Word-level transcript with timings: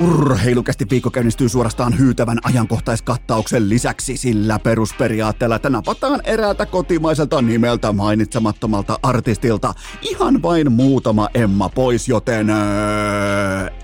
Urheilukästi 0.00 0.86
viikko 0.90 1.10
käynnistyy 1.10 1.48
suorastaan 1.48 1.98
hyytävän 1.98 2.38
ajankohtaiskattauksen 2.44 3.68
lisäksi 3.68 4.16
sillä 4.16 4.58
perusperiaatteella, 4.58 5.56
että 5.56 5.70
napataan 5.70 6.20
eräältä 6.24 6.66
kotimaiselta 6.66 7.42
nimeltä 7.42 7.92
mainitsemattomalta 7.92 8.98
artistilta 9.02 9.74
ihan 10.02 10.42
vain 10.42 10.72
muutama 10.72 11.28
Emma 11.34 11.68
pois, 11.68 12.08
joten 12.08 12.50
öö, 12.50 12.56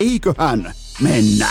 eiköhän 0.01 0.73
mennä. 1.01 1.49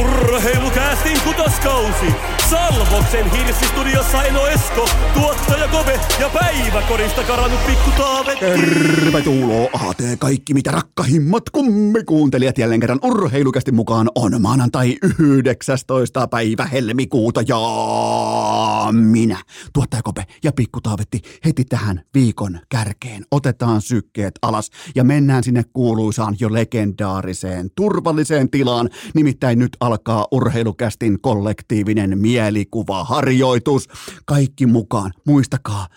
Urheilukästin 0.00 1.20
kutoskausi 1.20 2.37
Salvoksen 2.50 3.30
hirsistudiossa 3.30 4.24
Eno 4.24 4.46
Esko, 4.46 4.88
tuottaja 5.14 5.68
Kove 5.68 6.00
ja 6.20 6.28
päiväkorista 6.28 7.22
karannut 7.22 7.66
pikku 7.66 7.90
Taavetti. 7.90 8.44
Tervetuloa 8.44 9.68
AT 9.72 9.98
kaikki 10.18 10.54
mitä 10.54 10.70
rakkahimmat 10.70 11.50
kummikuuntelijat 11.50 12.58
jälleen 12.58 12.80
kerran 12.80 12.98
urheilukästi 13.02 13.72
mukaan 13.72 14.10
on 14.14 14.42
maanantai 14.42 14.96
19. 15.18 16.28
päivä 16.28 16.64
helmikuuta 16.64 17.42
ja 17.48 17.58
minä, 18.92 19.42
tuottaja 19.72 20.02
Kope 20.02 20.24
ja 20.44 20.52
pikku 20.52 20.80
Taavetti 20.80 21.20
heti 21.44 21.64
tähän 21.64 22.02
viikon 22.14 22.60
kärkeen. 22.68 23.24
Otetaan 23.30 23.82
sykkeet 23.82 24.34
alas 24.42 24.70
ja 24.94 25.04
mennään 25.04 25.44
sinne 25.44 25.64
kuuluisaan 25.72 26.36
jo 26.40 26.52
legendaariseen 26.52 27.70
turvalliseen 27.76 28.50
tilaan. 28.50 28.90
Nimittäin 29.14 29.58
nyt 29.58 29.76
alkaa 29.80 30.26
urheilukästin 30.32 31.20
kollektiivinen 31.20 32.18
mie 32.18 32.37
mielikuvaharjoitus. 32.38 33.88
Kaikki 34.24 34.66
mukaan, 34.66 35.12
muistakaa, 35.26 35.88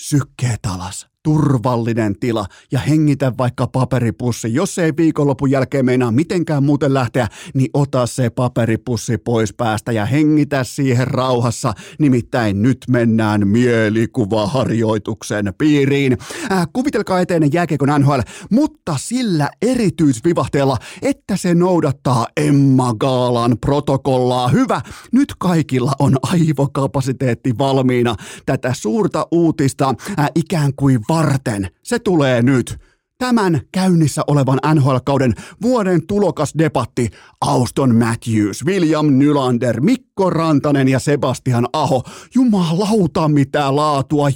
sykkeet 0.00 0.66
alas, 0.66 1.07
turvallinen 1.22 2.18
tila 2.20 2.46
ja 2.72 2.78
hengitä 2.78 3.32
vaikka 3.38 3.66
paperipussi. 3.66 4.54
Jos 4.54 4.78
ei 4.78 4.92
viikonlopun 4.96 5.50
jälkeen 5.50 5.84
meinaa 5.84 6.12
mitenkään 6.12 6.64
muuten 6.64 6.94
lähteä, 6.94 7.28
niin 7.54 7.70
ota 7.74 8.06
se 8.06 8.30
paperipussi 8.30 9.18
pois 9.18 9.52
päästä 9.52 9.92
ja 9.92 10.06
hengitä 10.06 10.64
siihen 10.64 11.06
rauhassa. 11.06 11.74
Nimittäin 11.98 12.62
nyt 12.62 12.78
mennään 12.90 13.48
mielikuvaharjoituksen 13.48 15.52
piiriin. 15.58 16.18
Äh, 16.52 16.68
kuvitelkaa 16.72 17.20
eteen 17.20 17.52
jääkiekon 17.52 18.00
NHL, 18.00 18.20
mutta 18.50 18.96
sillä 18.98 19.50
erityisvivahteella, 19.62 20.76
että 21.02 21.36
se 21.36 21.54
noudattaa 21.54 22.26
Emma 22.36 22.94
Gaalan 22.94 23.56
protokollaa. 23.60 24.48
Hyvä, 24.48 24.80
nyt 25.12 25.34
kaikilla 25.38 25.92
on 25.98 26.16
aivokapasiteetti 26.22 27.58
valmiina 27.58 28.16
tätä 28.46 28.74
suurta 28.74 29.26
uutista 29.30 29.94
äh, 30.18 30.28
ikään 30.34 30.74
kuin 30.74 31.00
varten. 31.08 31.68
Se 31.82 31.98
tulee 31.98 32.42
nyt. 32.42 32.78
Tämän 33.18 33.60
käynnissä 33.72 34.22
olevan 34.26 34.58
NHL-kauden 34.74 35.34
vuoden 35.62 36.06
tulokasdebatti 36.06 37.10
Auston 37.40 37.94
Matthews, 37.94 38.64
William 38.66 39.06
Nylander, 39.06 39.80
Mikko 39.80 40.30
Rantanen 40.30 40.88
ja 40.88 40.98
Sebastian 40.98 41.68
Aho. 41.72 42.02
Jumalauta 42.34 43.28
mitä 43.28 43.76
laatua, 43.76 44.28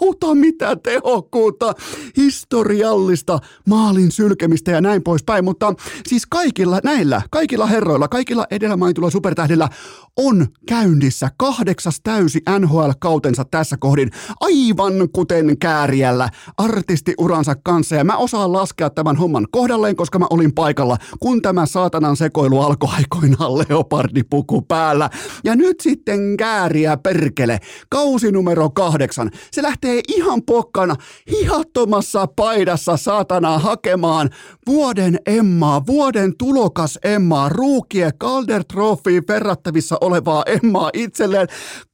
jumalauta 0.00 0.34
mitä 0.34 0.76
tehokkuutta, 0.76 1.72
historiallista 2.16 3.38
maalin 3.68 4.12
sylkemistä 4.12 4.70
ja 4.70 4.80
näin 4.80 5.02
poispäin. 5.02 5.44
Mutta 5.44 5.74
siis 6.06 6.26
kaikilla 6.26 6.80
näillä, 6.84 7.22
kaikilla 7.30 7.66
herroilla, 7.66 8.08
kaikilla 8.08 8.46
edellä 8.50 8.76
mainituilla 8.76 9.10
supertähdillä 9.10 9.68
on 10.16 10.46
käynnissä 10.68 11.30
kahdeksas 11.36 12.00
täysi 12.02 12.40
NHL-kautensa 12.58 13.44
tässä 13.44 13.76
kohdin, 13.76 14.10
aivan 14.40 14.92
kuten 15.12 15.58
Kääriällä 15.58 16.28
artistiuransa 16.58 17.54
kanssa. 17.64 17.96
Ja 17.96 18.04
mä 18.04 18.16
osaan 18.16 18.52
laskea 18.52 18.90
tämän 18.90 19.16
homman 19.16 19.46
kohdalleen, 19.50 19.96
koska 19.96 20.18
mä 20.18 20.26
olin 20.30 20.54
paikalla, 20.54 20.96
kun 21.20 21.42
tämä 21.42 21.66
saatanan 21.66 22.16
sekoilu 22.16 22.60
alkoi 22.60 22.90
aikoinaan 22.96 23.58
leopardipuku 23.58 24.62
päällä. 24.62 25.10
Ja 25.44 25.56
nyt 25.56 25.80
sitten 25.80 26.36
Kääriä 26.36 26.96
perkele, 26.96 27.58
kausi 27.88 28.32
numero 28.32 28.70
kahdeksan. 28.70 29.30
Se 29.52 29.62
lähtee 29.62 29.85
ihan 30.08 30.42
pokkana, 30.42 30.96
hihattomassa 31.30 32.26
paidassa 32.26 32.96
saatana 32.96 33.58
hakemaan 33.58 34.30
vuoden 34.66 35.18
Emmaa, 35.26 35.86
vuoden 35.86 36.36
tulokas 36.38 36.98
Emmaa, 37.04 37.48
ruukie 37.48 38.10
Calder 38.20 38.64
Trophy 38.64 39.22
verrattavissa 39.28 39.96
olevaa 40.00 40.42
Emmaa 40.46 40.90
itselleen 40.92 41.48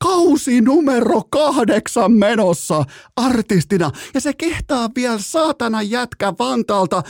kausi 0.04 0.60
numero 0.60 1.22
kahdeksan 1.30 2.12
menossa 2.12 2.84
artistina. 3.16 3.90
Ja 4.14 4.20
se 4.20 4.32
kehtaa 4.32 4.88
vielä 4.96 5.18
saatana 5.18 5.82
jätkä 5.82 6.32
Vantaalta 6.38 7.02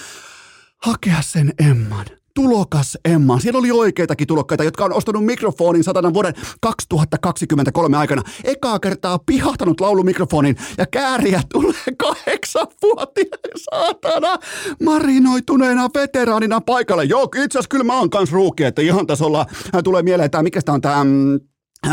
hakea 0.82 1.22
sen 1.22 1.52
Emman 1.68 2.06
tulokas 2.34 2.98
Emma. 3.04 3.38
Siellä 3.38 3.58
oli 3.58 3.70
oikeitakin 3.70 4.26
tulokkaita, 4.26 4.64
jotka 4.64 4.84
on 4.84 4.92
ostanut 4.92 5.24
mikrofonin 5.24 5.84
satana 5.84 6.14
vuoden 6.14 6.34
2023 6.60 7.96
aikana. 7.96 8.22
Ekaa 8.44 8.78
kertaa 8.78 9.18
pihahtanut 9.18 9.80
laulumikrofonin 9.80 10.56
ja 10.78 10.86
kääriä 10.86 11.42
tulee 11.52 11.74
kahdeksanvuotiaana 11.98 13.52
saatana 13.70 14.38
marinoituneena 14.82 15.88
veteraanina 15.94 16.60
paikalle. 16.60 17.04
Joo, 17.04 17.22
itse 17.24 17.58
asiassa 17.58 17.68
kyllä 17.68 17.84
mä 17.84 17.98
oon 17.98 18.10
kans 18.10 18.32
ruuki, 18.32 18.64
että 18.64 18.82
ihan 18.82 19.06
tässä 19.06 19.24
ollaan, 19.24 19.46
tulee 19.84 20.02
mieleen, 20.02 20.26
että 20.26 20.42
mikä 20.42 20.60
on 20.68 20.80
tämä 20.80 21.04
mm, 21.04 21.40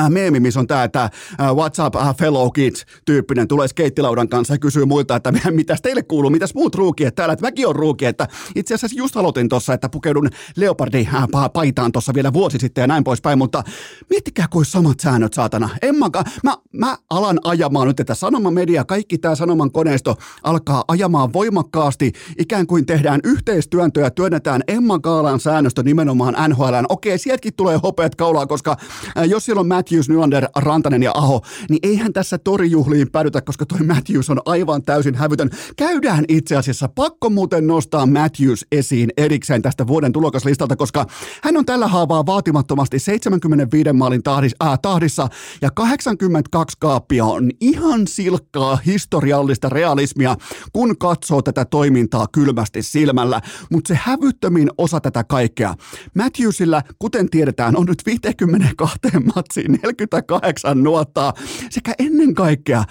meemi, 0.10 0.40
missä 0.40 0.60
on 0.60 0.68
tämä, 0.68 0.84
että 0.84 1.04
äh, 1.04 1.10
what's 1.40 1.86
up 1.88 1.96
uh, 1.96 2.16
fellow 2.18 2.50
kids 2.54 2.86
tyyppinen 3.06 3.48
tulee 3.48 3.68
skeittilaudan 3.68 4.30
kanssa 4.30 4.54
ja 4.54 4.58
kysyy 4.58 4.86
muilta, 4.86 5.16
että 5.16 5.34
mitä 5.52 5.76
teille 5.82 6.04
kuuluu, 6.04 6.30
mitäs 6.30 6.54
muut 6.54 6.76
ruukiet 6.76 7.16
täällä, 7.16 7.34
että 7.34 7.46
mäkin 7.46 7.68
on 7.68 7.76
ruuki, 7.76 8.06
että 8.06 8.28
itse 8.56 8.76
asiassa 8.76 8.98
just 8.98 9.18
aloitin 9.18 9.50
tuossa, 9.50 9.74
että 9.74 9.90
pukeudun 9.90 10.30
leopardi 10.56 11.08
äh, 11.14 11.26
paitaan 11.54 11.92
tuossa 11.92 12.14
vielä 12.14 12.34
vuosi 12.34 12.58
sitten 12.58 12.82
ja 12.82 12.88
näin 12.88 13.04
poispäin, 13.04 13.38
mutta 13.38 13.64
miettikää 14.10 14.46
kuin 14.50 14.66
samat 14.66 15.00
säännöt 15.00 15.34
saatana. 15.34 15.70
Emma, 15.82 16.10
mä, 16.44 16.58
mä 16.74 16.98
alan 17.10 17.40
ajamaan 17.44 17.88
nyt, 17.88 18.00
että 18.00 18.16
Sanoman 18.16 18.54
media, 18.54 18.84
kaikki 18.84 19.18
tämä 19.18 19.36
Sanoman 19.36 19.72
koneisto 19.72 20.16
alkaa 20.44 20.84
ajamaan 20.88 21.34
voimakkaasti, 21.34 22.12
ikään 22.38 22.68
kuin 22.68 22.86
tehdään 22.86 23.20
yhteistyöntöä 23.24 24.04
ja 24.04 24.12
työnnetään 24.12 24.62
Emma 24.68 25.00
Kaalan 25.00 25.40
säännöstö 25.40 25.84
nimenomaan 25.84 26.36
NHLään. 26.50 26.86
Okei, 26.90 27.18
sieltäkin 27.18 27.54
tulee 27.54 27.80
hopeat 27.84 28.16
kaulaa, 28.16 28.48
koska 28.48 28.78
äh, 29.18 29.28
jos 29.28 29.46
siellä 29.46 29.60
on 29.60 29.68
Matthews, 29.80 30.10
Nylander, 30.10 30.48
Rantanen 30.56 31.04
ja 31.04 31.12
Aho, 31.16 31.42
niin 31.70 31.80
eihän 31.84 32.14
tässä 32.14 32.38
torijuhliin 32.38 33.12
päädytä, 33.12 33.42
koska 33.42 33.66
toi 33.66 33.80
Matthews 33.80 34.30
on 34.30 34.42
aivan 34.46 34.84
täysin 34.84 35.16
hävytön. 35.16 35.50
Käydään 35.78 36.26
itse 36.28 36.56
asiassa, 36.56 36.90
pakko 36.96 37.30
muuten 37.30 37.68
nostaa 37.68 38.06
Matthews 38.06 38.66
esiin 38.72 39.10
erikseen 39.18 39.62
tästä 39.62 39.88
vuoden 39.88 40.14
tulokaslistalta, 40.14 40.76
koska 40.76 41.06
hän 41.44 41.58
on 41.58 41.66
tällä 41.66 41.88
haavaa 41.88 42.26
vaatimattomasti 42.26 43.00
75 43.00 43.94
maalin 43.94 44.24
tahdissa, 44.24 44.58
äh, 44.64 44.80
tahdissa 44.82 45.28
ja 45.62 45.72
82 45.72 46.78
kaappia 46.80 47.26
on 47.26 47.52
ihan 47.62 48.08
silkkaa 48.08 48.80
historiallista 48.86 49.70
realismia, 49.70 50.36
kun 50.74 50.98
katsoo 50.98 51.42
tätä 51.42 51.66
toimintaa 51.66 52.28
kylmästi 52.32 52.82
silmällä, 52.84 53.42
mutta 53.72 53.88
se 53.88 54.00
hävyttömin 54.04 54.70
osa 54.78 55.00
tätä 55.00 55.24
kaikkea. 55.24 55.76
Matthewsilla, 56.16 56.82
kuten 57.00 57.30
tiedetään, 57.30 57.78
on 57.78 57.86
nyt 57.86 58.06
52 58.06 59.00
matsiin 59.36 59.69
48 59.70 60.84
nuottaa 60.84 61.34
sekä 61.70 61.94
ennen 62.00 62.34
kaikkea 62.34 62.84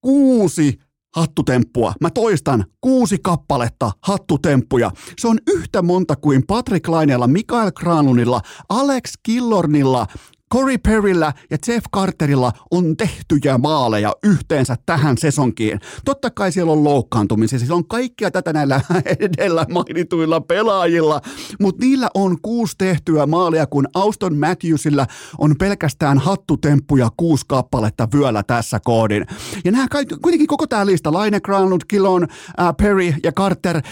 kuusi 0.00 0.78
hattutemppua. 1.16 1.92
Mä 2.00 2.10
toistan, 2.10 2.64
kuusi 2.80 3.18
kappaletta 3.22 3.90
hattutemppuja. 4.02 4.90
Se 5.18 5.28
on 5.28 5.38
yhtä 5.54 5.82
monta 5.82 6.16
kuin 6.16 6.46
Patrick 6.46 6.88
Lainella, 6.88 7.26
Mikael 7.26 7.72
Granlundilla, 7.72 8.40
Alex 8.68 9.12
Killornilla, 9.22 10.06
Corey 10.54 10.78
Perryllä 10.78 11.32
ja 11.50 11.58
Jeff 11.68 11.86
Carterilla 11.94 12.52
on 12.70 12.96
tehtyjä 12.96 13.58
maaleja 13.58 14.12
yhteensä 14.22 14.76
tähän 14.86 15.18
sesonkiin. 15.18 15.80
Totta 16.04 16.30
kai 16.30 16.52
siellä 16.52 16.72
on 16.72 16.84
loukkaantumisia, 16.84 17.58
siis 17.58 17.70
on 17.70 17.88
kaikkia 17.88 18.30
tätä 18.30 18.52
näillä 18.52 18.80
edellä 19.20 19.66
mainituilla 19.70 20.40
pelaajilla, 20.40 21.20
mutta 21.60 21.84
niillä 21.84 22.08
on 22.14 22.38
kuusi 22.42 22.74
tehtyä 22.78 23.26
maalia, 23.26 23.66
kun 23.66 23.88
Auston 23.94 24.36
Matthewsilla 24.36 25.06
on 25.38 25.54
pelkästään 25.58 26.18
hattutemppuja 26.18 27.08
kuusi 27.16 27.44
kappaletta 27.48 28.08
vyöllä 28.14 28.42
tässä 28.42 28.80
koodin. 28.84 29.26
Ja 29.64 29.72
nämä 29.72 29.86
kaikki, 29.90 30.16
kuitenkin 30.22 30.46
koko 30.46 30.66
tämä 30.66 30.86
lista, 30.86 31.12
Laine, 31.12 31.40
Granlund, 31.40 31.82
Killon, 31.88 32.22
äh, 32.60 32.74
Perry 32.78 33.14
ja 33.22 33.32
Carter, 33.32 33.82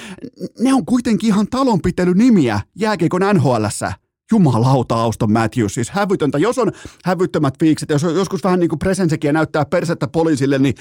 ne 0.60 0.74
on 0.74 0.86
kuitenkin 0.86 1.28
ihan 1.28 1.46
talonpitelynimiä 1.50 2.60
jääkeikon 2.76 3.22
NHLssä. 3.34 3.92
Jumalauta 4.32 4.94
Auston 4.94 5.32
Matthews, 5.32 5.74
siis 5.74 5.90
hävytöntä. 5.90 6.38
Jos 6.38 6.58
on 6.58 6.72
hävyttömät 7.04 7.54
fiikset, 7.58 7.90
jos 7.90 8.04
on 8.04 8.14
joskus 8.14 8.44
vähän 8.44 8.60
niin 8.60 8.68
kuin 8.68 8.78
presensekiä 8.78 9.32
näyttää 9.32 9.64
persettä 9.64 10.08
poliisille, 10.08 10.58
niin 10.58 10.74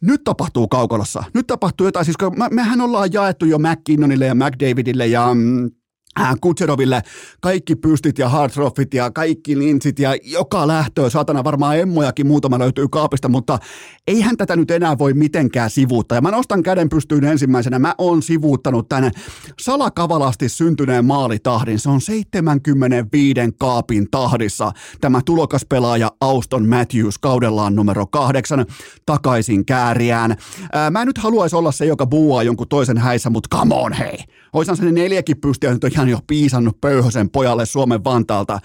nyt 0.00 0.24
tapahtuu 0.24 0.68
kaukolossa. 0.68 1.24
Nyt 1.34 1.46
tapahtuu 1.46 1.86
jotain, 1.86 2.04
siis 2.04 2.16
kun 2.16 2.36
mehän 2.50 2.80
ollaan 2.80 3.12
jaettu 3.12 3.46
jo 3.46 3.58
McKinnonille 3.58 4.26
ja 4.26 4.34
McDavidille 4.34 5.06
ja 5.06 5.34
mm, 5.34 5.70
Kutseroville 6.40 7.02
kaikki 7.40 7.76
pystit 7.76 8.18
ja 8.18 8.28
hardroffit 8.28 8.94
ja 8.94 9.10
kaikki 9.10 9.58
linsit 9.58 9.98
ja 9.98 10.16
joka 10.22 10.66
lähtöä, 10.66 11.10
saatana 11.10 11.44
varmaan 11.44 11.78
emmojakin 11.78 12.26
muutama 12.26 12.58
löytyy 12.58 12.88
kaapista, 12.88 13.28
mutta 13.28 13.58
eihän 14.06 14.36
tätä 14.36 14.56
nyt 14.56 14.70
enää 14.70 14.98
voi 14.98 15.14
mitenkään 15.14 15.70
sivuuttaa. 15.70 16.16
Ja 16.16 16.22
mä 16.22 16.30
nostan 16.30 16.62
käden 16.62 16.88
pystyyn 16.88 17.24
ensimmäisenä, 17.24 17.78
mä 17.78 17.94
oon 17.98 18.22
sivuuttanut 18.22 18.88
tänne 18.88 19.10
salakavalasti 19.60 20.48
syntyneen 20.48 21.04
maalitahdin. 21.04 21.78
Se 21.78 21.90
on 21.90 22.00
75 22.00 23.40
kaapin 23.58 24.10
tahdissa 24.10 24.72
tämä 25.00 25.20
tulokaspelaaja 25.24 26.10
Auston 26.20 26.68
Matthews 26.68 27.18
kaudellaan 27.18 27.74
numero 27.74 28.06
kahdeksan 28.06 28.66
takaisin 29.06 29.66
kääriään. 29.66 30.36
Ää, 30.72 30.90
mä 30.90 31.00
en 31.00 31.06
nyt 31.06 31.18
haluaisi 31.18 31.56
olla 31.56 31.72
se, 31.72 31.86
joka 31.86 32.06
buuaa 32.06 32.42
jonkun 32.42 32.68
toisen 32.68 32.98
häissä, 32.98 33.30
mutta 33.30 33.56
come 33.56 33.74
on 33.74 33.92
hei. 33.92 34.18
Oishan 34.56 34.76
se 34.76 34.92
neljäkin 34.92 35.40
pystiä 35.40 35.72
nyt 35.72 35.84
on 35.84 35.90
ihan 35.92 36.08
jo 36.08 36.18
piisannut 36.26 36.80
pöyhösen 36.80 37.30
pojalle 37.30 37.66
Suomen 37.66 38.04
Vantaalta. 38.04 38.58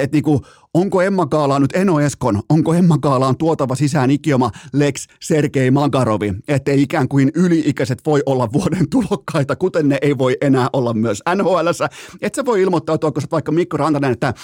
Et 0.00 0.12
niinku, 0.12 0.46
onko 0.76 1.02
Emma 1.02 1.26
Kaalaan 1.26 1.62
nyt 1.62 1.76
Eno 1.76 2.00
Eskon, 2.00 2.42
onko 2.48 2.74
Emma 2.74 2.98
Kaalaan 2.98 3.36
tuotava 3.36 3.74
sisään 3.74 4.10
ikioma 4.10 4.50
Lex 4.72 5.06
Sergei 5.22 5.70
Magarovi, 5.70 6.32
ettei 6.48 6.82
ikään 6.82 7.08
kuin 7.08 7.30
yli-ikäiset 7.34 7.98
voi 8.06 8.22
olla 8.26 8.52
vuoden 8.52 8.90
tulokkaita, 8.90 9.56
kuten 9.56 9.88
ne 9.88 9.98
ei 10.02 10.18
voi 10.18 10.36
enää 10.40 10.68
olla 10.72 10.94
myös 10.94 11.22
NHL. 11.34 11.68
Et 12.22 12.34
sä 12.34 12.44
voi 12.44 12.62
ilmoittautua, 12.62 13.12
kun 13.12 13.22
sä 13.22 13.28
vaikka 13.30 13.52
Mikko 13.52 13.76
Rantanen, 13.76 14.12
että 14.12 14.34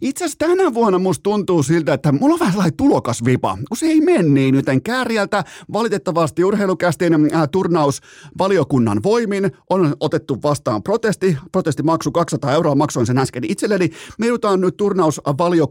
itse 0.00 0.24
asiassa 0.24 0.38
tänä 0.38 0.74
vuonna 0.74 0.98
musta 0.98 1.22
tuntuu 1.22 1.62
siltä, 1.62 1.94
että 1.94 2.12
mulla 2.12 2.32
on 2.32 2.40
vähän 2.40 2.52
sellainen 2.52 2.76
tulokasvipa, 2.76 3.58
kun 3.68 3.76
se 3.76 3.86
ei 3.86 4.00
mene 4.00 4.22
niin, 4.22 4.54
joten 4.54 4.82
kääriältä 4.82 5.44
valitettavasti 5.72 6.44
urheilukästin 6.44 7.14
äh, 7.14 7.48
turnausvaliokunnan 7.52 9.02
voimin 9.02 9.50
on 9.70 9.96
otettu 10.00 10.42
vastaan 10.42 10.82
protesti, 10.82 11.38
protestimaksu 11.52 12.12
200 12.12 12.52
euroa, 12.52 12.74
maksoin 12.74 13.06
sen 13.06 13.18
äsken 13.18 13.44
itselleni. 13.48 13.90
Me 14.18 14.26
joudutaan 14.26 14.60
nyt 14.60 14.76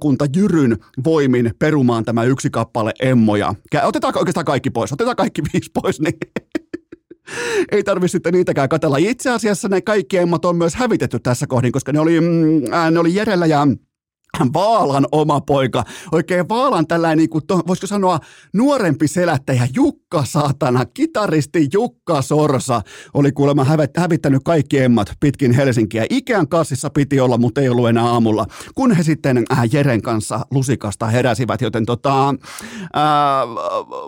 turnausvaliokunta 0.03 0.25
Jyryn 0.35 0.77
voimin 1.03 1.51
perumaan 1.59 2.05
tämä 2.05 2.23
yksi 2.23 2.49
kappale 2.49 2.93
emmoja. 2.99 3.55
Otetaan 3.83 4.17
oikeastaan 4.17 4.45
kaikki 4.45 4.69
pois, 4.69 4.93
otetaan 4.93 5.15
kaikki 5.15 5.41
viisi 5.53 5.71
pois, 5.81 6.01
niin 6.01 6.13
ei 7.71 7.83
tarvi 7.83 8.07
sitten 8.07 8.33
niitäkään 8.33 8.69
katella. 8.69 8.97
Itse 8.97 9.29
asiassa 9.29 9.67
ne 9.67 9.81
kaikki 9.81 10.17
emmat 10.17 10.45
on 10.45 10.55
myös 10.55 10.75
hävitetty 10.75 11.19
tässä 11.19 11.47
kohdin, 11.47 11.71
koska 11.71 11.91
ne 11.91 11.99
oli, 11.99 12.21
mm, 12.21 12.27
ne 12.91 12.99
oli 12.99 13.15
Jerellä 13.15 13.45
ja 13.45 13.67
Vaalan 14.53 15.07
oma 15.11 15.41
poika, 15.41 15.83
oikein 16.11 16.49
Vaalan 16.49 16.87
tällainen, 16.87 17.17
niin 17.17 17.29
kuin, 17.29 17.43
voisiko 17.67 17.87
sanoa, 17.87 18.19
nuorempi 18.53 19.07
selättäjä 19.07 19.67
Jukka 19.75 20.25
Saatana, 20.25 20.85
kitaristi 20.85 21.67
Jukka 21.73 22.21
Sorsa, 22.21 22.81
oli 23.13 23.31
kuulemma 23.31 23.65
hävittänyt 23.97 24.41
kaikki 24.45 24.79
emmat 24.79 25.13
pitkin 25.19 25.51
Helsinkiä. 25.51 26.05
Ikään 26.09 26.47
kassissa 26.47 26.89
piti 26.89 27.19
olla, 27.19 27.37
mutta 27.37 27.61
ei 27.61 27.69
ollut 27.69 27.89
enää 27.89 28.03
aamulla, 28.03 28.45
kun 28.75 28.91
he 28.91 29.03
sitten 29.03 29.43
äh, 29.51 29.59
Jeren 29.71 30.01
kanssa 30.01 30.45
lusikasta 30.51 31.05
heräsivät, 31.05 31.61
joten 31.61 31.85
tota, 31.85 32.29
äh, 32.29 32.35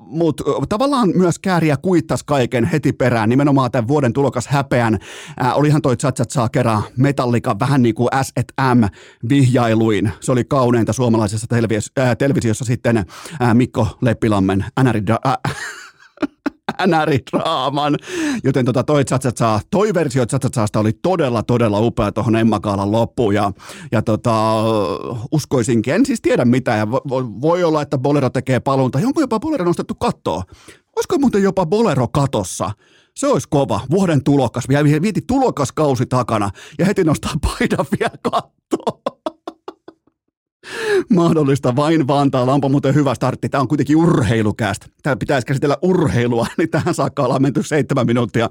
mut, 0.02 0.42
tavallaan 0.70 1.12
myös 1.16 1.40
kääriä 1.40 1.78
kuittas 1.78 2.24
kaiken 2.24 2.66
heti 2.66 2.94
perään, 2.94 3.30
nimenomaan 3.30 3.72
tämän 3.72 3.88
vuoden 3.88 4.14
tulokas 4.14 4.48
häpeän. 4.48 5.00
Äh, 5.44 5.58
olihan 5.58 5.82
toi 5.82 5.98
Chatsat 5.98 6.32
saa 6.32 6.50
kerran 6.50 6.84
metallika 6.98 7.60
vähän 7.60 7.82
niin 7.82 7.96
kuin 7.96 8.10
S&M 8.24 8.84
vihjailuin 9.30 10.15
se 10.20 10.32
oli 10.32 10.44
kauneinta 10.44 10.94
suomalaisessa 10.94 11.48
televis- 11.56 12.02
äh, 12.04 12.18
televisiossa 12.18 12.66
sitten 12.66 12.98
äh, 12.98 13.06
Mikko 13.54 13.88
Leppilammen 14.02 14.66
NRI, 14.84 15.02
äh, 15.26 15.38
NR-draaman. 16.88 17.98
Joten 18.44 18.66
tota, 18.66 18.84
toi, 18.84 19.06
Tsatsatsаа, 19.06 19.62
toi 19.72 19.94
versio 19.94 20.26
Tsatsatsasta 20.26 20.80
oli 20.80 20.94
todella, 20.94 21.44
todella 21.44 21.80
upea 21.80 22.12
tuohon 22.12 22.36
Emmakaalan 22.36 22.92
loppuun. 22.92 23.34
Ja, 23.34 23.52
ja 23.92 24.02
tota, 24.02 24.64
uskoisinkin, 25.32 25.94
en 25.94 26.06
siis 26.06 26.22
tiedä 26.22 26.46
mitä. 26.46 26.72
Ja 26.72 26.92
voi, 27.42 27.64
olla, 27.64 27.82
että 27.82 27.98
Bolero 27.98 28.30
tekee 28.30 28.60
paluun. 28.60 28.92
Tai 28.92 29.06
onko 29.06 29.22
jopa 29.22 29.40
Bolero 29.40 29.66
nostettu 29.66 29.96
kattoa? 29.96 30.44
Olisiko 30.96 31.18
muuten 31.18 31.44
jopa 31.44 31.66
Bolero 31.66 32.08
katossa? 32.08 32.72
Se 33.16 33.28
olisi 33.28 33.48
kova. 33.50 33.82
Vuoden 33.92 34.24
tulokas. 34.24 34.68
Vieti 35.02 35.22
tulokaskausi 35.28 36.06
takana 36.06 36.50
ja 36.80 36.86
heti 36.86 37.04
nostaa 37.04 37.32
paidan 37.42 37.86
vielä 38.00 38.16
kattoon 38.22 39.15
mahdollista 41.10 41.76
vain 41.76 42.08
Vantaalla. 42.08 42.54
Onpa 42.54 42.70
muuten 42.70 42.96
hyvä 42.96 43.16
startti. 43.16 43.50
Tämä 43.50 43.62
on 43.62 43.68
kuitenkin 43.68 43.96
urheilukästä. 43.98 44.88
Tämä 45.04 45.16
pitäisi 45.16 45.48
käsitellä 45.48 45.78
urheilua, 45.82 46.48
niin 46.58 46.70
tähän 46.70 46.94
saakka 46.94 47.24
ollaan 47.24 47.42
menty 47.42 47.64
seitsemän 47.64 48.06
minuuttia 48.06 48.50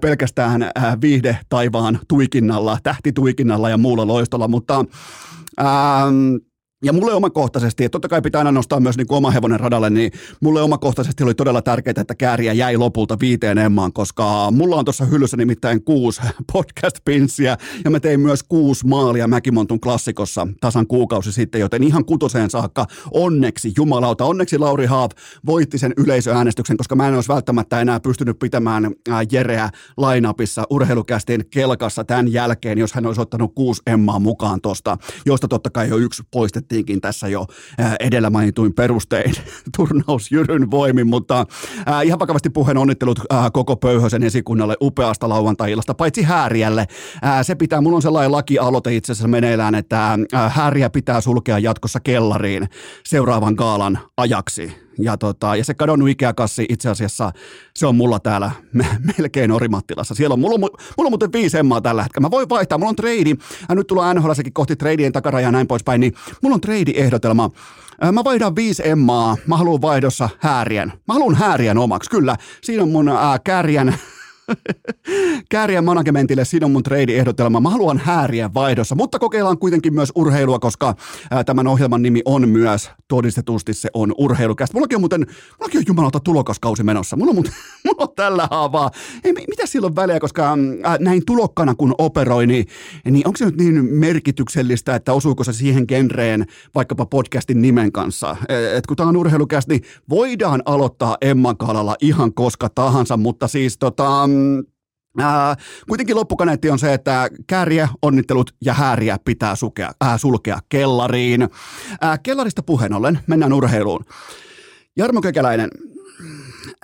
pelkästään 0.00 0.70
viihde 1.00 1.38
taivaan 1.48 1.98
tuikinnalla, 2.08 2.78
tähtituikinnalla 2.82 3.70
ja 3.70 3.78
muulla 3.78 4.06
loistolla, 4.06 4.48
mutta 4.48 4.84
ähm, 5.60 6.36
ja 6.84 6.92
mulle 6.92 7.12
omakohtaisesti, 7.12 7.84
että 7.84 7.92
totta 7.92 8.08
kai 8.08 8.22
pitää 8.22 8.38
aina 8.38 8.52
nostaa 8.52 8.80
myös 8.80 8.96
niin 8.96 9.06
oma 9.10 9.30
hevonen 9.30 9.60
radalle, 9.60 9.90
niin 9.90 10.12
mulle 10.40 10.62
omakohtaisesti 10.62 11.24
oli 11.24 11.34
todella 11.34 11.62
tärkeää, 11.62 11.94
että 12.00 12.14
kääriä 12.14 12.52
jäi 12.52 12.76
lopulta 12.76 13.16
viiteen 13.20 13.58
emmaan, 13.58 13.92
koska 13.92 14.50
mulla 14.50 14.76
on 14.76 14.84
tuossa 14.84 15.04
hyllyssä 15.04 15.36
nimittäin 15.36 15.84
kuusi 15.84 16.20
podcast-pinssiä 16.52 17.56
ja 17.84 17.90
mä 17.90 18.00
tein 18.00 18.20
myös 18.20 18.42
kuusi 18.42 18.86
maalia 18.86 19.28
Mäkimontun 19.28 19.80
klassikossa 19.80 20.48
tasan 20.60 20.86
kuukausi 20.86 21.32
sitten, 21.32 21.60
joten 21.60 21.82
ihan 21.82 22.04
kutoseen 22.04 22.50
saakka 22.50 22.86
onneksi, 23.10 23.72
jumalauta, 23.76 24.24
onneksi 24.24 24.58
Lauri 24.58 24.86
Haaf 24.86 25.10
voitti 25.46 25.78
sen 25.78 25.92
yleisöäänestyksen, 25.96 26.76
koska 26.76 26.96
mä 26.96 27.08
en 27.08 27.14
olisi 27.14 27.28
välttämättä 27.28 27.80
enää 27.80 28.00
pystynyt 28.00 28.38
pitämään 28.38 28.92
Jereä 29.32 29.70
lainapissa 29.96 30.64
urheilukästin 30.70 31.44
kelkassa 31.50 32.04
tämän 32.04 32.32
jälkeen, 32.32 32.78
jos 32.78 32.92
hän 32.92 33.06
olisi 33.06 33.20
ottanut 33.20 33.54
kuusi 33.54 33.82
emmaa 33.86 34.18
mukaan 34.18 34.60
tosta, 34.60 34.98
josta 35.26 35.48
totta 35.48 35.70
kai 35.70 35.88
jo 35.88 35.96
yksi 35.96 36.22
poistettu 36.30 36.67
voitettiinkin 36.68 37.00
tässä 37.00 37.28
jo 37.28 37.46
edellä 38.00 38.30
mainituin 38.30 38.74
perustein 38.74 39.34
turnaus 39.76 40.32
Jyryn 40.32 40.70
voimin, 40.70 41.06
mutta 41.06 41.46
ihan 42.04 42.18
vakavasti 42.18 42.50
puheen 42.50 42.78
onnittelut 42.78 43.20
koko 43.52 43.76
Pöyhösen 43.76 44.22
esikunnalle 44.22 44.76
upeasta 44.80 45.28
lauantai-illasta, 45.28 45.94
paitsi 45.94 46.22
Hääriälle. 46.22 46.86
Se 47.42 47.54
pitää, 47.54 47.80
mulla 47.80 47.96
on 47.96 48.02
sellainen 48.02 48.32
lakialoite 48.32 48.96
itse 48.96 49.12
asiassa 49.12 49.28
meneillään, 49.28 49.74
että 49.74 50.18
Hääriä 50.48 50.90
pitää 50.90 51.20
sulkea 51.20 51.58
jatkossa 51.58 52.00
kellariin 52.00 52.68
seuraavan 53.04 53.54
gaalan 53.54 53.98
ajaksi 54.16 54.87
ja, 54.98 55.16
tota, 55.16 55.56
ja 55.56 55.64
se 55.64 55.74
kadonnut 55.74 56.08
Ikea-kassi 56.08 56.66
itse 56.68 56.88
asiassa, 56.88 57.32
se 57.76 57.86
on 57.86 57.96
mulla 57.96 58.20
täällä 58.20 58.50
melkein 59.18 59.52
Orimattilassa. 59.52 60.14
Siellä 60.14 60.32
on, 60.32 60.40
mulla 60.40 60.54
on, 60.54 60.60
mulla 60.60 61.06
on 61.06 61.10
muuten 61.10 61.32
viisi 61.32 61.58
emmaa 61.58 61.80
tällä 61.80 62.02
hetkellä. 62.02 62.26
Mä 62.26 62.30
voin 62.30 62.48
vaihtaa, 62.48 62.78
mulla 62.78 62.90
on 62.90 62.96
trade, 62.96 63.34
ja 63.68 63.74
nyt 63.74 63.86
tullaan 63.86 64.16
NHL 64.16 64.30
kohti 64.52 64.76
tradeien 64.76 65.12
takarajaa 65.12 65.48
ja 65.48 65.52
näin 65.52 65.66
poispäin, 65.66 66.00
niin 66.00 66.12
mulla 66.42 66.54
on 66.54 66.60
trade-ehdotelma. 66.60 67.50
Mä 68.12 68.24
vaihdan 68.24 68.56
viisi 68.56 68.88
emmaa, 68.88 69.36
mä 69.46 69.56
haluan 69.56 69.82
vaihdossa 69.82 70.28
häärien. 70.38 70.92
Mä 71.08 71.14
haluan 71.14 71.34
häärien 71.34 71.78
omaksi, 71.78 72.10
kyllä. 72.10 72.36
Siinä 72.62 72.82
on 72.82 72.88
mun 72.88 73.08
ää, 73.08 73.38
kärjän 73.44 73.94
Kääriän 75.50 75.84
managementille, 75.84 76.44
siinä 76.44 76.66
on 76.66 76.72
mun 76.72 76.82
trade-ehdotelma. 76.82 77.60
Mä 77.60 77.70
haluan 77.70 77.98
hääriä 77.98 78.50
vaihdossa, 78.54 78.94
mutta 78.94 79.18
kokeillaan 79.18 79.58
kuitenkin 79.58 79.94
myös 79.94 80.12
urheilua, 80.14 80.58
koska 80.58 80.94
tämän 81.46 81.66
ohjelman 81.66 82.02
nimi 82.02 82.22
on 82.24 82.48
myös 82.48 82.90
todistetusti 83.08 83.74
se 83.74 83.88
on 83.94 84.14
urheilukästä. 84.18 84.74
Mullakin 84.76 84.96
on 84.96 85.02
muuten, 85.02 85.26
mullakin 85.58 85.78
on 85.78 85.84
jumalauta 85.88 86.20
tulokaskausi 86.20 86.82
menossa. 86.82 87.16
Mulla 87.16 87.30
on, 87.30 87.36
muuten, 87.36 87.52
mulla 87.84 88.02
on 88.02 88.14
tällä 88.16 88.48
haavaa. 88.50 88.90
Ei, 89.24 89.32
mitä 89.32 89.66
silloin 89.66 89.96
väliä, 89.96 90.20
koska 90.20 90.56
ää, 90.82 90.96
näin 91.00 91.22
tulokkana 91.26 91.74
kun 91.74 91.94
operoi, 91.98 92.46
niin, 92.46 92.66
niin 93.10 93.26
onko 93.26 93.36
se 93.36 93.44
nyt 93.44 93.56
niin 93.56 93.84
merkityksellistä, 93.84 94.94
että 94.94 95.12
osuuko 95.12 95.44
se 95.44 95.52
siihen 95.52 95.84
genreen 95.88 96.46
vaikkapa 96.74 97.06
podcastin 97.06 97.62
nimen 97.62 97.92
kanssa? 97.92 98.36
E, 98.48 98.76
et 98.76 98.86
kun 98.86 98.96
tämä 98.96 99.08
on 99.08 99.16
urheilukästä, 99.16 99.72
niin 99.72 99.82
voidaan 100.10 100.62
aloittaa 100.64 101.16
Emman 101.20 101.56
Kalalla 101.56 101.96
ihan 102.00 102.34
koska 102.34 102.68
tahansa, 102.68 103.16
mutta 103.16 103.48
siis 103.48 103.78
tota, 103.78 104.28
Äh, 105.20 105.56
kuitenkin 105.88 106.16
loppukaneetti 106.16 106.70
on 106.70 106.78
se, 106.78 106.94
että 106.94 107.28
kääriä, 107.46 107.88
onnittelut 108.02 108.54
ja 108.64 108.74
hääriä 108.74 109.18
pitää 109.24 109.56
sukea, 109.56 109.92
äh, 110.04 110.18
sulkea 110.20 110.58
kellariin. 110.68 111.42
Äh, 111.42 112.20
kellarista 112.22 112.62
puheen 112.62 112.92
ollen, 112.92 113.18
mennään 113.26 113.52
urheiluun. 113.52 114.04
Jarmo 114.96 115.20
Kekäläinen, 115.20 115.70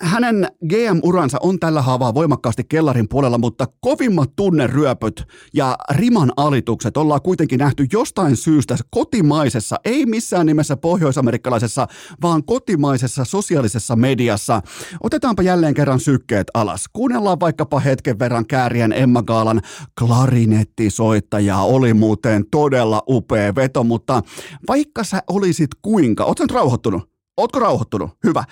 hänen 0.01 0.49
GM-uransa 0.69 1.39
on 1.43 1.61
tällä 1.61 1.83
haavaa 1.83 2.15
voimakkaasti 2.15 2.65
kellarin 2.65 3.09
puolella, 3.09 3.39
mutta 3.39 3.67
kovimmat 3.81 4.31
tunneryöpöt 4.37 5.23
ja 5.55 5.77
riman 5.91 6.33
alitukset 6.37 6.97
ollaan 6.97 7.23
kuitenkin 7.23 7.59
nähty 7.59 7.87
jostain 7.93 8.37
syystä 8.37 8.77
kotimaisessa, 8.91 9.77
ei 9.85 10.07
missään 10.07 10.47
nimessä 10.47 10.77
pohjoisamerikkalaisessa, 10.77 11.87
vaan 12.23 12.45
kotimaisessa 12.45 13.25
sosiaalisessa 13.25 13.97
mediassa. 13.97 14.63
Otetaanpa 15.03 15.43
jälleen 15.43 15.75
kerran 15.75 16.01
sykkeet 16.01 16.47
alas. 16.55 16.85
Kuunnellaan 16.93 17.41
vaikkapa 17.41 17.81
hetken 17.81 18.19
verran 18.19 18.47
Käärien 18.47 18.93
Emma 18.93 19.23
Gaalan 19.23 19.61
klarinettisoittajaa. 19.99 21.65
Oli 21.65 21.95
muuten 21.95 22.45
todella 22.51 23.03
upea 23.09 23.55
veto, 23.55 23.85
mutta 23.85 24.23
vaikka 24.69 25.05
sä 25.05 25.23
olisit 25.29 25.71
kuinka, 25.83 26.25
oot 26.25 26.41
rauhoittunut? 26.51 27.14
Ootko 27.37 27.59
rauhoittunut? 27.59 28.11
Hyvä. 28.25 28.45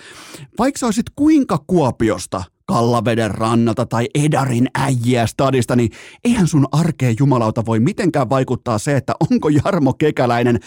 Vaikka 0.59 0.79
sä 0.79 0.85
olisit 0.85 1.05
kuinka 1.15 1.57
Kuopiosta, 1.67 2.43
Kallaveden 2.65 3.31
rannalta 3.31 3.85
tai 3.85 4.07
Edarin 4.15 4.67
äijää 4.75 5.27
stadista, 5.27 5.75
niin 5.75 5.91
eihän 6.23 6.47
sun 6.47 6.67
arkeen 6.71 7.15
jumalauta 7.19 7.65
voi 7.65 7.79
mitenkään 7.79 8.29
vaikuttaa 8.29 8.77
se, 8.77 8.97
että 8.97 9.13
onko 9.31 9.49
Jarmo 9.49 9.93
Kekäläinen 9.93 10.59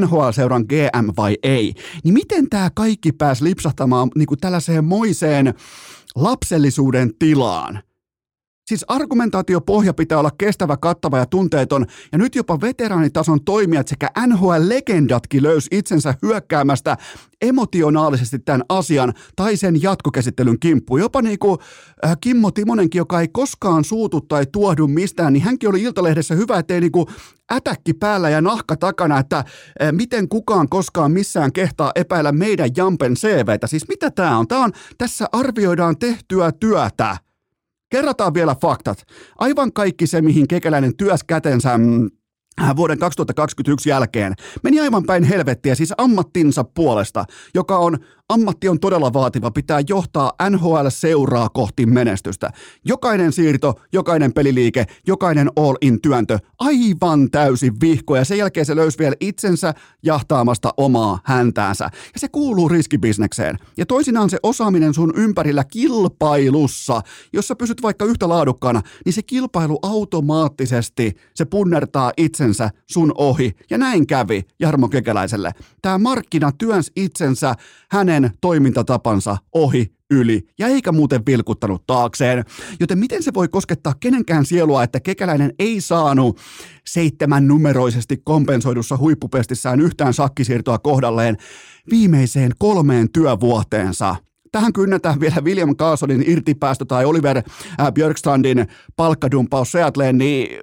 NHL-seuran 0.00 0.64
GM 0.68 1.08
vai 1.16 1.36
ei. 1.42 1.74
Niin 2.04 2.14
miten 2.14 2.50
tämä 2.50 2.70
kaikki 2.74 3.12
pääsi 3.12 3.44
lipsahtamaan 3.44 4.10
niin 4.14 4.26
kuin 4.26 4.40
tällaiseen 4.40 4.84
moiseen 4.84 5.54
lapsellisuuden 6.16 7.10
tilaan? 7.18 7.82
Siis 8.64 8.84
argumentaatiopohja 8.88 9.94
pitää 9.94 10.18
olla 10.18 10.30
kestävä, 10.38 10.76
kattava 10.76 11.18
ja 11.18 11.26
tunteeton, 11.26 11.86
ja 12.12 12.18
nyt 12.18 12.34
jopa 12.34 12.60
veteraanitason 12.60 13.44
toimijat 13.44 13.88
sekä 13.88 14.08
NHL-legendatkin 14.26 15.42
löys 15.42 15.68
itsensä 15.70 16.14
hyökkäämästä 16.22 16.96
emotionaalisesti 17.42 18.38
tämän 18.38 18.62
asian 18.68 19.14
tai 19.36 19.56
sen 19.56 19.82
jatkokäsittelyn 19.82 20.58
kimppuun. 20.60 21.00
Jopa 21.00 21.22
niin 21.22 21.38
kuin 21.38 21.58
äh, 22.04 22.16
Kimmo 22.20 22.50
Timonenkin, 22.50 22.98
joka 22.98 23.20
ei 23.20 23.28
koskaan 23.28 23.84
suutu 23.84 24.20
tai 24.20 24.46
tuohdu 24.52 24.88
mistään, 24.88 25.32
niin 25.32 25.42
hänkin 25.42 25.68
oli 25.68 25.82
Iltalehdessä 25.82 26.34
hyvä, 26.34 26.58
ettei 26.58 26.80
niin 26.80 26.92
kuin 26.92 27.06
ätäkki 27.52 27.94
päällä 27.94 28.30
ja 28.30 28.40
nahka 28.40 28.76
takana, 28.76 29.18
että 29.18 29.38
äh, 29.38 29.44
miten 29.92 30.28
kukaan 30.28 30.68
koskaan 30.68 31.12
missään 31.12 31.52
kehtaa 31.52 31.92
epäillä 31.94 32.32
meidän 32.32 32.70
Jampen 32.76 33.14
CVtä. 33.14 33.66
Siis 33.66 33.88
mitä 33.88 34.10
tämä 34.10 34.38
on? 34.38 34.48
Tämä 34.48 34.64
on, 34.64 34.72
tässä 34.98 35.26
arvioidaan 35.32 35.98
tehtyä 35.98 36.52
työtä. 36.52 37.16
Kerrataan 37.94 38.34
vielä 38.34 38.56
faktat. 38.62 39.06
Aivan 39.38 39.72
kaikki 39.72 40.06
se, 40.06 40.22
mihin 40.22 40.48
kekäläinen 40.48 40.96
työs 40.96 41.24
kätensä 41.24 41.78
mm, 41.78 42.10
vuoden 42.76 42.98
2021 42.98 43.88
jälkeen 43.88 44.34
meni 44.62 44.80
aivan 44.80 45.04
päin 45.04 45.24
helvettiä 45.24 45.74
siis 45.74 45.94
ammattinsa 45.98 46.64
puolesta, 46.64 47.24
joka 47.54 47.78
on 47.78 47.98
Ammatti 48.28 48.68
on 48.68 48.80
todella 48.80 49.12
vaativa, 49.12 49.50
pitää 49.50 49.80
johtaa 49.88 50.32
NHL-seuraa 50.50 51.48
kohti 51.48 51.86
menestystä. 51.86 52.50
Jokainen 52.84 53.32
siirto, 53.32 53.74
jokainen 53.92 54.32
peliliike, 54.32 54.86
jokainen 55.06 55.50
all-in 55.56 56.00
työntö, 56.00 56.38
aivan 56.58 57.30
täysin 57.30 57.80
vihko 57.80 58.16
ja 58.16 58.24
sen 58.24 58.38
jälkeen 58.38 58.66
se 58.66 58.76
löysi 58.76 58.98
vielä 58.98 59.14
itsensä 59.20 59.74
jahtaamasta 60.02 60.74
omaa 60.76 61.18
häntäänsä. 61.24 61.84
Ja 61.84 62.20
se 62.20 62.28
kuuluu 62.28 62.68
riskibisnekseen. 62.68 63.56
Ja 63.76 63.86
toisinaan 63.86 64.30
se 64.30 64.38
osaaminen 64.42 64.94
sun 64.94 65.12
ympärillä 65.16 65.64
kilpailussa, 65.64 67.00
jos 67.32 67.48
sä 67.48 67.56
pysyt 67.56 67.82
vaikka 67.82 68.04
yhtä 68.04 68.28
laadukkaana, 68.28 68.82
niin 69.04 69.12
se 69.12 69.22
kilpailu 69.22 69.78
automaattisesti, 69.82 71.12
se 71.34 71.44
punnertaa 71.44 72.12
itsensä 72.16 72.70
sun 72.86 73.12
ohi. 73.18 73.52
Ja 73.70 73.78
näin 73.78 74.06
kävi 74.06 74.42
Jarmo 74.60 74.88
Kekäläiselle. 74.88 75.52
Tämä 75.82 75.98
markkina 75.98 76.52
työns 76.52 76.92
itsensä 76.96 77.54
hänen 77.94 78.30
toimintatapansa 78.40 79.36
ohi, 79.52 79.94
yli 80.10 80.42
ja 80.58 80.66
eikä 80.66 80.92
muuten 80.92 81.22
vilkuttanut 81.26 81.86
taakseen. 81.86 82.44
Joten 82.80 82.98
miten 82.98 83.22
se 83.22 83.34
voi 83.34 83.48
koskettaa 83.48 83.94
kenenkään 84.00 84.46
sielua, 84.46 84.82
että 84.82 85.00
kekäläinen 85.00 85.52
ei 85.58 85.80
saanut 85.80 86.40
seitsemän 86.86 87.48
numeroisesti 87.48 88.16
kompensoidussa 88.24 88.96
huippupestissään 88.96 89.80
yhtään 89.80 90.14
sakkisiirtoa 90.14 90.78
kohdalleen 90.78 91.36
viimeiseen 91.90 92.52
kolmeen 92.58 93.12
työvuoteensa? 93.12 94.16
Tähän 94.52 94.72
kynnetään 94.72 95.20
vielä 95.20 95.40
William 95.40 95.76
Carsonin 95.76 96.24
irtipäästö 96.26 96.84
tai 96.84 97.04
Oliver 97.04 97.36
äh, 97.36 97.92
Björkstrandin 97.92 98.66
palkkadumpaus 98.96 99.72
Seatleen, 99.72 100.18
niin 100.18 100.60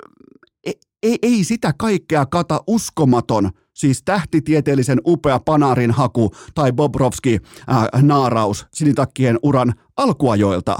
ei, 0.64 0.80
ei, 1.04 1.18
ei 1.22 1.44
sitä 1.44 1.74
kaikkea 1.78 2.26
kata 2.26 2.64
uskomaton 2.68 3.50
siis 3.74 4.04
tähtitieteellisen 4.06 5.02
upea 5.06 5.40
Panarin 5.46 5.92
haku 5.92 6.32
tai 6.56 6.72
Bobrovski 6.74 7.40
äh, 7.70 8.04
naaraus 8.04 8.66
sinitakkien 8.74 9.40
uran 9.44 9.74
alkuajoilta. 9.98 10.78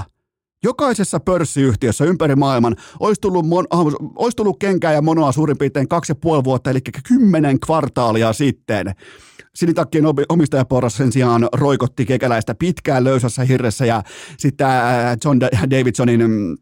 Jokaisessa 0.64 1.20
pörssiyhtiössä 1.20 2.04
ympäri 2.04 2.36
maailman 2.36 2.76
olisi 3.00 3.20
tullut, 3.20 3.46
mon, 3.46 3.66
äh, 3.74 3.80
olisi 4.16 4.36
tullut 4.36 4.56
kenkää 4.58 4.92
ja 4.92 5.02
monoa 5.02 5.32
suurin 5.32 5.58
piirtein 5.58 5.88
kaksi 5.88 6.10
ja 6.10 6.16
puoli 6.16 6.44
vuotta, 6.44 6.70
eli 6.70 6.80
kymmenen 7.08 7.60
kvartaalia 7.60 8.32
sitten. 8.32 8.94
Sinitakkien 9.54 10.04
omistajaporras 10.28 10.96
sen 10.96 11.12
sijaan 11.12 11.48
roikotti 11.52 12.06
kekäläistä 12.06 12.54
pitkään 12.54 13.04
löysässä 13.04 13.44
hirressä 13.44 13.86
ja 13.86 14.02
sitten 14.38 14.66
äh, 14.66 15.16
John 15.24 15.40
Davidsonin 15.70 16.30
mm, 16.30 16.56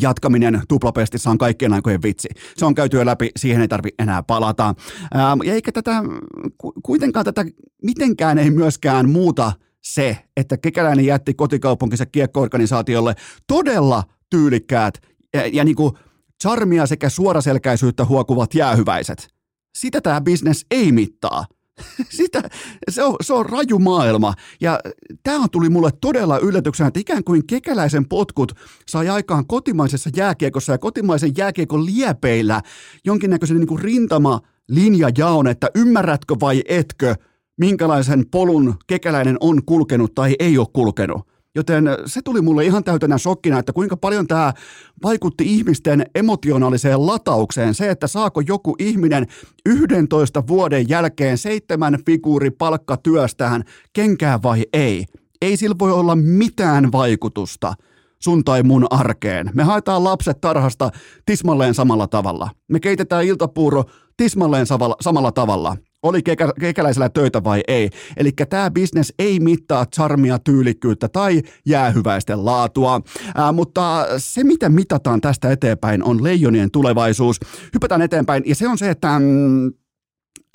jatkaminen 0.00 0.62
tuplapestissä 0.68 1.30
on 1.30 1.38
kaikkien 1.38 1.72
aikojen 1.72 2.02
vitsi. 2.02 2.28
Se 2.56 2.66
on 2.66 2.74
käyty 2.74 2.96
jo 2.96 3.06
läpi, 3.06 3.30
siihen 3.36 3.60
ei 3.60 3.68
tarvi 3.68 3.88
enää 3.98 4.22
palata. 4.22 4.74
Ähm, 5.16 5.42
ja 5.44 5.54
eikä 5.54 5.72
tätä, 5.72 6.02
kuitenkaan 6.82 7.24
tätä 7.24 7.44
mitenkään 7.82 8.38
ei 8.38 8.50
myöskään 8.50 9.10
muuta 9.10 9.52
se, 9.80 10.18
että 10.36 10.56
kekäläinen 10.56 11.04
jätti 11.04 11.34
kotikaupunkinsa 11.34 12.06
kiekkoorganisaatiolle 12.06 13.14
todella 13.46 14.04
tyylikkäät 14.30 14.98
ja, 15.34 15.46
ja 15.46 15.64
niin 15.64 15.76
kuin 15.76 15.92
charmia 16.42 16.86
sekä 16.86 17.08
suoraselkäisyyttä 17.08 18.04
huokuvat 18.04 18.54
jäähyväiset. 18.54 19.28
Sitä 19.78 20.00
tämä 20.00 20.20
bisnes 20.20 20.66
ei 20.70 20.92
mittaa. 20.92 21.44
Sitä, 22.18 22.42
se, 22.90 23.02
on, 23.02 23.16
se 23.20 23.32
on 23.32 23.46
raju 23.46 23.78
maailma. 23.78 24.34
Ja 24.60 24.80
tämä 25.22 25.48
tuli 25.52 25.68
mulle 25.68 25.90
todella 26.00 26.38
yllätyksenä, 26.38 26.88
että 26.88 27.00
ikään 27.00 27.24
kuin 27.24 27.46
kekäläisen 27.46 28.08
potkut 28.08 28.52
sai 28.88 29.08
aikaan 29.08 29.46
kotimaisessa 29.46 30.10
jääkiekossa 30.16 30.72
ja 30.72 30.78
kotimaisen 30.78 31.32
jääkiekon 31.36 31.86
liepeillä 31.86 32.62
jonkinnäköisen 33.04 33.56
niin 33.56 33.68
kuin 33.68 33.82
rintama 33.82 34.40
linjajaon, 34.68 35.46
että 35.46 35.70
ymmärrätkö 35.74 36.34
vai 36.40 36.62
etkö, 36.68 37.14
minkälaisen 37.60 38.24
polun 38.30 38.74
kekäläinen 38.86 39.36
on 39.40 39.64
kulkenut 39.66 40.14
tai 40.14 40.36
ei 40.38 40.58
ole 40.58 40.66
kulkenut. 40.72 41.37
Joten 41.58 41.88
se 42.06 42.22
tuli 42.22 42.40
mulle 42.40 42.64
ihan 42.64 42.84
täytänä 42.84 43.18
shokkina, 43.18 43.58
että 43.58 43.72
kuinka 43.72 43.96
paljon 43.96 44.26
tämä 44.26 44.52
vaikutti 45.02 45.44
ihmisten 45.46 46.06
emotionaaliseen 46.14 47.06
lataukseen. 47.06 47.74
Se, 47.74 47.90
että 47.90 48.06
saako 48.06 48.40
joku 48.40 48.76
ihminen 48.78 49.26
11 49.66 50.46
vuoden 50.46 50.88
jälkeen 50.88 51.38
seitsemän 51.38 51.98
figuuri 52.06 52.50
palkkatyöstään 52.50 53.64
kenkää 53.92 54.42
vai 54.42 54.64
ei. 54.72 55.04
Ei 55.42 55.56
sillä 55.56 55.76
voi 55.78 55.92
olla 55.92 56.16
mitään 56.16 56.92
vaikutusta 56.92 57.74
sun 58.22 58.44
tai 58.44 58.62
mun 58.62 58.86
arkeen. 58.90 59.50
Me 59.54 59.62
haetaan 59.62 60.04
lapset 60.04 60.40
tarhasta 60.40 60.90
tismalleen 61.26 61.74
samalla 61.74 62.06
tavalla. 62.06 62.50
Me 62.68 62.80
keitetään 62.80 63.24
iltapuuro 63.24 63.84
tismalleen 64.16 64.66
samalla 65.00 65.32
tavalla 65.32 65.76
oli 66.02 66.22
kekä, 66.22 66.52
kekäläisellä 66.60 67.08
töitä 67.08 67.44
vai 67.44 67.60
ei. 67.68 67.90
Eli 68.16 68.32
tämä 68.32 68.70
bisnes 68.70 69.14
ei 69.18 69.40
mittaa 69.40 69.86
charmia, 69.86 70.38
tyylikkyyttä 70.38 71.08
tai 71.08 71.42
jäähyväisten 71.66 72.44
laatua, 72.44 73.00
ää, 73.34 73.52
mutta 73.52 74.06
se 74.18 74.44
mitä 74.44 74.68
mitataan 74.68 75.20
tästä 75.20 75.50
eteenpäin 75.50 76.02
on 76.02 76.24
leijonien 76.24 76.70
tulevaisuus. 76.70 77.40
Hypätään 77.74 78.02
eteenpäin 78.02 78.42
ja 78.46 78.54
se 78.54 78.68
on 78.68 78.78
se, 78.78 78.90
että 78.90 79.18
mm, 79.18 79.72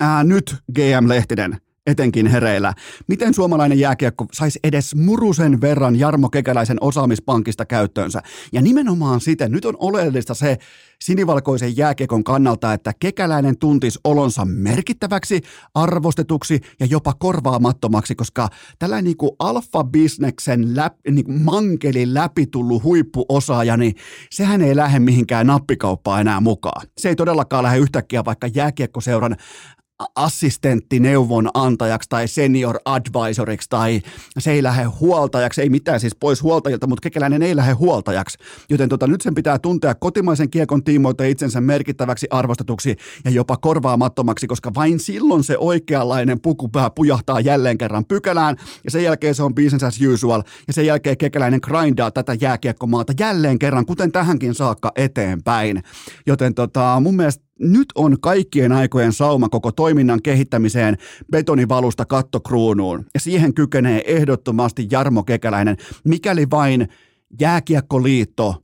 ää, 0.00 0.24
nyt 0.24 0.56
GM 0.74 1.08
Lehtinen, 1.08 1.56
etenkin 1.86 2.26
hereillä. 2.26 2.74
Miten 3.06 3.34
suomalainen 3.34 3.78
jääkiekko 3.78 4.26
saisi 4.32 4.58
edes 4.64 4.94
murusen 4.94 5.60
verran 5.60 5.98
Jarmo 5.98 6.28
Kekäläisen 6.28 6.78
osaamispankista 6.80 7.64
käyttöönsä? 7.64 8.22
Ja 8.52 8.62
nimenomaan 8.62 9.20
siten, 9.20 9.52
nyt 9.52 9.64
on 9.64 9.76
oleellista 9.78 10.34
se 10.34 10.58
sinivalkoisen 11.02 11.76
jääkiekon 11.76 12.24
kannalta, 12.24 12.72
että 12.72 12.92
Kekäläinen 13.00 13.58
tuntisi 13.58 13.98
olonsa 14.04 14.44
merkittäväksi, 14.44 15.40
arvostetuksi 15.74 16.60
ja 16.80 16.86
jopa 16.86 17.12
korvaamattomaksi, 17.18 18.14
koska 18.14 18.48
tällainen 18.78 19.04
niin 19.04 19.16
kuin 19.16 19.30
alfa-bisneksen 19.38 20.76
läp, 20.76 20.94
niin 21.10 21.24
kuin 21.24 21.42
mankelin 21.42 22.14
läpi 22.14 22.46
tullut 22.46 22.82
huippuosaaja, 22.82 23.76
niin 23.76 23.94
sehän 24.30 24.62
ei 24.62 24.76
lähde 24.76 24.98
mihinkään 24.98 25.46
nappikauppaan 25.46 26.20
enää 26.20 26.40
mukaan. 26.40 26.86
Se 26.98 27.08
ei 27.08 27.16
todellakaan 27.16 27.62
lähde 27.62 27.78
yhtäkkiä 27.78 28.24
vaikka 28.24 28.46
jääkiekkoseuran 28.54 29.36
assistenttineuvonantajaksi 30.16 32.08
tai 32.08 32.28
senior 32.28 32.78
advisoriksi 32.84 33.68
tai 33.68 34.02
se 34.38 34.52
ei 34.52 34.62
lähde 34.62 34.84
huoltajaksi, 34.84 35.62
ei 35.62 35.68
mitään 35.68 36.00
siis 36.00 36.14
pois 36.14 36.42
huoltajilta, 36.42 36.86
mutta 36.86 37.02
kekäläinen 37.02 37.42
ei 37.42 37.56
lähde 37.56 37.72
huoltajaksi. 37.72 38.38
Joten 38.70 38.88
tota, 38.88 39.06
nyt 39.06 39.20
sen 39.20 39.34
pitää 39.34 39.58
tuntea 39.58 39.94
kotimaisen 39.94 40.50
kiekon 40.50 40.84
tiimoilta 40.84 41.24
itsensä 41.24 41.60
merkittäväksi 41.60 42.26
arvostetuksi 42.30 42.96
ja 43.24 43.30
jopa 43.30 43.56
korvaamattomaksi, 43.56 44.46
koska 44.46 44.70
vain 44.74 45.00
silloin 45.00 45.44
se 45.44 45.58
oikeanlainen 45.58 46.40
pukupää 46.40 46.90
pujahtaa 46.90 47.40
jälleen 47.40 47.78
kerran 47.78 48.04
pykälään 48.04 48.56
ja 48.84 48.90
sen 48.90 49.04
jälkeen 49.04 49.34
se 49.34 49.42
on 49.42 49.54
business 49.54 49.84
as 49.84 49.98
usual 50.12 50.42
ja 50.66 50.72
sen 50.72 50.86
jälkeen 50.86 51.18
kekäläinen 51.18 51.60
grindaa 51.62 52.10
tätä 52.10 52.36
jääkiekkomaata 52.40 53.12
jälleen 53.20 53.58
kerran, 53.58 53.86
kuten 53.86 54.12
tähänkin 54.12 54.54
saakka 54.54 54.92
eteenpäin. 54.96 55.82
Joten 56.26 56.54
tota, 56.54 57.00
mun 57.00 57.16
mielestä 57.16 57.44
nyt 57.60 57.88
on 57.94 58.20
kaikkien 58.20 58.72
aikojen 58.72 59.12
sauma 59.12 59.48
koko 59.48 59.72
toiminnan 59.72 60.22
kehittämiseen 60.22 60.96
betonivalusta 61.32 62.04
kattokruunuun. 62.04 63.06
Ja 63.14 63.20
siihen 63.20 63.54
kykenee 63.54 64.02
ehdottomasti 64.06 64.88
Jarmo 64.90 65.22
Kekäläinen, 65.22 65.76
mikäli 66.04 66.46
vain 66.50 66.88
jääkiekkoliitto 67.40 68.62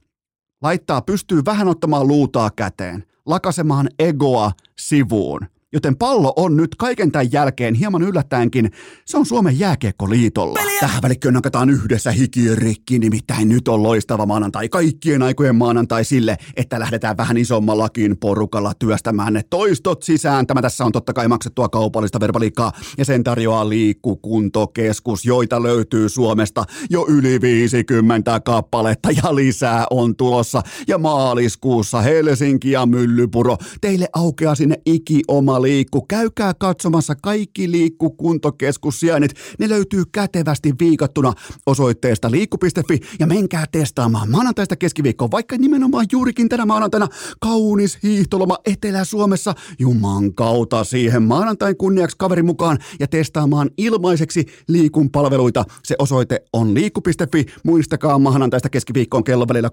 laittaa, 0.62 1.02
pystyy 1.02 1.42
vähän 1.44 1.68
ottamaan 1.68 2.08
luutaa 2.08 2.50
käteen, 2.50 3.04
lakasemaan 3.26 3.88
egoa 3.98 4.52
sivuun 4.78 5.40
joten 5.72 5.96
pallo 5.96 6.32
on 6.36 6.56
nyt 6.56 6.74
kaiken 6.74 7.12
tämän 7.12 7.32
jälkeen 7.32 7.74
hieman 7.74 8.02
yllättäenkin, 8.02 8.70
se 9.06 9.18
on 9.18 9.26
Suomen 9.26 9.58
jääkiekkoliitolla. 9.58 10.60
Tähän 10.80 11.02
välikköön 11.02 11.34
nakataan 11.34 11.70
yhdessä 11.70 12.10
hikirikki, 12.10 12.98
nimittäin 12.98 13.48
nyt 13.48 13.68
on 13.68 13.82
loistava 13.82 14.26
maanantai, 14.26 14.68
kaikkien 14.68 15.22
aikojen 15.22 15.56
maanantai 15.56 16.04
sille, 16.04 16.36
että 16.56 16.80
lähdetään 16.80 17.16
vähän 17.16 17.36
isommallakin 17.36 18.16
porukalla 18.16 18.72
työstämään 18.78 19.32
ne 19.32 19.42
toistot 19.50 20.02
sisään. 20.02 20.46
Tämä 20.46 20.62
tässä 20.62 20.84
on 20.84 20.92
totta 20.92 21.12
kai 21.12 21.28
maksettua 21.28 21.68
kaupallista 21.68 22.20
verbaliikkaa 22.20 22.72
ja 22.98 23.04
sen 23.04 23.24
tarjoaa 23.24 23.68
liikkukuntokeskus, 23.68 25.24
joita 25.24 25.62
löytyy 25.62 26.08
Suomesta 26.08 26.64
jo 26.90 27.06
yli 27.08 27.40
50 27.40 28.40
kappaletta 28.40 29.10
ja 29.10 29.34
lisää 29.34 29.86
on 29.90 30.16
tulossa. 30.16 30.62
Ja 30.88 30.98
maaliskuussa 30.98 32.00
Helsinki 32.00 32.70
ja 32.70 32.86
Myllypuro. 32.86 33.56
Teille 33.80 34.08
aukeaa 34.12 34.54
sinne 34.54 34.76
iki 34.86 35.22
oma 35.28 35.59
liikku. 35.62 36.02
Käykää 36.08 36.54
katsomassa 36.54 37.14
kaikki 37.14 37.70
liikkukuntokeskussijainnit. 37.70 39.34
Ne 39.58 39.68
löytyy 39.68 40.02
kätevästi 40.12 40.74
viikattuna 40.80 41.32
osoitteesta 41.66 42.30
liikku.fi 42.30 43.00
ja 43.18 43.26
menkää 43.26 43.64
testaamaan 43.72 44.30
maanantaista 44.30 44.76
keskiviikkoon, 44.76 45.30
vaikka 45.30 45.56
nimenomaan 45.56 46.06
juurikin 46.12 46.48
tänä 46.48 46.66
maanantaina 46.66 47.08
kaunis 47.40 47.98
hiihtoloma 48.02 48.58
Etelä-Suomessa. 48.64 49.54
Juman 49.78 50.34
kautta 50.34 50.84
siihen 50.84 51.22
maanantain 51.22 51.76
kunniaksi 51.76 52.16
kaveri 52.18 52.42
mukaan 52.42 52.78
ja 53.00 53.06
testaamaan 53.06 53.70
ilmaiseksi 53.78 54.46
liikun 54.68 55.10
palveluita. 55.10 55.64
Se 55.84 55.94
osoite 55.98 56.42
on 56.52 56.74
liikku.fi. 56.74 57.46
Muistakaa 57.64 58.18
maanantaista 58.18 58.68
keskiviikkoon 58.68 59.24
kello 59.24 59.48
välillä 59.48 59.70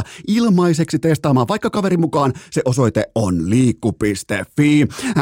16.19 0.00 0.02
ilmaiseksi 0.28 0.98
testaamaan 0.98 1.48
vaikka 1.48 1.70
kaveri 1.70 1.96
mukaan. 1.96 2.32
Se 2.50 2.62
osoite 2.64 3.04
on 3.14 3.50
liikku.fi. 3.50 4.61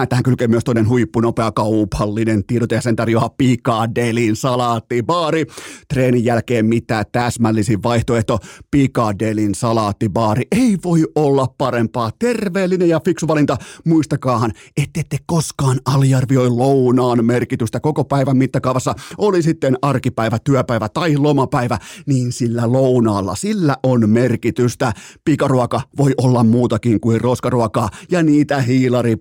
Tähän 0.09 0.23
kylkee 0.23 0.49
myös 0.49 0.65
toinen 0.65 0.89
huippunopea 0.89 1.53
kaupallinen 1.53 2.45
tiedote 2.47 2.75
ja 2.75 2.81
sen 2.81 2.97
tarjoaa 2.97 3.29
Pikadelin 3.29 4.37
salaattibaari. 4.37 5.47
Treenin 5.89 6.25
jälkeen 6.25 6.67
mitä 6.67 7.05
täsmällisin 7.13 7.83
vaihtoehto 7.83 8.39
Pikadelin 8.71 9.55
salaattibaari. 9.55 10.43
Ei 10.53 10.77
voi 10.85 11.07
olla 11.15 11.47
parempaa. 11.59 12.11
Terveellinen 12.19 12.89
ja 12.89 13.01
fiksu 13.05 13.29
valinta. 13.29 13.57
Muistakaahan, 13.85 14.53
ettette 14.77 15.17
koskaan 15.27 15.81
aliarvioi 15.85 16.51
lounaan 16.51 17.25
merkitystä 17.25 17.81
koko 17.81 18.05
päivän 18.05 18.37
mittakaavassa. 18.37 18.95
Oli 19.19 19.43
sitten 19.43 19.77
arkipäivä, 19.83 20.39
työpäivä 20.45 20.89
tai 20.89 21.17
lomapäivä, 21.17 21.79
niin 22.07 22.33
sillä 22.33 22.73
lounaalla, 22.73 23.37
sillä 23.37 23.77
on 23.83 24.11
merkitystä. 24.11 24.93
Pikaruoka 25.25 25.81
voi 25.99 26.13
olla 26.19 26.45
muutakin 26.45 27.01
kuin 27.01 27.21
roskaruokaa 27.21 27.89
ja 28.11 28.23
niitä 28.23 28.61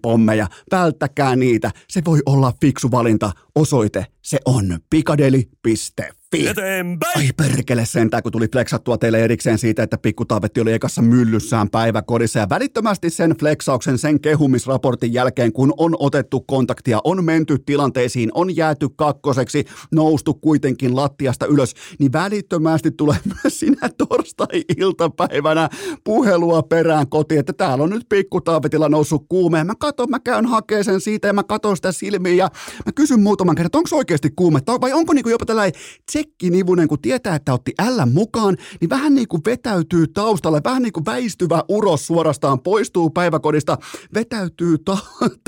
hiilaripommeja. 0.10 0.48
Välttäkää 0.72 1.36
niitä. 1.36 1.72
Se 1.88 2.02
voi 2.06 2.20
olla 2.26 2.54
fiksu 2.62 2.92
valinta. 2.92 3.32
Osoite 3.56 4.06
se 4.22 4.40
on 4.46 4.80
pikadeli.fi. 4.90 6.19
Eteenpäin! 6.38 7.18
Ai 7.18 7.30
perkele 7.38 7.86
sentään, 7.86 8.24
kun 8.24 8.32
tuli 8.32 8.48
flexattua 8.52 8.98
teille 8.98 9.24
erikseen 9.24 9.58
siitä, 9.58 9.84
että 9.84 9.98
pikku 9.98 10.26
Taavetti 10.26 10.62
oli 10.62 10.74
ekassa 10.74 11.02
myllyssään 11.02 11.70
päiväkodissa. 11.70 12.40
Ja 12.40 12.50
välittömästi 12.50 13.10
sen 13.10 13.36
flexauksen, 13.40 13.98
sen 13.98 14.22
kehumisraportin 14.22 15.14
jälkeen, 15.14 15.54
kun 15.54 15.74
on 15.78 15.96
otettu 16.00 16.42
kontaktia, 16.42 17.00
on 17.04 17.26
menty 17.26 17.58
tilanteisiin, 17.66 18.32
on 18.34 18.56
jääty 18.56 18.88
kakkoseksi, 18.96 19.66
noustu 19.92 20.34
kuitenkin 20.34 20.96
lattiasta 20.96 21.46
ylös, 21.46 21.74
niin 22.00 22.14
välittömästi 22.14 22.92
tulee 22.92 23.18
myös 23.44 23.60
sinä 23.60 23.90
torstai-iltapäivänä 23.98 25.70
puhelua 26.04 26.64
perään 26.64 27.10
kotiin, 27.10 27.40
että 27.40 27.54
täällä 27.54 27.84
on 27.84 27.90
nyt 27.90 28.06
pikku 28.10 28.42
Taavetilla 28.42 28.90
noussut 28.90 29.26
kuumeen. 29.30 29.68
Mä 29.68 29.74
katon, 29.80 30.10
mä 30.10 30.20
käyn 30.20 30.46
hakee 30.46 30.84
sen 30.84 31.02
siitä 31.02 31.28
ja 31.28 31.34
mä 31.34 31.44
katon 31.44 31.76
sitä 31.76 31.92
silmiin 31.92 32.38
ja 32.38 32.50
mä 32.86 32.92
kysyn 32.96 33.20
muutaman 33.20 33.56
kerran, 33.56 33.66
että 33.66 33.78
onko 33.78 33.90
oikeasti 33.98 34.30
kuumetta 34.36 34.82
vai 34.82 34.94
onko 34.94 35.14
niinku 35.14 35.30
jopa 35.30 35.46
tällainen 35.46 35.82
tsekkinivunen, 36.20 36.88
kun 36.88 37.02
tietää, 37.02 37.36
että 37.36 37.54
otti 37.54 37.74
L 37.82 38.06
mukaan, 38.14 38.58
niin 38.82 38.90
vähän 38.90 39.16
niin 39.16 39.28
kuin 39.28 39.42
vetäytyy 39.46 40.08
taustalle, 40.08 40.62
vähän 40.64 40.82
niin 40.82 40.94
kuin 40.94 41.06
väistyvä 41.06 41.64
uros 41.70 42.08
suorastaan 42.08 42.60
poistuu 42.60 43.10
päiväkodista, 43.10 43.78
vetäytyy 44.14 44.78
ta- 44.78 44.98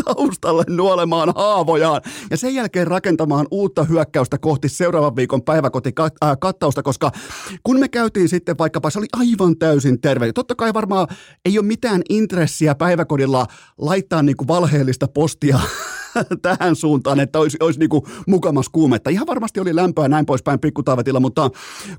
taustalle 0.06 0.64
nuolemaan 0.70 1.34
haavojaan 1.36 2.02
ja 2.30 2.38
sen 2.38 2.56
jälkeen 2.56 2.88
rakentamaan 2.88 3.48
uutta 3.52 3.84
hyökkäystä 3.84 4.38
kohti 4.38 4.70
seuraavan 4.70 5.16
viikon 5.16 5.42
päiväkotikattausta, 5.42 6.84
koska 6.84 7.12
kun 7.64 7.80
me 7.80 7.90
käytiin 7.90 8.30
sitten 8.30 8.58
vaikkapa, 8.58 8.90
se 8.90 9.00
oli 9.00 9.08
aivan 9.14 9.58
täysin 9.58 10.02
terve. 10.02 10.34
Totta 10.34 10.56
kai 10.56 10.74
varmaan 10.74 11.08
ei 11.46 11.60
ole 11.60 11.68
mitään 11.68 12.02
intressiä 12.10 12.76
päiväkodilla 12.76 13.48
laittaa 13.78 14.24
niin 14.24 14.38
kuin 14.38 14.48
valheellista 14.48 15.08
postia 15.08 15.60
tähän 16.42 16.76
suuntaan, 16.76 17.20
että 17.20 17.40
olisi, 17.40 17.58
olisi 17.60 17.80
niin 17.80 17.90
kuin 17.90 18.04
mukamas 18.28 18.70
kuumetta. 18.70 19.10
Ihan 19.10 19.28
varmasti 19.28 19.60
oli 19.60 19.76
lämpöä 19.76 20.08
näin 20.08 20.26
poispäin 20.26 20.60
pikkutaavetilla, 20.60 21.20
mutta 21.20 21.50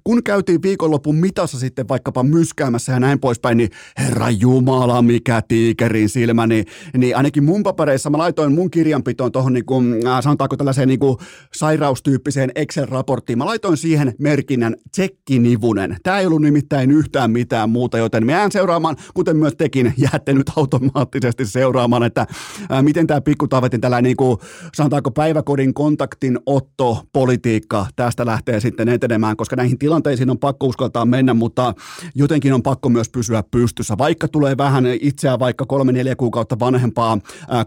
kun 0.05 0.23
käytiin 0.25 0.63
viikonlopun 0.63 1.17
mitassa 1.17 1.59
sitten 1.59 1.89
vaikkapa 1.89 2.23
myskäämässä 2.23 2.93
ja 2.93 3.01
näin 3.01 3.21
poispäin, 3.21 3.57
niin 3.57 3.71
herra 3.99 4.31
Jumala, 4.31 5.03
mikä 5.03 5.43
tiikerin 5.49 6.09
silmä, 6.09 6.47
niin, 6.47 6.67
niin 6.97 7.17
ainakin 7.17 7.45
mun 7.45 7.63
papereissa 7.63 8.11
mä 8.11 8.19
laitoin 8.19 8.53
mun 8.53 8.71
kirjanpitoon 8.71 9.33
tuohon 9.33 9.53
niin 9.53 9.67
kuin, 9.67 10.07
äh, 10.07 10.23
sanotaanko 10.23 10.57
tällaiseen 10.57 10.89
niin 10.89 10.99
kuin 11.01 11.17
sairaustyyppiseen 11.55 12.51
Excel-raporttiin. 12.55 13.39
Mä 13.39 13.47
laitoin 13.47 13.77
siihen 13.77 14.15
merkinnän 14.19 14.77
tsekkinivunen. 14.91 15.97
Tämä 16.03 16.19
ei 16.19 16.27
ollut 16.27 16.43
nimittäin 16.43 16.91
yhtään 16.91 17.31
mitään 17.31 17.71
muuta, 17.71 17.99
joten 17.99 18.27
mä 18.27 18.33
jään 18.33 18.53
seuraamaan, 18.53 18.97
kuten 19.15 19.37
myös 19.37 19.55
tekin 19.59 19.95
jäätte 20.13 20.33
nyt 20.33 20.51
automaattisesti 20.57 21.47
seuraamaan, 21.47 22.03
että 22.03 22.27
ää, 22.69 22.79
äh, 22.79 22.85
miten 22.85 23.07
tämä 23.07 23.21
pikkutaavetin 23.21 23.81
tällä 24.03 24.09
niin 24.09 24.17
kuin, 24.17 24.39
sanotaanko 24.75 25.11
päiväkodin 25.11 25.75
kontaktin 25.75 26.39
otto 26.47 27.03
politiikka 27.13 27.87
tästä 27.97 28.27
lähtee 28.27 28.61
sitten 28.61 28.89
etenemään, 28.89 29.37
koska 29.37 29.57
näihin 29.57 29.79
tilanteisiin 29.79 30.31
on 30.31 30.39
pakko 30.39 30.67
uskaltaa 30.67 31.05
mennä, 31.05 31.35
mutta 31.35 31.75
jotenkin 32.15 32.53
on 32.53 32.63
pakko 32.63 32.89
myös 32.89 33.09
pysyä 33.09 33.43
pystyssä. 33.51 33.99
Vaikka 33.99 34.29
tulee 34.29 34.57
vähän 34.57 34.85
itseään 35.01 35.39
vaikka 35.39 35.67
kolme-neljä 35.67 36.17
kuukautta 36.17 36.59
vanhempaa 36.59 37.19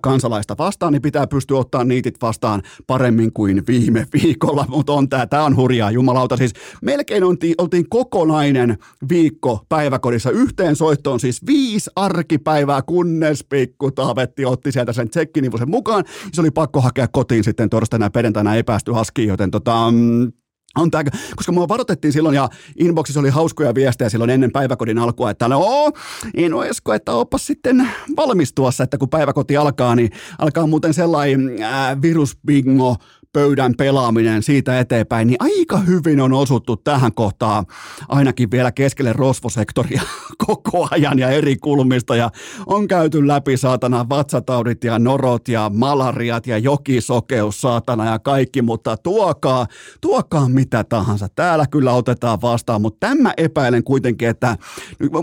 kansalaista 0.01 0.55
vastaan, 0.57 0.93
niin 0.93 1.01
pitää 1.01 1.27
pystyä 1.27 1.57
ottaa 1.57 1.83
niitit 1.83 2.21
vastaan 2.21 2.61
paremmin 2.87 3.33
kuin 3.33 3.63
viime 3.67 4.07
viikolla, 4.13 4.65
mutta 4.75 4.93
on 4.93 5.09
tämä, 5.09 5.27
tämä 5.27 5.43
on 5.43 5.55
hurjaa, 5.55 5.91
jumalauta. 5.91 6.37
Siis 6.37 6.53
melkein 6.81 7.23
oltiin, 7.23 7.55
oltiin 7.57 7.89
kokonainen 7.89 8.77
viikko 9.09 9.65
päiväkodissa 9.69 10.31
yhteen 10.31 10.75
soittoon, 10.75 11.19
siis 11.19 11.45
viisi 11.45 11.89
arkipäivää, 11.95 12.81
kunnes 12.81 13.43
pikku 13.43 13.91
Taavetti 13.91 14.45
otti 14.45 14.71
sieltä 14.71 14.93
sen 14.93 15.09
tsekkinivusen 15.09 15.69
mukaan 15.69 16.03
se 16.33 16.41
oli 16.41 16.51
pakko 16.51 16.81
hakea 16.81 17.07
kotiin 17.07 17.43
sitten 17.43 17.69
torstaina 17.69 18.05
ja 18.05 18.09
perjantaina 18.09 18.55
ei 18.55 18.63
päästy 18.63 18.91
haskiin, 18.91 19.27
joten 19.27 19.51
tota, 19.51 19.91
mm, 19.91 20.31
on 20.77 20.91
tää, 20.91 21.03
koska 21.35 21.51
mua 21.51 21.67
varoitettiin 21.67 22.13
silloin 22.13 22.35
ja 22.35 22.49
inboxissa 22.79 23.19
oli 23.19 23.29
hauskoja 23.29 23.75
viestejä 23.75 24.09
silloin 24.09 24.29
ennen 24.29 24.51
päiväkodin 24.51 24.97
alkua, 24.97 25.31
että 25.31 25.47
no, 25.47 25.91
en 26.33 26.53
usko, 26.53 26.93
että 26.93 27.11
oppas 27.11 27.47
sitten 27.47 27.89
valmistuassa, 28.17 28.83
että 28.83 28.97
kun 28.97 29.09
päiväkoti 29.09 29.57
alkaa, 29.57 29.95
niin 29.95 30.09
alkaa 30.39 30.67
muuten 30.67 30.93
sellainen 30.93 31.63
äh, 31.63 32.01
virusbingo 32.01 32.95
pöydän 33.35 33.73
pelaaminen 33.77 34.43
siitä 34.43 34.79
eteenpäin, 34.79 35.27
niin 35.27 35.37
aika 35.39 35.77
hyvin 35.77 36.21
on 36.21 36.33
osuttu 36.33 36.77
tähän 36.77 37.13
kohtaan 37.13 37.65
ainakin 38.09 38.51
vielä 38.51 38.71
keskelle 38.71 39.13
rosvosektoria 39.13 40.01
koko 40.47 40.87
ajan 40.91 41.19
ja 41.19 41.29
eri 41.29 41.55
kulmista 41.55 42.15
ja 42.15 42.29
on 42.65 42.87
käyty 42.87 43.27
läpi 43.27 43.57
saatana 43.57 44.09
vatsataudit 44.09 44.83
ja 44.83 44.99
norot 44.99 45.47
ja 45.47 45.71
malariat 45.73 46.47
ja 46.47 46.57
jokisokeus 46.57 47.61
saatana 47.61 48.05
ja 48.05 48.19
kaikki, 48.19 48.61
mutta 48.61 48.97
tuokaa, 48.97 49.67
tuokaa 50.01 50.49
mitä 50.49 50.83
tahansa. 50.83 51.27
Täällä 51.35 51.65
kyllä 51.67 51.93
otetaan 51.93 52.41
vastaan, 52.41 52.81
mutta 52.81 53.07
tämä 53.07 53.33
epäilen 53.37 53.83
kuitenkin, 53.83 54.29
että 54.29 54.57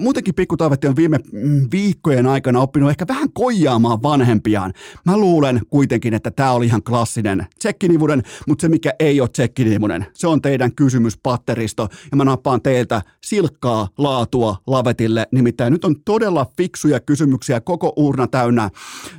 muutenkin 0.00 0.34
pikkutaivetti 0.34 0.86
on 0.86 0.96
viime 0.96 1.18
mm, 1.32 1.68
viikkojen 1.72 2.26
aikana 2.26 2.60
oppinut 2.60 2.90
ehkä 2.90 3.04
vähän 3.08 3.32
koijaamaan 3.32 4.02
vanhempiaan. 4.02 4.72
Mä 5.06 5.16
luulen 5.16 5.60
kuitenkin, 5.70 6.14
että 6.14 6.30
tämä 6.30 6.52
oli 6.52 6.66
ihan 6.66 6.82
klassinen 6.82 7.46
tsekkini 7.58 8.01
nimunen, 8.02 8.22
mutta 8.48 8.62
se 8.62 8.68
mikä 8.68 8.94
ei 8.98 9.20
ole 9.20 9.28
tsekkinimunen, 9.28 10.06
se 10.14 10.26
on 10.26 10.42
teidän 10.42 10.74
kysymyspatteristo 10.74 11.88
ja 12.10 12.16
mä 12.16 12.24
nappaan 12.24 12.62
teiltä 12.62 13.02
silkkaa 13.24 13.88
laatua 13.98 14.56
lavetille. 14.66 15.26
Nimittäin 15.32 15.72
nyt 15.72 15.84
on 15.84 15.96
todella 16.04 16.46
fiksuja 16.56 17.00
kysymyksiä 17.00 17.60
koko 17.60 17.92
uurna 17.96 18.26
täynnä. 18.26 18.70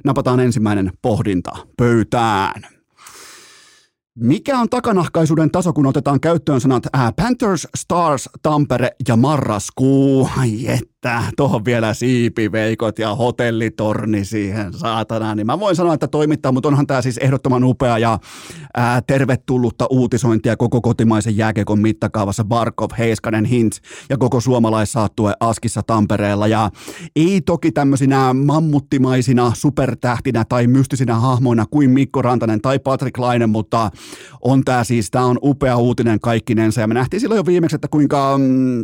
Napataan 0.04 0.40
ensimmäinen 0.40 0.92
pohdinta 1.02 1.52
pöytään. 1.78 2.62
Mikä 4.20 4.60
on 4.60 4.70
takanahkaisuuden 4.70 5.52
taso, 5.52 5.74
kun 5.74 5.86
otetaan 5.86 6.20
käyttöön 6.20 6.62
sanat 6.62 6.84
äh, 6.96 7.14
Panthers, 7.16 7.68
Stars, 7.76 8.30
Tampere 8.42 8.92
ja 9.08 9.16
Marraskuu? 9.16 10.30
Ai 10.38 10.80
että 11.04 11.32
tuohon 11.38 11.66
vielä 11.66 11.94
siipiveikot 11.94 13.00
ja 13.00 13.16
hotellitorni 13.16 14.26
siihen 14.26 14.74
saatana, 14.74 15.36
niin 15.36 15.46
mä 15.46 15.60
voin 15.60 15.76
sanoa, 15.76 15.94
että 15.94 16.08
toimittaa, 16.08 16.52
mutta 16.52 16.70
onhan 16.70 16.88
tämä 16.88 17.02
siis 17.02 17.18
ehdottoman 17.18 17.64
upea 17.64 17.98
ja 17.98 18.20
ää, 18.78 19.02
tervetullutta 19.02 19.88
uutisointia 19.90 20.58
koko 20.58 20.82
kotimaisen 20.82 21.38
jääkekon 21.38 21.80
mittakaavassa 21.80 22.44
Barkov, 22.44 22.90
Heiskanen, 22.98 23.46
Hint 23.46 23.74
ja 24.10 24.18
koko 24.18 24.40
suomalaissaattue 24.40 25.34
Askissa 25.40 25.82
Tampereella. 25.88 26.48
Ja 26.48 26.70
ei 27.16 27.42
toki 27.42 27.72
tämmöisinä 27.72 28.34
mammuttimaisina 28.34 29.52
supertähtinä 29.56 30.46
tai 30.50 30.68
mystisinä 30.68 31.16
hahmoina 31.16 31.66
kuin 31.72 31.90
Mikko 31.90 32.22
Rantanen 32.22 32.62
tai 32.62 32.80
Patrick 32.80 33.18
Laine, 33.18 33.48
mutta 33.48 33.92
on 34.42 34.64
tämä 34.64 34.84
siis, 34.84 35.12
tämä 35.12 35.26
on 35.26 35.38
upea 35.44 35.78
uutinen 35.78 36.20
kaikkinensa. 36.20 36.82
Ja 36.82 36.88
me 36.88 36.94
nähtiin 36.94 37.20
silloin 37.20 37.38
jo 37.38 37.46
viimeksi, 37.46 37.76
että 37.76 37.88
kuinka 37.88 38.38
mm, 38.38 38.84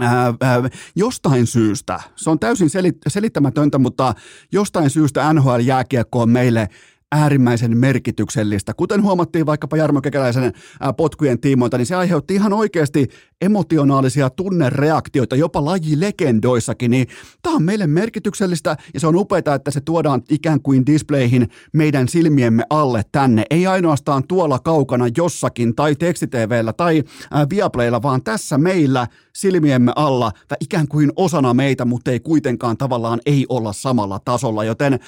Ää, 0.00 0.34
ää, 0.40 0.62
jostain 0.96 1.46
syystä, 1.46 2.00
se 2.16 2.30
on 2.30 2.38
täysin 2.38 2.70
selit, 2.70 2.96
selittämätöntä, 3.08 3.78
mutta 3.78 4.14
jostain 4.52 4.90
syystä 4.90 5.32
NHL-jääkiekko 5.32 6.20
on 6.22 6.30
meille 6.30 6.68
äärimmäisen 7.14 7.78
merkityksellistä. 7.78 8.74
Kuten 8.74 9.02
huomattiin 9.02 9.46
vaikkapa 9.46 9.76
Jarmo 9.76 10.00
Kekäläisen 10.00 10.52
potkujen 10.96 11.40
tiimoilta, 11.40 11.78
niin 11.78 11.86
se 11.86 11.94
aiheutti 11.94 12.34
ihan 12.34 12.52
oikeasti 12.52 13.08
emotionaalisia 13.40 14.30
tunnereaktioita, 14.30 15.36
jopa 15.36 15.64
lajilegendoissakin, 15.64 16.90
niin 16.90 17.06
tämä 17.42 17.56
on 17.56 17.62
meille 17.62 17.86
merkityksellistä 17.86 18.76
ja 18.94 19.00
se 19.00 19.06
on 19.06 19.16
upeaa, 19.16 19.54
että 19.54 19.70
se 19.70 19.80
tuodaan 19.80 20.22
ikään 20.30 20.60
kuin 20.62 20.86
displayhin 20.86 21.48
meidän 21.72 22.08
silmiemme 22.08 22.64
alle 22.70 23.02
tänne. 23.12 23.44
Ei 23.50 23.66
ainoastaan 23.66 24.26
tuolla 24.28 24.58
kaukana 24.58 25.04
jossakin 25.16 25.74
tai 25.74 25.94
tekstitvllä 25.94 26.72
tai 26.72 27.02
Viaplaylla, 27.50 28.02
vaan 28.02 28.22
tässä 28.22 28.58
meillä 28.58 29.06
silmiemme 29.32 29.92
alla 29.96 30.32
ikään 30.60 30.88
kuin 30.88 31.12
osana 31.16 31.54
meitä, 31.54 31.84
mutta 31.84 32.10
ei 32.10 32.20
kuitenkaan 32.20 32.76
tavallaan 32.76 33.20
ei 33.26 33.46
olla 33.48 33.72
samalla 33.72 34.20
tasolla, 34.24 34.64
joten 34.64 34.98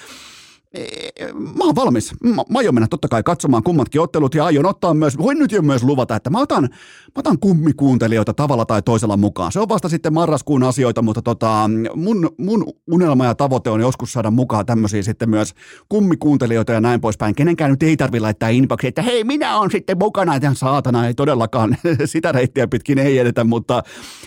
mä 1.35 1.65
oon 1.65 1.75
valmis. 1.75 2.13
Mä, 2.25 2.35
mä 2.35 2.59
aion 2.59 2.75
mennä 2.75 2.87
totta 2.91 3.09
kai 3.09 3.23
katsomaan 3.23 3.63
kummatkin 3.63 4.01
ottelut 4.01 4.35
ja 4.35 4.45
aion 4.45 4.67
ottaa 4.67 4.95
myös, 4.95 5.19
voin 5.19 5.39
nyt 5.39 5.53
jo 5.53 5.63
myös 5.63 5.83
luvata, 5.83 6.17
että 6.17 6.31
mä 6.31 6.41
otan, 6.41 6.63
mä 6.63 7.19
otan 7.19 7.39
kummikuuntelijoita 7.39 8.35
tavalla 8.35 8.65
tai 8.65 8.83
toisella 8.83 9.17
mukaan. 9.17 9.53
Se 9.53 9.61
on 9.61 9.69
vasta 9.69 9.89
sitten 9.89 10.15
marraskuun 10.15 10.63
asioita, 10.63 11.03
mutta 11.03 11.23
tota, 11.23 11.71
mun, 11.95 12.31
mun 12.39 12.65
unelma 12.91 13.25
ja 13.25 13.35
tavoite 13.35 13.71
on 13.71 13.81
joskus 13.81 14.13
saada 14.13 14.31
mukaan 14.31 14.67
tämmöisiä 14.67 15.03
sitten 15.03 15.31
myös 15.31 15.55
kummikuuntelijoita 15.89 16.73
ja 16.73 16.81
näin 16.81 17.01
poispäin. 17.01 17.35
Kenenkään 17.35 17.71
nyt 17.71 17.83
ei 17.83 17.97
tarvitse 17.97 18.23
laittaa 18.23 18.49
inboxia, 18.49 18.89
että 18.89 19.03
hei 19.03 19.25
minä 19.25 19.59
on 19.59 19.71
sitten 19.71 19.99
mukana, 19.99 20.35
että 20.35 20.55
saatana 20.55 21.07
ei 21.07 21.15
todellakaan 21.15 21.77
sitä 22.05 22.33
reittiä 22.33 22.69
pitkin 22.69 22.99
ei 22.99 23.19
edetä, 23.19 23.45
mutta, 23.45 23.83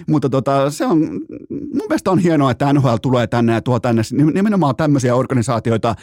mutta 0.08 0.30
tota, 0.30 0.70
se 0.70 0.86
on, 0.86 1.00
mun 1.50 1.88
mielestä 1.90 2.12
on 2.12 2.20
hienoa, 2.20 2.52
että 2.52 2.74
NHL 2.74 2.96
tulee 3.02 3.28
tänne 3.28 3.54
ja 3.54 3.62
tuo 3.62 3.80
tänne 3.80 4.02
nimenomaan 4.34 4.76
tämmöisiä 4.76 5.16
organisaatioita, 5.16 5.96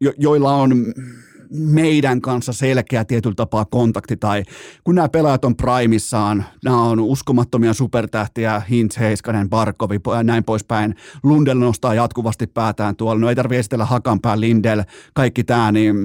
jo, 0.00 0.12
joilla 0.18 0.54
on 0.54 0.86
meidän 1.50 2.20
kanssa 2.20 2.52
selkeä 2.52 3.04
tietyllä 3.04 3.34
tapaa 3.34 3.64
kontakti, 3.64 4.16
tai 4.16 4.42
kun 4.84 4.94
nämä 4.94 5.08
pelaajat 5.08 5.44
on 5.44 5.56
primissaan, 5.56 6.44
nämä 6.64 6.82
on 6.82 7.00
uskomattomia 7.00 7.74
supertähtiä, 7.74 8.62
Hintz, 8.70 8.98
Heiskanen, 8.98 9.50
Barkovi 9.50 10.00
ja 10.16 10.22
näin 10.22 10.44
poispäin, 10.44 10.94
Lundell 11.22 11.58
nostaa 11.58 11.94
jatkuvasti 11.94 12.46
päätään 12.46 12.96
tuolla, 12.96 13.20
no 13.20 13.28
ei 13.28 13.34
tarvitse 13.34 13.58
esitellä 13.58 13.84
Hakanpää, 13.84 14.40
Lindell, 14.40 14.82
kaikki 15.14 15.44
tämä, 15.44 15.72
niin 15.72 15.96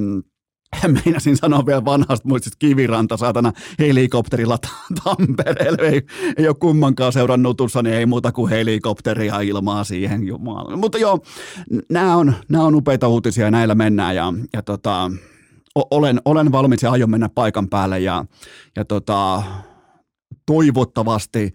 meinasin 1.05 1.37
sanoa 1.37 1.65
vielä 1.65 1.85
vanhasta 1.85 2.27
muistista 2.27 2.55
kiviranta, 2.59 3.17
saatana 3.17 3.51
helikopterilla 3.79 4.57
Tampereelle. 5.03 5.87
Ei, 5.87 6.01
ei 6.37 6.47
ole 6.47 6.55
kummankaan 6.59 7.13
seuran 7.13 7.43
nutussa, 7.43 7.81
niin 7.81 7.95
ei 7.95 8.05
muuta 8.05 8.31
kuin 8.31 8.49
helikopteria 8.49 9.39
ilmaa 9.39 9.83
siihen 9.83 10.23
jumala. 10.27 10.77
Mutta 10.77 10.97
joo, 10.97 11.19
nämä 11.89 12.15
on, 12.15 12.33
nämä 12.49 12.63
on 12.63 12.75
upeita 12.75 13.07
uutisia 13.07 13.51
näillä 13.51 13.75
mennään 13.75 14.15
ja, 14.15 14.33
ja 14.53 14.61
tota, 14.61 15.11
olen, 15.75 16.21
olen 16.25 16.51
valmis 16.51 16.83
ja 16.83 16.91
aion 16.91 17.09
mennä 17.09 17.29
paikan 17.29 17.69
päälle 17.69 17.99
ja, 17.99 18.25
ja 18.75 18.85
tota, 18.85 19.43
toivottavasti 20.45 21.53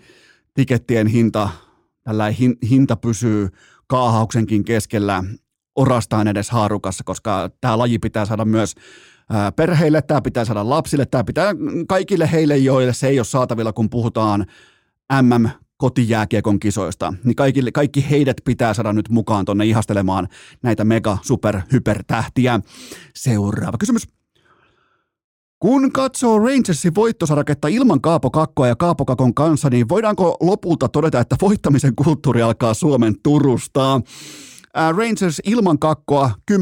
tikettien 0.54 1.06
hinta, 1.06 1.48
tällä 2.04 2.32
hinta 2.70 2.96
pysyy 2.96 3.48
kaahauksenkin 3.86 4.64
keskellä 4.64 5.24
orastaan 5.78 6.28
edes 6.28 6.50
haarukassa, 6.50 7.04
koska 7.04 7.50
tämä 7.60 7.78
laji 7.78 7.98
pitää 7.98 8.26
saada 8.26 8.44
myös 8.44 8.74
perheille, 9.56 10.02
tämä 10.02 10.22
pitää 10.22 10.44
saada 10.44 10.68
lapsille, 10.68 11.06
tämä 11.06 11.24
pitää 11.24 11.54
kaikille 11.88 12.32
heille, 12.32 12.56
joille 12.56 12.92
se 12.92 13.08
ei 13.08 13.18
ole 13.18 13.24
saatavilla, 13.24 13.72
kun 13.72 13.90
puhutaan 13.90 14.46
MM 15.22 15.48
kotijääkiekon 15.76 16.60
kisoista, 16.60 17.14
niin 17.24 17.36
kaikille, 17.36 17.72
kaikki 17.72 18.10
heidät 18.10 18.36
pitää 18.44 18.74
saada 18.74 18.92
nyt 18.92 19.08
mukaan 19.08 19.44
tuonne 19.44 19.66
ihastelemaan 19.66 20.28
näitä 20.62 20.84
mega 20.84 21.18
super 21.22 21.60
hypertähtiä. 21.72 22.60
Seuraava 23.14 23.78
kysymys. 23.78 24.08
Kun 25.58 25.92
katsoo 25.92 26.38
Rangersin 26.38 26.94
voittosaraketta 26.94 27.68
ilman 27.68 28.00
Kaapo 28.00 28.30
Kakkoa 28.30 28.68
ja 28.68 28.76
Kaapo 28.76 29.04
Kakon 29.04 29.34
kanssa, 29.34 29.70
niin 29.70 29.88
voidaanko 29.88 30.36
lopulta 30.40 30.88
todeta, 30.88 31.20
että 31.20 31.36
voittamisen 31.40 31.94
kulttuuri 31.94 32.42
alkaa 32.42 32.74
Suomen 32.74 33.14
Turusta? 33.22 34.00
Rangers 34.74 35.40
ilman 35.44 35.78
kakkoa 35.78 36.30
10-10-1, 36.52 36.54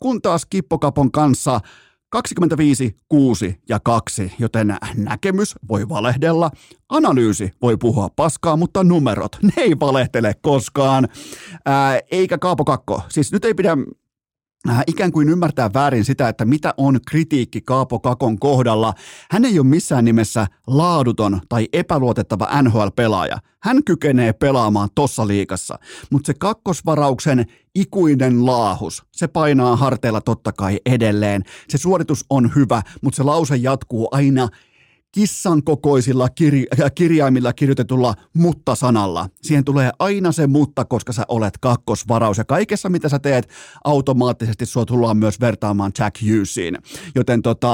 kun 0.00 0.22
taas 0.22 0.46
Kippokapon 0.46 1.12
kanssa 1.12 1.60
25, 2.10 2.96
6 3.08 3.60
ja 3.68 3.80
2, 3.80 4.32
joten 4.38 4.76
näkemys 4.96 5.54
voi 5.68 5.88
valehdella, 5.88 6.50
analyysi 6.88 7.50
voi 7.62 7.76
puhua 7.76 8.08
paskaa, 8.16 8.56
mutta 8.56 8.84
numerot, 8.84 9.36
ne 9.42 9.52
ei 9.56 9.80
valehtele 9.80 10.34
koskaan. 10.42 11.08
Ää, 11.64 12.00
eikä 12.10 12.38
Kaapo 12.38 12.64
Kakko, 12.64 13.02
siis 13.08 13.32
nyt 13.32 13.44
ei 13.44 13.54
pidä 13.54 13.70
Äh, 13.72 13.99
ikään 14.86 15.12
kuin 15.12 15.28
ymmärtää 15.28 15.70
väärin 15.74 16.04
sitä, 16.04 16.28
että 16.28 16.44
mitä 16.44 16.74
on 16.76 17.00
kritiikki 17.08 17.60
Kaapo 17.60 17.98
Kakon 17.98 18.38
kohdalla. 18.38 18.94
Hän 19.30 19.44
ei 19.44 19.58
ole 19.58 19.66
missään 19.66 20.04
nimessä 20.04 20.46
laaduton 20.66 21.40
tai 21.48 21.68
epäluotettava 21.72 22.62
NHL-pelaaja. 22.62 23.38
Hän 23.62 23.84
kykenee 23.84 24.32
pelaamaan 24.32 24.88
tossa 24.94 25.26
liikassa, 25.26 25.78
mutta 26.10 26.26
se 26.26 26.34
kakkosvarauksen 26.34 27.46
ikuinen 27.74 28.46
laahus, 28.46 29.02
se 29.12 29.28
painaa 29.28 29.76
harteilla 29.76 30.20
totta 30.20 30.52
kai 30.52 30.78
edelleen. 30.86 31.42
Se 31.68 31.78
suoritus 31.78 32.24
on 32.30 32.52
hyvä, 32.56 32.82
mutta 33.02 33.16
se 33.16 33.22
lause 33.22 33.56
jatkuu 33.56 34.08
aina 34.12 34.48
kissan 35.12 35.62
kokoisilla 35.62 36.28
kir- 36.40 36.82
äh, 36.84 36.92
kirjaimilla 36.94 37.52
kirjoitetulla 37.52 38.14
mutta-sanalla. 38.34 39.28
Siihen 39.42 39.64
tulee 39.64 39.90
aina 39.98 40.32
se 40.32 40.46
mutta, 40.46 40.84
koska 40.84 41.12
sä 41.12 41.24
olet 41.28 41.58
kakkosvaraus. 41.60 42.38
Ja 42.38 42.44
kaikessa, 42.44 42.88
mitä 42.88 43.08
sä 43.08 43.18
teet, 43.18 43.48
automaattisesti 43.84 44.66
sua 44.66 44.86
tullaan 44.86 45.16
myös 45.16 45.40
vertaamaan 45.40 45.92
Jack 45.98 46.22
Hughesiin. 46.22 46.78
Joten 47.14 47.42
tota, 47.42 47.70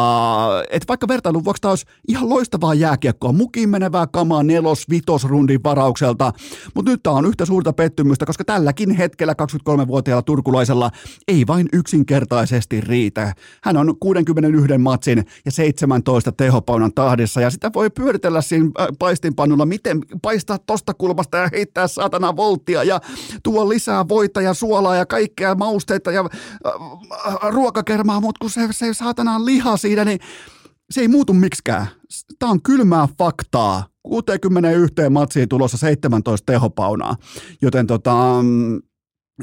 et 0.70 0.88
vaikka 0.88 1.08
vertailun 1.08 1.44
vuoksi 1.44 1.60
taas 1.60 1.84
ihan 2.08 2.28
loistavaa 2.28 2.74
jääkiekkoa, 2.74 3.32
mukiin 3.32 3.68
menevää 3.68 4.06
kamaa 4.06 4.42
nelos, 4.42 4.90
vitos 4.90 5.24
rundin 5.24 5.60
varaukselta, 5.64 6.32
mutta 6.74 6.90
nyt 6.90 7.02
tää 7.02 7.12
on 7.12 7.26
yhtä 7.26 7.44
suurta 7.44 7.72
pettymystä, 7.72 8.26
koska 8.26 8.44
tälläkin 8.44 8.90
hetkellä 8.90 9.34
23-vuotiaalla 9.42 10.22
turkulaisella 10.22 10.90
ei 11.28 11.46
vain 11.46 11.68
yksinkertaisesti 11.72 12.80
riitä. 12.80 13.34
Hän 13.62 13.76
on 13.76 13.94
61 14.00 14.78
matsin 14.78 15.24
ja 15.44 15.50
17 15.50 16.32
tehopaunan 16.32 16.94
tahdissa 16.94 17.25
parissa 17.26 17.40
ja 17.40 17.50
sitä 17.50 17.70
voi 17.74 17.90
pyöritellä 17.90 18.40
siinä 18.40 18.70
äh, 18.80 18.86
paistinpannulla, 18.98 19.66
miten 19.66 20.00
paistaa 20.22 20.58
tosta 20.58 20.94
kulmasta 20.94 21.36
ja 21.36 21.48
heittää 21.52 21.88
saatana 21.88 22.36
volttia 22.36 22.84
ja 22.84 23.00
tuo 23.42 23.68
lisää 23.68 24.08
voita 24.08 24.40
ja 24.40 24.54
suolaa 24.54 24.96
ja 24.96 25.06
kaikkea 25.06 25.54
mausteita 25.54 26.12
ja 26.12 26.20
äh, 26.66 26.72
äh, 27.26 27.38
ruokakermaa, 27.50 28.20
mutta 28.20 28.38
kun 28.40 28.50
se, 28.50 28.68
se 28.70 28.94
saatana 28.94 29.44
liha 29.44 29.76
siinä, 29.76 30.04
niin 30.04 30.20
se 30.90 31.00
ei 31.00 31.08
muutu 31.08 31.32
miksikään. 31.32 31.86
Tämä 32.38 32.52
on 32.52 32.62
kylmää 32.62 33.08
faktaa. 33.18 33.86
61 34.02 34.94
matsiin 35.10 35.48
tulossa 35.48 35.76
17 35.76 36.52
tehopaunaa. 36.52 37.16
Joten 37.62 37.86
tota, 37.86 38.14
mm, 38.42 38.80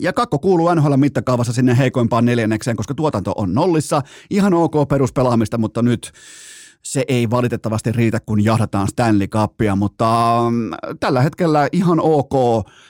ja 0.01 0.13
kakko 0.13 0.39
kuuluu 0.39 0.73
NHL 0.73 0.95
mittakaavassa 0.95 1.53
sinne 1.53 1.77
heikoimpaan 1.77 2.25
neljännekseen, 2.25 2.77
koska 2.77 2.93
tuotanto 2.93 3.33
on 3.35 3.53
nollissa. 3.53 4.01
Ihan 4.29 4.53
ok 4.53 4.73
peruspelaamista, 4.89 5.57
mutta 5.57 5.81
nyt 5.81 6.11
se 6.85 7.03
ei 7.07 7.29
valitettavasti 7.29 7.91
riitä, 7.91 8.19
kun 8.25 8.43
jahdataan 8.43 8.87
Stanley 8.87 9.27
Cupia, 9.27 9.75
mutta 9.75 10.37
mm, 10.51 10.71
tällä 10.99 11.21
hetkellä 11.21 11.67
ihan 11.71 11.99
ok. 11.99 12.33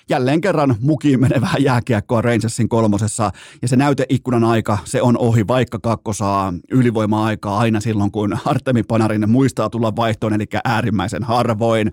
Jälleen 0.09 0.41
kerran 0.41 0.75
mukiin 0.79 1.21
menevää 1.21 1.55
jääkiekkoa 1.59 2.21
Rangersin 2.21 2.69
kolmosessa, 2.69 3.31
ja 3.61 3.67
se 3.67 3.75
näyteikkunan 3.75 4.43
aika, 4.43 4.77
se 4.85 5.01
on 5.01 5.17
ohi, 5.17 5.47
vaikka 5.47 5.79
kakko 5.79 6.13
saa 6.13 6.53
ylivoima-aikaa 6.71 7.57
aina 7.57 7.79
silloin, 7.79 8.11
kun 8.11 8.37
Artemi 8.45 8.83
Panarin 8.83 9.29
muistaa 9.29 9.69
tulla 9.69 9.95
vaihtoon, 9.95 10.33
eli 10.33 10.45
äärimmäisen 10.65 11.23
harvoin. 11.23 11.91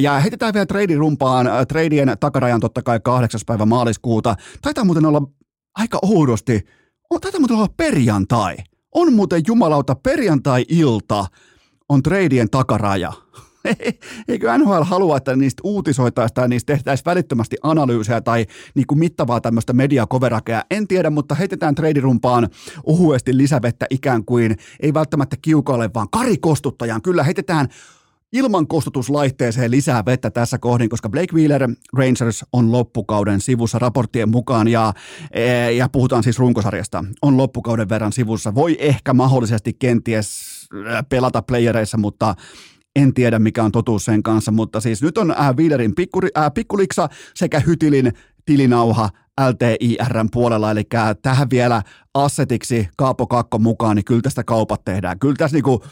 Ja 0.00 0.20
heitetään 0.20 0.54
vielä 0.54 0.66
treidirumpaan, 0.66 1.46
treidien 1.68 2.16
takarajan 2.20 2.60
totta 2.60 2.82
kai 2.82 3.00
8. 3.00 3.40
päivä 3.46 3.66
maaliskuuta. 3.66 4.36
Taitaa 4.62 4.84
muuten 4.84 5.06
olla 5.06 5.22
aika 5.74 5.98
oudosti, 6.02 6.60
taitaa 7.20 7.40
muuten 7.40 7.56
olla 7.56 7.74
perjantai. 7.76 8.56
On 8.96 9.12
muuten 9.12 9.42
jumalauta 9.46 9.94
perjantai-ilta 9.94 11.26
on 11.88 12.02
treidien 12.02 12.50
takaraja. 12.50 13.12
eikö 14.28 14.58
NHL 14.58 14.82
halua, 14.82 15.16
että 15.16 15.36
niistä 15.36 15.60
uutisoitaisiin 15.64 16.34
tai 16.34 16.48
niistä 16.48 16.72
tehtäisiin 16.72 17.04
välittömästi 17.04 17.56
analyysejä 17.62 18.20
tai 18.20 18.46
niin 18.74 18.86
kuin 18.86 18.98
mittavaa 18.98 19.40
tämmöistä 19.40 19.72
mediakoverakea. 19.72 20.62
En 20.70 20.88
tiedä, 20.88 21.10
mutta 21.10 21.34
heitetään 21.34 21.74
treidirumpaan 21.74 22.48
ohuesti 22.84 23.36
lisävettä 23.36 23.86
ikään 23.90 24.24
kuin, 24.24 24.56
ei 24.80 24.94
välttämättä 24.94 25.36
kiukalle, 25.42 25.90
vaan 25.94 26.10
karikostuttajan. 26.10 27.02
Kyllä 27.02 27.22
heitetään 27.22 27.68
ilman 28.36 28.66
kostutuslaitteeseen 28.66 29.70
lisää 29.70 30.04
vettä 30.04 30.30
tässä 30.30 30.58
kohdin, 30.58 30.88
koska 30.88 31.08
Blake 31.08 31.34
Wheeler 31.34 31.68
Rangers 31.92 32.44
on 32.52 32.72
loppukauden 32.72 33.40
sivussa 33.40 33.78
raporttien 33.78 34.28
mukaan 34.28 34.68
ja, 34.68 34.92
e, 35.30 35.70
ja 35.70 35.88
puhutaan 35.88 36.22
siis 36.22 36.38
runkosarjasta, 36.38 37.04
on 37.22 37.36
loppukauden 37.36 37.88
verran 37.88 38.12
sivussa. 38.12 38.54
Voi 38.54 38.76
ehkä 38.78 39.14
mahdollisesti 39.14 39.72
kenties 39.78 40.56
pelata 41.08 41.42
playereissa, 41.42 41.98
mutta 41.98 42.34
en 42.96 43.14
tiedä 43.14 43.38
mikä 43.38 43.64
on 43.64 43.72
totuus 43.72 44.04
sen 44.04 44.22
kanssa, 44.22 44.52
mutta 44.52 44.80
siis 44.80 45.02
nyt 45.02 45.18
on 45.18 45.34
Wheelerin 45.56 45.94
pikkuri, 45.94 46.28
äh, 46.38 46.54
pikkuliksa 46.54 47.08
sekä 47.34 47.60
Hytilin 47.60 48.12
tilinauha 48.46 49.10
LTIRn 49.50 50.28
puolella, 50.32 50.70
eli 50.70 50.82
tähän 51.22 51.50
vielä 51.50 51.82
assetiksi 52.14 52.88
Kaapo 52.96 53.26
Kakko 53.26 53.58
mukaan, 53.58 53.96
niin 53.96 54.04
kyllä 54.04 54.22
tästä 54.22 54.44
kaupat 54.44 54.84
tehdään. 54.84 55.18
Kyllä 55.18 55.34
tässä 55.38 55.56
niinku, 55.56 55.84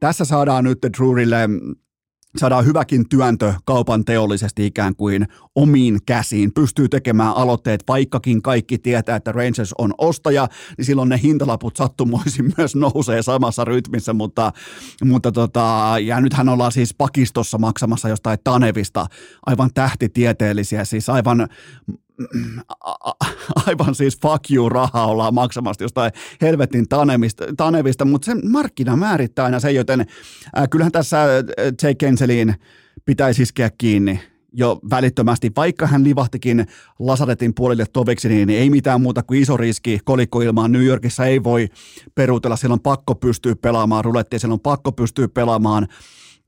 tässä 0.00 0.24
saadaan 0.24 0.64
nyt 0.64 0.78
Drurille 0.98 1.48
saadaan 2.38 2.66
hyväkin 2.66 3.08
työntö 3.08 3.54
kaupan 3.64 4.04
teollisesti 4.04 4.66
ikään 4.66 4.96
kuin 4.96 5.26
omiin 5.54 5.98
käsiin. 6.06 6.52
Pystyy 6.54 6.88
tekemään 6.88 7.32
aloitteet, 7.36 7.84
vaikkakin 7.88 8.42
kaikki 8.42 8.78
tietää, 8.78 9.16
että 9.16 9.32
Rangers 9.32 9.74
on 9.78 9.94
ostaja, 9.98 10.48
niin 10.78 10.84
silloin 10.84 11.08
ne 11.08 11.20
hintalaput 11.22 11.76
sattumoisin 11.76 12.52
myös 12.56 12.76
nousee 12.76 13.22
samassa 13.22 13.64
rytmissä, 13.64 14.12
mutta, 14.12 14.52
mutta 15.04 15.32
tota, 15.32 15.94
ja 16.02 16.20
nythän 16.20 16.48
ollaan 16.48 16.72
siis 16.72 16.94
pakistossa 16.94 17.58
maksamassa 17.58 18.08
jostain 18.08 18.38
Tanevista 18.44 19.06
aivan 19.46 19.70
tähtitieteellisiä, 19.74 20.84
siis 20.84 21.08
aivan 21.08 21.48
aivan 23.66 23.94
siis 23.94 24.18
fuck 24.22 24.50
you 24.50 24.68
rahaa 24.68 25.06
ollaan 25.06 25.34
maksamassa 25.34 25.84
jostain 25.84 26.12
helvetin 26.40 26.88
tanevista, 26.88 27.44
tanevista 27.56 28.04
mutta 28.04 28.26
sen 28.26 28.40
markkina 28.50 28.96
määrittää 28.96 29.44
aina 29.44 29.60
sen, 29.60 29.74
joten 29.74 30.00
äh, 30.00 30.68
kyllähän 30.70 30.92
tässä 30.92 31.26
Jake 31.82 31.94
Kenseliin 31.94 32.54
pitäisi 33.04 33.42
iskeä 33.42 33.70
kiinni 33.78 34.20
jo 34.52 34.80
välittömästi, 34.90 35.50
vaikka 35.56 35.86
hän 35.86 36.04
livahtikin 36.04 36.66
Lasaretin 36.98 37.54
puolelle 37.54 37.84
toviksi, 37.92 38.28
niin 38.28 38.50
ei 38.50 38.70
mitään 38.70 39.00
muuta 39.00 39.22
kuin 39.22 39.42
iso 39.42 39.56
riski. 39.56 39.98
Kolikkoilmaan 40.04 40.72
New 40.72 40.84
Yorkissa 40.84 41.26
ei 41.26 41.44
voi 41.44 41.68
peruutella, 42.14 42.56
siellä 42.56 42.74
on 42.74 42.80
pakko 42.80 43.14
pystyä 43.14 43.56
pelaamaan 43.56 44.04
rulettia, 44.04 44.38
siellä 44.38 44.52
on 44.52 44.60
pakko 44.60 44.92
pystyä 44.92 45.28
pelaamaan 45.28 45.88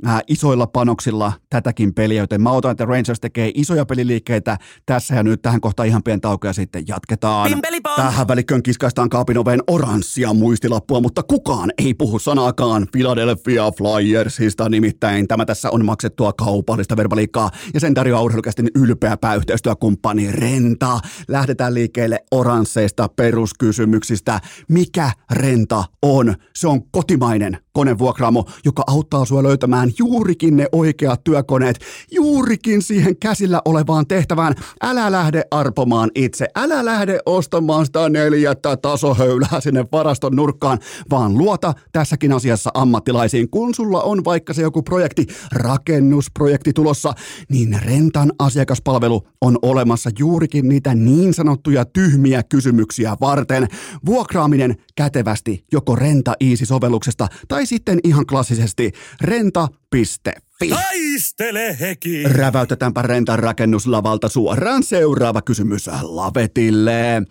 äh, 0.06 0.20
isoilla 0.28 0.66
panoksilla 0.66 1.32
tätäkin 1.50 1.94
peliä, 1.94 2.22
joten 2.22 2.42
mä 2.42 2.50
otan, 2.50 2.70
että 2.70 2.84
Rangers 2.84 3.20
tekee 3.20 3.50
isoja 3.54 3.86
peliliikkeitä 3.86 4.58
tässä 4.86 5.14
ja 5.14 5.22
nyt 5.22 5.42
tähän 5.42 5.60
kohtaan 5.60 5.88
ihan 5.88 6.02
pieni 6.02 6.20
tauko 6.20 6.46
ja 6.46 6.52
sitten 6.52 6.84
jatketaan. 6.88 7.50
Pimpelipom! 7.50 7.92
Tähän 7.96 8.28
välikköön 8.28 8.62
kiskaistaan 8.62 9.08
kaapin 9.08 9.38
oveen 9.38 9.62
oranssia 9.66 10.32
muistilappua, 10.32 11.00
mutta 11.00 11.22
kukaan 11.22 11.72
ei 11.78 11.94
puhu 11.94 12.18
sanaakaan 12.18 12.86
Philadelphia 12.92 13.70
Flyersista, 13.70 14.68
nimittäin 14.68 15.28
tämä 15.28 15.44
tässä 15.44 15.70
on 15.70 15.84
maksettua 15.84 16.32
kaupallista 16.32 16.96
verbaliikkaa 16.96 17.50
ja 17.74 17.80
sen 17.80 17.94
tarjoaa 17.94 18.22
urheilukästin 18.22 18.70
ylpeä 18.74 19.16
pääyhteistyökumppani 19.16 20.32
Renta. 20.32 21.00
Lähdetään 21.28 21.74
liikkeelle 21.74 22.18
oransseista 22.30 23.08
peruskysymyksistä. 23.08 24.40
Mikä 24.68 25.10
Renta 25.30 25.84
on? 26.02 26.34
Se 26.56 26.68
on 26.68 26.90
kotimainen 26.90 27.63
konevuokraamo, 27.74 28.44
joka 28.64 28.82
auttaa 28.86 29.24
sua 29.24 29.42
löytämään 29.42 29.90
juurikin 29.98 30.56
ne 30.56 30.66
oikeat 30.72 31.24
työkoneet, 31.24 31.78
juurikin 32.10 32.82
siihen 32.82 33.16
käsillä 33.16 33.62
olevaan 33.64 34.06
tehtävään. 34.06 34.54
Älä 34.82 35.12
lähde 35.12 35.44
arpomaan 35.50 36.10
itse, 36.14 36.46
älä 36.56 36.84
lähde 36.84 37.18
ostamaan 37.26 37.86
sitä 37.86 38.08
neljättä 38.08 38.76
tasohöylää 38.76 39.60
sinne 39.60 39.84
varaston 39.92 40.36
nurkkaan, 40.36 40.78
vaan 41.10 41.38
luota 41.38 41.74
tässäkin 41.92 42.32
asiassa 42.32 42.70
ammattilaisiin. 42.74 43.50
Kun 43.50 43.74
sulla 43.74 44.02
on 44.02 44.24
vaikka 44.24 44.52
se 44.52 44.62
joku 44.62 44.82
projekti, 44.82 45.26
rakennusprojekti 45.52 46.72
tulossa, 46.72 47.12
niin 47.48 47.78
Rentan 47.84 48.32
asiakaspalvelu 48.38 49.28
on 49.40 49.58
olemassa 49.62 50.10
juurikin 50.18 50.68
niitä 50.68 50.94
niin 50.94 51.34
sanottuja 51.34 51.84
tyhmiä 51.84 52.42
kysymyksiä 52.42 53.16
varten. 53.20 53.68
Vuokraaminen 54.06 54.76
kätevästi 54.94 55.64
joko 55.72 55.96
Renta 55.96 56.32
Easy-sovelluksesta 56.40 57.28
tai 57.64 57.68
sitten 57.68 57.98
ihan 58.04 58.26
klassisesti 58.26 58.92
renta.fi. 59.20 60.68
Taistele 60.68 61.76
heki! 61.80 62.22
Räväytetäänpä 62.24 63.02
Rentan 63.02 63.38
rakennuslavalta 63.38 64.28
suoraan 64.28 64.82
seuraava 64.82 65.42
kysymys 65.42 65.86
Lavetille. 66.02 67.22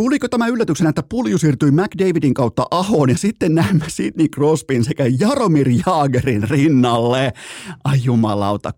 Tuliko 0.00 0.28
tämä 0.28 0.46
yllätyksenä, 0.46 0.90
että 0.90 1.02
pulju 1.08 1.38
siirtyi 1.38 1.70
McDavidin 1.70 2.34
kautta 2.34 2.66
Ahoon 2.70 3.10
ja 3.10 3.18
sitten 3.18 3.54
näemme 3.54 3.84
Sidney 3.88 4.28
Crosbyn 4.28 4.84
sekä 4.84 5.04
Jaromir 5.18 5.68
Jaagerin 5.86 6.48
rinnalle? 6.50 7.32
Ai 7.84 7.98
jumalauta, 8.04 8.72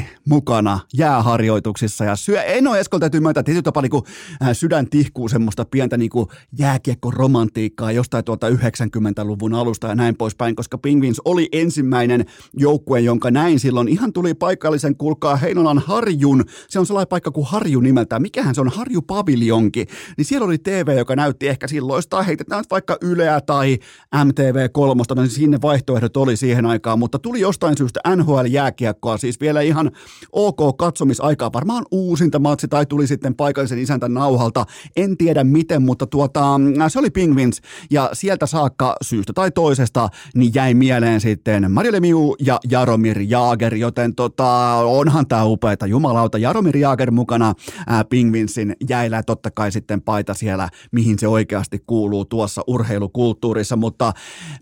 6-8 0.00 0.02
mukana 0.28 0.80
jääharjoituksissa 0.94 2.04
ja 2.04 2.16
syö, 2.16 2.42
en 2.42 2.66
ole 2.66 2.80
Eskol 2.80 2.98
täytyy 2.98 3.20
myöntää, 3.20 3.42
tietyllä 3.42 3.62
tapaa 3.62 3.82
niin 3.82 4.52
sydän 4.52 4.90
tihkuu 4.90 5.28
semmoista 5.28 5.64
pientä 5.64 5.96
niin 5.96 6.10
jääkiekko-romantiikkaa 6.58 7.92
jostain 7.92 8.24
tuolta 8.24 8.48
90-luvun 8.48 9.54
alusta 9.54 9.86
ja 9.86 9.94
näin 9.94 10.16
poispäin, 10.16 10.56
koska 10.56 10.78
Penguins 10.78 11.20
oli 11.24 11.48
ensimmäinen 11.52 12.24
joukkue, 12.54 13.00
jonka 13.00 13.30
näin 13.30 13.60
silloin. 13.60 13.88
Ihan 13.88 14.12
tuli 14.12 14.34
paikallisen, 14.34 14.96
kuulkaa 14.96 15.36
Heinolan 15.36 15.78
Harjun, 15.78 16.44
se 16.68 16.78
on 16.78 16.86
sellainen 16.86 17.08
paikka 17.08 17.30
kuin 17.30 17.46
Harju 17.46 17.80
nimeltään, 17.80 18.22
mikähän 18.22 18.54
se 18.54 18.60
on 18.60 18.68
Harju 18.68 19.02
Paviljonki, 19.02 19.86
niin 20.16 20.24
siellä 20.34 20.46
oli 20.46 20.58
TV, 20.58 20.96
joka 20.96 21.16
näytti 21.16 21.48
ehkä 21.48 21.68
silloista, 21.68 22.22
heitetään 22.22 22.60
nyt 22.60 22.70
vaikka 22.70 22.96
Yleä 23.00 23.40
tai 23.40 23.78
MTV3, 24.14 25.14
niin 25.14 25.28
sinne 25.28 25.58
vaihtoehdot 25.62 26.16
oli 26.16 26.36
siihen 26.36 26.66
aikaan, 26.66 26.98
mutta 26.98 27.18
tuli 27.18 27.40
jostain 27.40 27.76
syystä 27.78 28.00
NHL-jääkiekkoa, 28.16 29.18
siis 29.18 29.40
vielä 29.40 29.60
ihan 29.60 29.90
ok 30.32 30.76
katsomisaikaa, 30.78 31.52
varmaan 31.52 31.84
uusinta 31.90 32.38
matsi 32.38 32.68
tai 32.68 32.86
tuli 32.86 33.06
sitten 33.06 33.34
paikallisen 33.34 33.78
isäntän 33.78 34.14
nauhalta, 34.14 34.66
en 34.96 35.16
tiedä 35.16 35.44
miten, 35.44 35.82
mutta 35.82 36.06
tuota, 36.06 36.60
se 36.88 36.98
oli 36.98 37.10
Penguins. 37.10 37.60
Ja 37.90 38.10
sieltä 38.12 38.46
saakka 38.46 38.96
syystä 39.02 39.32
tai 39.32 39.50
toisesta 39.50 40.08
niin 40.34 40.52
jäi 40.54 40.74
mieleen 40.74 41.20
sitten 41.20 41.70
Mario 41.70 41.92
Lemieux 41.92 42.36
ja 42.40 42.60
Jaromir 42.70 43.18
Jaager, 43.20 43.74
joten 43.74 44.14
tota, 44.14 44.74
onhan 44.74 45.26
tämä 45.26 45.44
upeata, 45.44 45.86
jumalauta, 45.86 46.38
Jaromir 46.38 46.76
Jaager 46.76 47.10
mukana 47.10 47.54
ää, 47.86 48.04
Penguinsin 48.04 48.76
jäillä. 48.88 49.22
Totta 49.22 49.50
kai 49.50 49.72
sitten 49.72 50.02
paita 50.14 50.34
siellä, 50.34 50.68
mihin 50.92 51.18
se 51.18 51.28
oikeasti 51.28 51.82
kuuluu 51.86 52.24
tuossa 52.24 52.62
urheilukulttuurissa, 52.66 53.76
mutta 53.76 54.12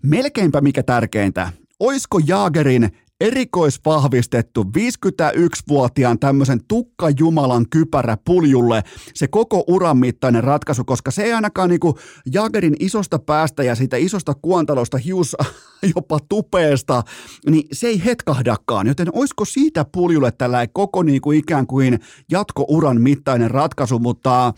melkeinpä 0.01 0.61
mikä 0.61 0.83
tärkeintä, 0.83 1.51
oisko 1.79 2.19
Jaagerin 2.27 2.89
erikoisvahvistettu 3.21 4.63
51-vuotiaan 4.63 6.19
tämmöisen 6.19 6.59
tukkajumalan 6.67 7.65
kypärä 7.69 8.17
puljulle. 8.25 8.83
Se 9.13 9.27
koko 9.27 9.63
uran 9.67 9.97
mittainen 9.97 10.43
ratkaisu, 10.43 10.83
koska 10.85 11.11
se 11.11 11.23
ei 11.23 11.33
ainakaan 11.33 11.69
niinku 11.69 11.97
Jagerin 12.33 12.75
isosta 12.79 13.19
päästä 13.19 13.63
ja 13.63 13.75
siitä 13.75 13.97
isosta 13.97 14.33
kuontalosta 14.41 14.97
hius 14.97 15.35
jopa 15.95 16.19
tupeesta, 16.29 17.03
niin 17.49 17.67
se 17.71 17.87
ei 17.87 18.05
hetkahdakaan, 18.05 18.87
joten 18.87 19.07
olisiko 19.13 19.45
siitä 19.45 19.85
puljulle 19.91 20.31
tällä 20.31 20.67
koko 20.73 21.03
niinku 21.03 21.31
ikään 21.31 21.67
kuin 21.67 21.99
jatkouran 22.31 23.01
mittainen 23.01 23.51
ratkaisu, 23.51 23.99
mutta 23.99 24.53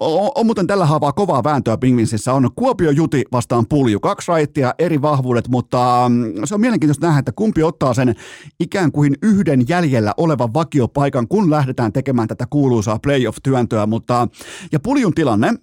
on, 0.00 0.32
on 0.34 0.46
muuten 0.46 0.66
tällä 0.66 0.86
haavaa 0.86 1.12
kovaa 1.12 1.44
vääntöä 1.44 1.76
Pingvinsissä, 1.76 2.32
on 2.32 2.50
Kuopio 2.56 2.90
Juti 2.90 3.24
vastaan 3.32 3.66
pulju, 3.68 4.00
kaksi 4.00 4.28
raittia, 4.28 4.74
eri 4.78 5.02
vahvuudet, 5.02 5.48
mutta 5.48 6.06
mm, 6.08 6.32
se 6.44 6.54
on 6.54 6.60
mielenkiintoista 6.60 7.06
nähdä, 7.06 7.18
että 7.18 7.32
kumpi 7.32 7.62
ottaa 7.62 7.94
sen 8.00 8.14
ikään 8.60 8.92
kuin 8.92 9.14
yhden 9.22 9.68
jäljellä 9.68 10.14
olevan 10.16 10.54
vakiopaikan, 10.54 11.28
kun 11.28 11.50
lähdetään 11.50 11.92
tekemään 11.92 12.28
tätä 12.28 12.46
kuuluisaa 12.50 12.98
playoff-työntöä, 12.98 13.86
mutta 13.86 14.28
ja 14.72 14.80
puljun 14.80 15.14
tilanne, 15.14 15.54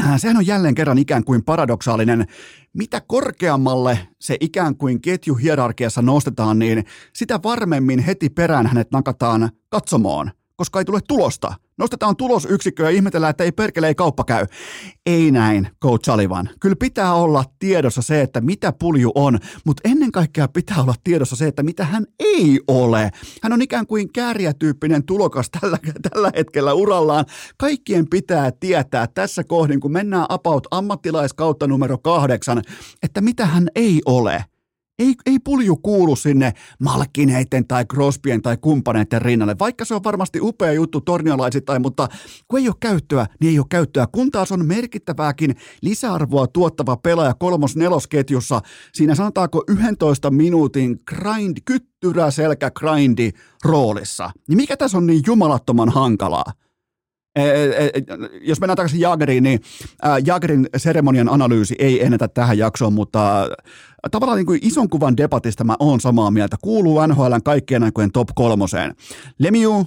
äh, 0.00 0.20
sehän 0.20 0.36
on 0.36 0.46
jälleen 0.46 0.74
kerran 0.74 0.98
ikään 0.98 1.24
kuin 1.24 1.44
paradoksaalinen. 1.44 2.26
Mitä 2.72 3.02
korkeammalle 3.06 3.98
se 4.20 4.36
ikään 4.40 4.76
kuin 4.76 5.00
ketjuhierarkiassa 5.00 6.02
nostetaan, 6.02 6.58
niin 6.58 6.84
sitä 7.12 7.40
varmemmin 7.44 7.98
heti 7.98 8.30
perään 8.30 8.66
hänet 8.66 8.90
nakataan 8.92 9.50
katsomaan, 9.68 10.32
koska 10.56 10.78
ei 10.78 10.84
tule 10.84 11.00
tulosta– 11.08 11.54
Nostetaan 11.78 12.16
tulosyksikkö 12.16 12.82
ja 12.82 12.90
ihmetellään, 12.90 13.30
että 13.30 13.44
ei 13.44 13.52
perkele 13.52 13.88
ei 13.88 13.94
kauppa 13.94 14.24
käy. 14.24 14.46
Ei 15.06 15.30
näin, 15.30 15.68
Coach 15.82 16.04
Sullivan. 16.10 16.50
Kyllä 16.60 16.76
pitää 16.80 17.14
olla 17.14 17.44
tiedossa 17.58 18.02
se, 18.02 18.22
että 18.22 18.40
mitä 18.40 18.72
pulju 18.72 19.12
on, 19.14 19.38
mutta 19.64 19.88
ennen 19.88 20.12
kaikkea 20.12 20.48
pitää 20.48 20.82
olla 20.82 20.94
tiedossa 21.04 21.36
se, 21.36 21.46
että 21.46 21.62
mitä 21.62 21.84
hän 21.84 22.06
ei 22.18 22.60
ole. 22.68 23.10
Hän 23.42 23.52
on 23.52 23.62
ikään 23.62 23.86
kuin 23.86 24.12
kääriätyyppinen 24.12 25.04
tulokas 25.04 25.50
tällä, 25.50 25.78
tällä 26.10 26.30
hetkellä 26.36 26.74
urallaan. 26.74 27.24
Kaikkien 27.58 28.08
pitää 28.10 28.50
tietää 28.60 29.06
tässä 29.06 29.44
kohdin, 29.44 29.80
kun 29.80 29.92
mennään 29.92 30.26
about 30.28 30.66
ammattilaiskautta 30.70 31.66
numero 31.66 31.98
kahdeksan, 31.98 32.62
että 33.02 33.20
mitä 33.20 33.46
hän 33.46 33.68
ei 33.74 34.00
ole. 34.06 34.44
Ei, 34.98 35.14
ei 35.26 35.38
pulju 35.38 35.76
kuulu 35.76 36.16
sinne 36.16 36.52
Malkineiden 36.80 37.66
tai 37.68 37.84
Crosbyen 37.84 38.42
tai 38.42 38.56
kumppaneiden 38.56 39.22
rinnalle, 39.22 39.56
vaikka 39.58 39.84
se 39.84 39.94
on 39.94 40.04
varmasti 40.04 40.40
upea 40.42 40.72
juttu 40.72 41.00
torniolaisittain, 41.00 41.82
mutta 41.82 42.08
kun 42.48 42.60
ei 42.60 42.68
ole 42.68 42.76
käyttöä, 42.80 43.26
niin 43.40 43.50
ei 43.50 43.58
ole 43.58 43.66
käyttöä. 43.70 44.06
Kun 44.12 44.30
taas 44.30 44.52
on 44.52 44.66
merkittävääkin 44.66 45.56
lisäarvoa 45.82 46.46
tuottava 46.46 46.96
pelaaja 46.96 47.34
kolmos-nelosketjussa, 47.34 48.60
siinä 48.92 49.14
sanotaanko 49.14 49.64
11 49.68 50.30
minuutin 50.30 51.00
grind, 51.06 51.56
kyttyrä 51.64 52.30
selkä 52.30 52.70
grindi 52.70 53.30
roolissa, 53.64 54.30
niin 54.48 54.56
mikä 54.56 54.76
tässä 54.76 54.98
on 54.98 55.06
niin 55.06 55.22
jumalattoman 55.26 55.88
hankalaa? 55.88 56.52
Jos 58.40 58.60
mennään 58.60 58.76
takaisin 58.76 59.00
Jageriin, 59.00 59.44
niin 59.44 59.60
Jagerin 60.24 60.68
seremonian 60.76 61.28
analyysi 61.28 61.74
ei 61.78 62.04
ennätä 62.04 62.28
tähän 62.28 62.58
jaksoon, 62.58 62.92
mutta 62.92 63.48
tavallaan 64.10 64.36
niin 64.36 64.46
kuin 64.46 64.58
ison 64.62 64.88
kuvan 64.88 65.16
debatista 65.16 65.64
mä 65.64 65.76
oon 65.78 66.00
samaa 66.00 66.30
mieltä. 66.30 66.56
Kuuluu 66.62 67.06
NHLn 67.06 67.42
kaikkien 67.44 67.82
aikojen 67.82 68.12
top 68.12 68.28
kolmoseen. 68.34 68.94
Lemieux, 69.38 69.86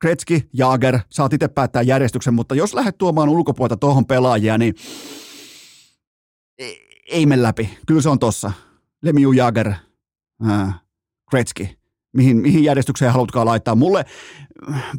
Kretski, 0.00 0.48
Jager, 0.52 0.98
saat 1.10 1.32
itse 1.32 1.48
päättää 1.48 1.82
järjestyksen, 1.82 2.34
mutta 2.34 2.54
jos 2.54 2.74
lähdet 2.74 2.98
tuomaan 2.98 3.28
ulkopuolta 3.28 3.76
tuohon 3.76 4.06
pelaajia, 4.06 4.58
niin 4.58 4.74
ei 7.10 7.26
mene 7.26 7.42
läpi. 7.42 7.78
Kyllä 7.86 8.02
se 8.02 8.08
on 8.08 8.18
tossa. 8.18 8.52
Lemieux, 9.02 9.36
Jager, 9.36 9.72
Kretski. 11.30 11.78
Mihin, 12.12 12.36
mihin 12.36 12.64
järjestykseen 12.64 13.12
haluatkaan 13.12 13.46
laittaa. 13.46 13.74
Mulle 13.74 14.04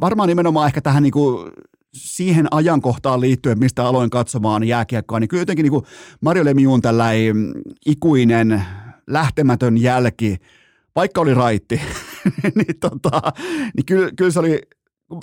varmaan 0.00 0.28
nimenomaan 0.28 0.66
ehkä 0.66 0.80
tähän 0.80 1.02
niin 1.02 1.12
kuin 1.12 1.52
siihen 1.94 2.46
ajankohtaan 2.50 3.20
liittyen, 3.20 3.58
mistä 3.58 3.84
aloin 3.84 4.10
katsomaan 4.10 4.64
jääkiekkoa, 4.64 5.20
niin 5.20 5.28
kyllä 5.28 5.40
jotenkin 5.40 5.62
niin 5.62 5.70
kuin 5.70 5.84
Mario 6.20 6.44
Lemiun 6.44 6.80
tällainen 6.80 7.52
ikuinen 7.86 8.62
lähtemätön 9.06 9.78
jälki, 9.78 10.36
vaikka 10.96 11.20
oli 11.20 11.34
raitti, 11.34 11.80
niin, 12.54 12.78
tota, 12.80 13.22
niin 13.76 13.86
kyllä, 13.86 14.10
kyllä 14.16 14.30
se 14.30 14.38
oli 14.38 14.60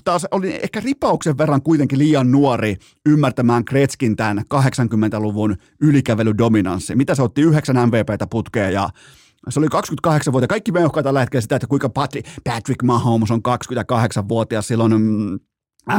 taas 0.04 0.28
oli 0.32 0.60
ehkä 0.64 0.80
ripauksen 0.80 1.38
verran 1.38 1.62
kuitenkin 1.62 2.00
liian 2.00 2.32
nuori 2.32 2.78
ymmärtämään 3.06 3.66
Kretskin 3.66 4.16
tämän 4.16 4.44
80-luvun 4.54 5.56
ylikävelydominanssi. 5.82 6.96
Mitä 6.96 7.16
se 7.16 7.22
otti 7.22 7.42
yhdeksän 7.42 7.88
MVPtä 7.88 8.28
putkeen 8.28 8.74
ja 8.74 8.90
se 9.50 9.60
oli 9.60 9.68
28 9.68 10.34
vuotta. 10.34 10.48
Kaikki 10.48 10.72
meuhkaa 10.72 11.04
tällä 11.04 11.20
hetkellä 11.20 11.42
sitä, 11.42 11.56
että 11.56 11.68
kuinka 11.68 11.90
Patrick, 11.90 12.30
Patrick 12.44 12.84
Mahomes 12.84 13.32
on 13.32 13.42
28-vuotias 13.48 14.68
silloin 14.68 15.02
mm, 15.02 15.40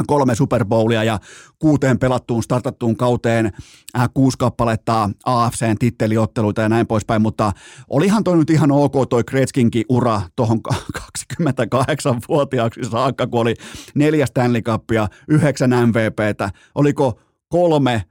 kolme 0.06 0.34
Super 0.34 0.64
Bowlia 0.64 1.04
ja 1.04 1.18
kuuteen 1.58 1.98
pelattuun, 1.98 2.42
startattuun 2.42 2.96
kauteen 2.96 3.52
äh, 3.98 4.08
kuusi 4.14 4.38
kappaletta 4.38 5.10
AFCn 5.24 5.78
titteliotteluita 5.78 6.62
ja 6.62 6.68
näin 6.68 6.86
poispäin, 6.86 7.22
mutta 7.22 7.52
olihan 7.90 8.24
toi 8.24 8.36
nyt 8.36 8.50
ihan 8.50 8.72
ok 8.72 8.92
toi 9.10 9.24
Kretskinkin 9.24 9.84
ura 9.88 10.22
tuohon 10.36 10.60
28-vuotiaaksi 10.98 12.80
saakka, 12.90 13.26
kun 13.26 13.40
oli 13.40 13.54
neljä 13.94 14.26
Stanley 14.26 14.62
Cupia, 14.62 15.08
yhdeksän 15.28 15.70
MVPtä, 15.70 16.50
oliko 16.74 17.20
kolme 17.48 18.04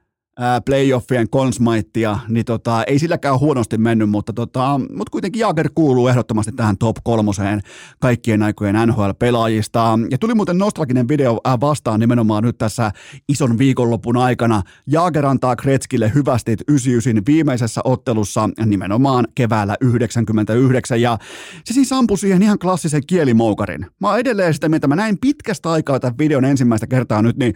playoffien 0.65 1.29
konsmaittia, 1.29 2.19
niin 2.27 2.45
tota, 2.45 2.83
ei 2.83 2.99
silläkään 2.99 3.39
huonosti 3.39 3.77
mennyt, 3.77 4.09
mutta, 4.09 4.33
tota, 4.33 4.79
mutta 4.79 5.11
kuitenkin 5.11 5.39
Jagger 5.39 5.69
kuuluu 5.75 6.07
ehdottomasti 6.07 6.51
tähän 6.51 6.77
top 6.77 6.97
kolmoseen 7.03 7.61
kaikkien 7.99 8.43
aikojen 8.43 8.75
NHL-pelaajista. 8.75 9.99
Ja 10.11 10.17
tuli 10.17 10.35
muuten 10.35 10.57
nostalginen 10.57 11.07
video 11.07 11.39
vastaan 11.61 11.99
nimenomaan 11.99 12.43
nyt 12.43 12.57
tässä 12.57 12.91
ison 13.29 13.57
viikonlopun 13.57 14.17
aikana. 14.17 14.61
Jagger 14.87 15.25
antaa 15.25 15.55
Kretskille 15.55 16.11
hyvästit 16.15 16.59
99 16.67 17.37
viimeisessä 17.37 17.81
ottelussa 17.83 18.49
nimenomaan 18.65 19.27
keväällä 19.35 19.75
99 19.81 21.01
ja 21.01 21.17
se 21.65 21.73
siis 21.73 21.91
ampui 21.91 22.17
siihen 22.17 22.43
ihan 22.43 22.59
klassisen 22.59 23.01
kielimoukarin. 23.07 23.85
Mä 23.99 24.09
oon 24.09 24.19
edelleen 24.19 24.53
sitä 24.53 24.69
mieltä, 24.69 24.87
mä 24.87 24.95
näin 24.95 25.17
pitkästä 25.21 25.71
aikaa 25.71 25.99
tämän 25.99 26.17
videon 26.17 26.45
ensimmäistä 26.45 26.87
kertaa 26.87 27.21
nyt, 27.21 27.37
niin, 27.37 27.53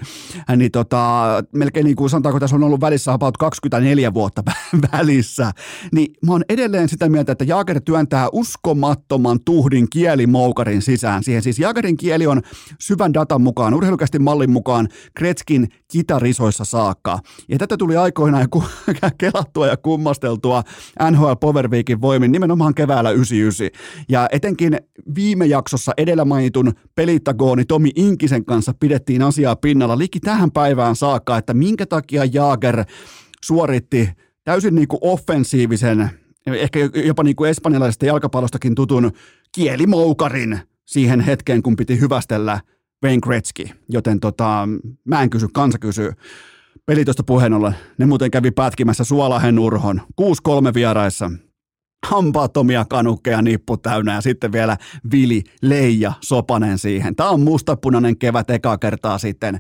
niin 0.56 0.72
tota, 0.72 1.24
melkein 1.56 1.84
niin 1.84 1.96
kuin 1.96 2.10
sanotaanko 2.10 2.40
tässä 2.40 2.56
on 2.56 2.64
ollut 2.72 2.82
välissä 2.82 3.14
about 3.14 3.38
24 3.38 4.14
vuotta 4.14 4.44
välissä, 4.94 5.52
niin 5.94 6.14
mä 6.26 6.32
oon 6.32 6.44
edelleen 6.50 6.90
sitä 6.90 7.10
mieltä, 7.10 7.32
että 7.32 7.44
Jaager 7.44 7.82
työntää 7.82 8.30
uskomattoman 8.32 9.40
tuhdin 9.46 9.90
kielimoukarin 9.90 10.82
sisään. 10.82 11.24
Siihen 11.24 11.44
siis 11.44 11.60
Jaagerin 11.60 11.98
kieli 11.98 12.28
on 12.28 12.42
syvän 12.80 13.14
datan 13.14 13.42
mukaan, 13.42 13.74
urheilukästi 13.74 14.20
mallin 14.20 14.52
mukaan 14.52 14.88
Kretskin 15.16 15.68
kitarisoissa 15.92 16.66
saakka. 16.66 17.20
Ja 17.50 17.58
tätä 17.58 17.78
tuli 17.78 17.98
aikoinaan 17.98 18.48
kelattua 19.18 19.68
ja 19.68 19.78
kummasteltua 19.78 20.64
NHL 21.12 21.34
Power 21.40 21.70
Weekin 21.70 22.02
voimin 22.02 22.32
nimenomaan 22.32 22.76
keväällä 22.76 23.12
99. 23.12 23.70
Ja 24.10 24.28
etenkin 24.32 24.78
viime 25.16 25.46
jaksossa 25.46 25.92
edellä 25.98 26.26
mainitun 26.26 26.74
pelitagooni 26.96 27.66
Tomi 27.66 27.90
Inkisen 27.96 28.46
kanssa 28.46 28.74
pidettiin 28.80 29.22
asiaa 29.22 29.56
pinnalla 29.56 29.98
liki 29.98 30.20
tähän 30.20 30.52
päivään 30.52 30.96
saakka, 30.96 31.38
että 31.38 31.54
minkä 31.54 31.86
takia 31.86 32.26
Jaager 32.26 32.61
Jagger 32.62 32.86
suoritti 33.44 34.10
täysin 34.44 34.76
niin 34.76 34.88
kuin 34.88 35.00
offensiivisen, 35.02 36.10
ehkä 36.48 36.80
jopa 37.06 37.24
niin 37.24 37.36
kuin 37.36 37.50
espanjalaisesta 37.50 38.06
jalkapallostakin 38.06 38.76
tutun 38.76 39.12
kielimoukarin 39.56 40.60
siihen 40.86 41.20
hetkeen, 41.20 41.64
kun 41.64 41.76
piti 41.76 42.00
hyvästellä 42.00 42.62
Wayne 43.04 43.22
Gretzky. 43.22 43.64
Joten 43.90 44.20
tota, 44.20 44.68
mä 45.06 45.22
en 45.22 45.30
kysy, 45.30 45.48
kansa 45.54 45.80
kysyy. 45.80 46.12
Pelitosta 46.86 47.24
puheen 47.24 47.54
ollen, 47.54 47.76
ne 47.98 48.06
muuten 48.06 48.32
kävi 48.32 48.52
pätkimässä 48.52 49.04
Suolahen 49.04 49.60
urhon. 49.60 50.02
6-3 50.22 50.24
vieraissa. 50.74 51.32
Hampaattomia 52.08 52.86
kanukkeja 52.90 53.42
nippu 53.42 53.78
täynnä 53.78 54.14
ja 54.14 54.22
sitten 54.22 54.52
vielä 54.52 54.78
Vili 55.12 55.44
Leija 55.62 56.14
Sopanen 56.22 56.78
siihen. 56.78 57.16
Tämä 57.16 57.30
on 57.30 57.42
mustapunainen 57.42 58.18
kevät 58.18 58.50
eka 58.50 58.78
kertaa 58.78 59.18
sitten 59.18 59.60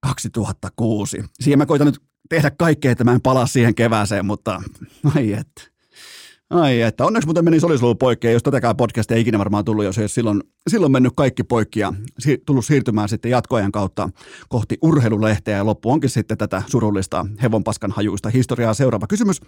2006. 0.00 1.24
Siihen 1.40 1.58
mä 1.58 1.66
koitan 1.66 1.86
nyt 1.86 2.09
tehdä 2.30 2.50
kaikkea, 2.50 2.92
että 2.92 3.04
mä 3.04 3.12
en 3.12 3.20
palaa 3.20 3.46
siihen 3.46 3.74
kevääseen, 3.74 4.26
mutta 4.26 4.62
ai 5.14 5.32
että. 5.32 5.62
Ai 6.50 6.80
että, 6.80 7.04
onneksi 7.04 7.26
muuten 7.26 7.44
meni 7.44 7.60
solisluu 7.60 7.94
poikki, 7.94 8.26
jos 8.26 8.42
tätäkään 8.42 8.76
podcastia 8.76 9.14
ei 9.14 9.20
ikinä 9.20 9.38
varmaan 9.38 9.64
tullut, 9.64 9.84
jos 9.84 9.98
ei 9.98 10.08
silloin, 10.08 10.42
silloin 10.68 10.92
mennyt 10.92 11.12
kaikki 11.16 11.44
poikki 11.44 11.80
ja 11.80 11.92
si- 12.18 12.42
tullut 12.46 12.64
siirtymään 12.64 13.08
sitten 13.08 13.30
jatkoajan 13.30 13.72
kautta 13.72 14.08
kohti 14.48 14.78
urheilulehteä 14.82 15.56
ja 15.56 15.66
loppu 15.66 15.90
onkin 15.90 16.10
sitten 16.10 16.38
tätä 16.38 16.62
surullista 16.66 17.26
hevonpaskan 17.42 17.90
hajuista 17.90 18.30
historiaa. 18.30 18.74
Seuraava 18.74 19.06
kysymys. 19.06 19.40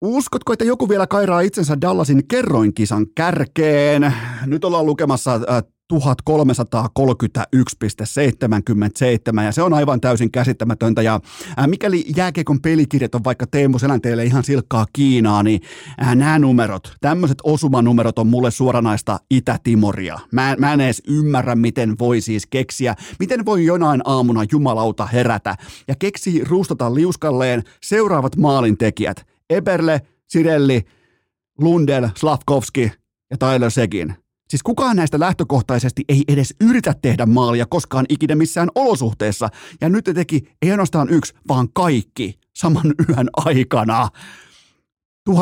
Uskotko, 0.00 0.52
että 0.52 0.64
joku 0.64 0.88
vielä 0.88 1.06
kairaa 1.06 1.40
itsensä 1.40 1.80
Dallasin 1.80 2.28
kerroinkisan 2.28 3.06
kärkeen? 3.14 4.14
Nyt 4.46 4.64
ollaan 4.64 4.86
lukemassa 4.86 5.34
äh, 5.34 5.62
1331,77 5.90 5.96
ja 9.44 9.52
se 9.52 9.62
on 9.62 9.74
aivan 9.74 10.00
täysin 10.00 10.30
käsittämätöntä 10.30 11.02
ja 11.02 11.20
ää, 11.56 11.66
mikäli 11.66 12.04
jääkiekon 12.16 12.60
pelikirjat 12.60 13.14
on 13.14 13.24
vaikka 13.24 13.46
Teemu 13.46 13.78
Selänteelle 13.78 14.24
ihan 14.24 14.44
silkkaa 14.44 14.86
Kiinaa, 14.92 15.42
niin 15.42 15.60
ää, 15.98 16.14
nämä 16.14 16.38
numerot, 16.38 16.92
tämmöiset 17.00 17.38
osumanumerot 17.44 18.18
on 18.18 18.26
mulle 18.26 18.50
suoranaista 18.50 19.20
Itä-Timoria. 19.30 20.20
Mä, 20.32 20.56
mä 20.58 20.72
en 20.72 20.80
edes 20.80 21.02
ymmärrä, 21.08 21.54
miten 21.54 21.98
voi 21.98 22.20
siis 22.20 22.46
keksiä, 22.46 22.94
miten 23.18 23.44
voi 23.44 23.64
jonain 23.64 24.02
aamuna 24.04 24.44
jumalauta 24.52 25.06
herätä 25.06 25.56
ja 25.88 25.94
keksii 25.98 26.44
ruustata 26.44 26.94
liuskalleen 26.94 27.62
seuraavat 27.82 28.36
maalintekijät. 28.36 29.26
Eberle, 29.50 30.00
Sirelli, 30.28 30.82
Lundell, 31.58 32.08
Slavkovski 32.16 32.92
ja 33.30 33.36
Tyler 33.38 33.70
Segin. 33.70 34.14
Siis 34.50 34.62
kukaan 34.62 34.96
näistä 34.96 35.20
lähtökohtaisesti 35.20 36.04
ei 36.08 36.24
edes 36.28 36.54
yritä 36.60 36.94
tehdä 37.02 37.26
maalia 37.26 37.66
koskaan 37.66 38.06
ikinä 38.08 38.34
missään 38.34 38.68
olosuhteessa. 38.74 39.48
Ja 39.80 39.88
nyt 39.88 40.04
te 40.04 40.14
teki 40.14 40.42
ei 40.62 40.70
ainoastaan 40.70 41.08
yksi, 41.08 41.34
vaan 41.48 41.68
kaikki 41.72 42.38
saman 42.56 42.94
yön 43.08 43.28
aikana. 43.36 44.08
1331,77 45.30 45.34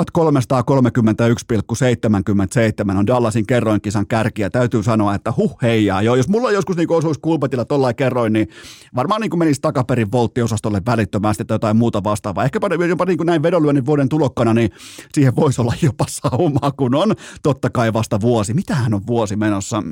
on 2.99 3.07
Dallasin 3.07 3.47
kerroinkisan 3.47 4.07
kärki 4.07 4.43
ja 4.43 4.51
täytyy 4.51 4.83
sanoa, 4.83 5.15
että 5.15 5.33
huh 5.37 5.59
heijaa. 5.63 6.03
Joo, 6.03 6.17
jos 6.17 6.29
mulla 6.29 6.51
joskus 6.51 6.77
niin 6.77 6.93
osuisi 6.93 7.21
kulpatilla 7.21 7.65
tollain 7.65 7.97
kerroin, 7.97 8.33
niin 8.33 8.49
varmaan 8.95 9.21
niin 9.21 9.39
menisi 9.39 9.61
takaperin 9.61 10.13
volttiosastolle 10.13 10.83
välittömästi 10.87 11.45
tai 11.45 11.55
jotain 11.55 11.77
muuta 11.77 12.05
vastaavaa. 12.05 12.45
Ehkä 12.45 12.61
jopa 12.89 13.05
niin 13.05 13.19
näin 13.25 13.43
vedonlyönnin 13.43 13.87
vuoden 13.87 14.09
tulokkana, 14.09 14.55
niin 14.55 14.71
siihen 15.13 15.37
voisi 15.37 15.61
olla 15.61 15.75
jopa 15.83 16.05
saumaa, 16.09 16.73
kun 16.73 16.95
on 16.95 17.15
totta 17.43 17.71
kai 17.71 17.93
vasta 17.93 18.21
vuosi. 18.21 18.55
Mitähän 18.55 18.95
on 18.95 19.07
vuosi 19.07 19.37
menossa? 19.37 19.83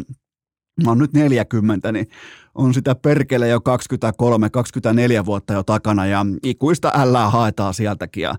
Mä 0.84 0.90
oon 0.90 0.98
nyt 0.98 1.12
40, 1.12 1.92
niin 1.92 2.06
on 2.56 2.74
sitä 2.74 2.94
perkele 2.94 3.48
jo 3.48 3.58
23-24 5.22 5.26
vuotta 5.26 5.52
jo 5.52 5.62
takana 5.62 6.06
ja 6.06 6.26
ikuista 6.42 6.92
ällää 6.94 7.30
haetaan 7.30 7.74
sieltäkin 7.74 8.22
ja 8.22 8.34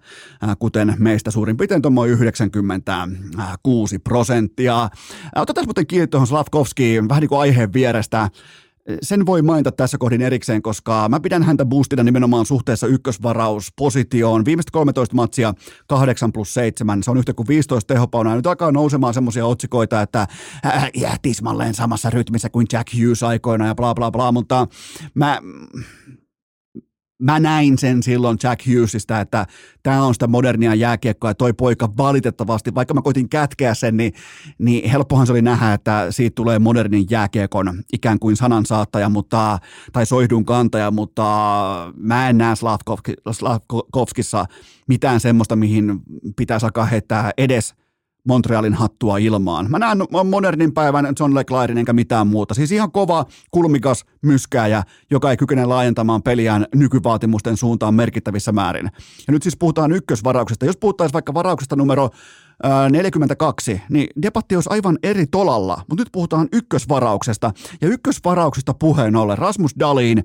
kuten 0.60 0.96
meistä 0.98 1.32
suurin 1.32 1.58
piirtein 1.58 1.82
tuommoin 1.82 2.12
96 2.12 4.00
prosenttia. 4.00 4.90
Otetaan 5.36 5.68
muuten 5.68 5.88
kiinni 5.88 6.08
tuohon 6.08 6.28
Slavkovskiin 6.28 7.10
vähän 7.10 7.22
niin 7.22 7.30
kuin 7.30 7.40
aiheen 7.40 7.74
vierestä. 7.74 8.30
Sen 9.02 9.26
voi 9.26 9.42
mainita 9.42 9.72
tässä 9.72 9.98
kohdin 9.98 10.22
erikseen, 10.22 10.62
koska 10.62 11.10
mä 11.10 11.20
pidän 11.20 11.44
häntä 11.44 11.66
boostina 11.66 12.04
nimenomaan 12.04 12.46
suhteessa 12.46 12.88
ykkösvarauspositioon. 12.88 14.46
Viimeiset 14.46 14.72
13 14.72 15.16
matsia 15.16 15.54
8 15.88 16.34
plus 16.34 16.54
7, 16.54 17.04
se 17.04 17.12
on 17.12 17.18
yhtä 17.18 17.34
kuin 17.34 17.48
15 17.48 17.94
tehopaunaa. 17.94 18.36
Nyt 18.36 18.48
alkaa 18.48 18.72
nousemaan 18.72 19.14
semmoisia 19.14 19.46
otsikoita, 19.46 20.02
että 20.02 20.28
äh, 20.66 20.90
jää 20.96 21.16
tismalleen 21.22 21.74
samassa 21.74 22.10
rytmissä 22.10 22.50
kuin 22.50 22.68
Jack 22.74 22.94
Hughes 22.94 23.24
aikoina 23.24 23.68
ja 23.68 23.76
bla 23.76 23.96
bla 23.96 24.12
bla, 24.12 24.32
mutta 24.32 24.68
mä, 25.14 25.42
mä 27.20 27.40
näin 27.40 27.78
sen 27.78 28.04
silloin 28.04 28.38
Jack 28.44 28.68
Hughesista, 28.68 29.20
että 29.20 29.46
tämä 29.84 30.04
on 30.04 30.14
sitä 30.14 30.28
modernia 30.28 30.76
jääkiekkoa 30.76 31.30
ja 31.30 31.36
toi 31.36 31.54
poika 31.54 31.90
valitettavasti, 31.98 32.76
vaikka 32.76 32.94
mä 32.94 33.02
koitin 33.02 33.30
kätkeä 33.30 33.74
sen, 33.74 33.98
niin, 33.98 34.14
niin 34.58 34.90
helppohan 34.90 35.28
se 35.28 35.32
oli 35.32 35.42
nähdä, 35.42 35.74
että 35.74 36.08
siitä 36.10 36.36
tulee 36.36 36.60
modernin 36.60 37.06
jääkiekon 37.10 37.84
ikään 37.94 38.20
kuin 38.20 38.36
sanansaattaja 38.36 39.10
mutta, 39.10 39.60
tai 39.94 40.06
soihdun 40.06 40.46
kantaja, 40.46 40.92
mutta 40.92 41.24
mä 41.96 42.30
en 42.30 42.38
näe 42.38 42.56
Slavkovskissa 43.32 44.46
mitään 44.88 45.20
semmoista, 45.20 45.56
mihin 45.56 46.00
pitäisi 46.36 46.66
alkaa 46.66 46.86
heittää 46.86 47.32
edes– 47.38 47.74
Montrealin 48.28 48.74
hattua 48.74 49.18
ilmaan. 49.18 49.72
Mä 49.72 49.80
näen 49.80 49.98
modernin 50.26 50.74
päivän 50.74 51.08
John 51.20 51.36
Leclairin 51.36 51.78
enkä 51.78 51.94
mitään 51.94 52.28
muuta. 52.28 52.54
Siis 52.54 52.72
ihan 52.72 52.92
kova, 52.92 53.26
kulmikas 53.52 54.06
myskääjä, 54.22 54.84
joka 55.12 55.32
ei 55.32 55.38
kykene 55.38 55.66
laajentamaan 55.66 56.24
peliään 56.24 56.66
nykyvaatimusten 56.76 57.58
suuntaan 57.58 57.94
merkittävissä 57.94 58.52
määrin. 58.52 58.92
Ja 59.28 59.32
nyt 59.32 59.44
siis 59.44 59.58
puhutaan 59.58 59.92
ykkösvarauksesta. 59.92 60.66
Jos 60.66 60.78
puhuttaisiin 60.78 61.14
vaikka 61.14 61.34
varauksesta 61.34 61.76
numero 61.76 62.10
42, 62.90 63.82
niin 63.90 64.08
debatti 64.22 64.56
olisi 64.56 64.70
aivan 64.72 64.98
eri 65.04 65.28
tolalla, 65.28 65.82
mutta 65.90 66.02
nyt 66.02 66.10
puhutaan 66.12 66.48
ykkösvarauksesta. 66.54 67.52
Ja 67.82 67.88
ykkösvarauksesta 67.88 68.74
puheen 68.74 69.16
ollen 69.16 69.38
Rasmus 69.38 69.72
Dalin 69.80 70.24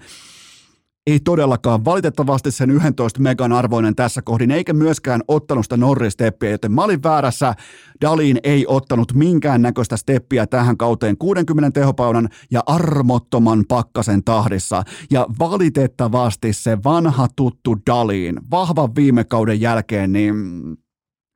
ei 1.07 1.20
todellakaan 1.20 1.84
valitettavasti 1.84 2.50
sen 2.50 2.70
11 2.70 3.20
megan 3.20 3.53
arvoinen 3.53 3.94
tässä 3.94 4.22
kohdin, 4.22 4.50
eikä 4.50 4.72
myöskään 4.72 5.22
ottanut 5.28 5.64
sitä 5.64 5.76
Norris-steppiä, 5.76 6.50
joten 6.50 6.72
mä 6.72 6.84
olin 6.84 7.03
väärässä. 7.03 7.55
Dalin 8.00 8.40
ei 8.44 8.64
ottanut 8.68 9.12
minkään 9.12 9.62
näköistä 9.62 9.96
steppiä 9.96 10.46
tähän 10.46 10.76
kauteen 10.76 11.18
60 11.18 11.80
tehopaunan 11.80 12.28
ja 12.50 12.62
armottoman 12.66 13.64
pakkasen 13.68 14.24
tahdissa. 14.24 14.82
Ja 15.11 15.26
valitettavasti 15.38 16.53
se 16.53 16.78
vanha 16.84 17.28
tuttu 17.36 17.76
Dalin, 17.86 18.40
vahvan 18.50 18.96
viime 18.96 19.24
kauden 19.24 19.61
jälkeen, 19.61 20.12
niin 20.12 20.34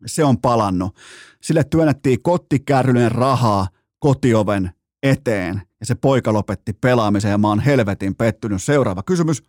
se 0.06 0.24
on 0.24 0.38
palannut. 0.38 0.96
Sille 1.42 1.64
työnnettiin 1.64 2.22
kottikärryinen 2.22 3.12
rahaa 3.12 3.68
kotioven 3.98 4.70
eteen 5.02 5.62
se 5.86 5.94
poika 5.94 6.32
lopetti 6.32 6.72
pelaamisen 6.72 7.30
ja 7.30 7.38
mä 7.38 7.48
oon 7.48 7.60
helvetin 7.60 8.14
pettynyt. 8.14 8.62
Seuraava 8.62 9.02
kysymys. 9.02 9.42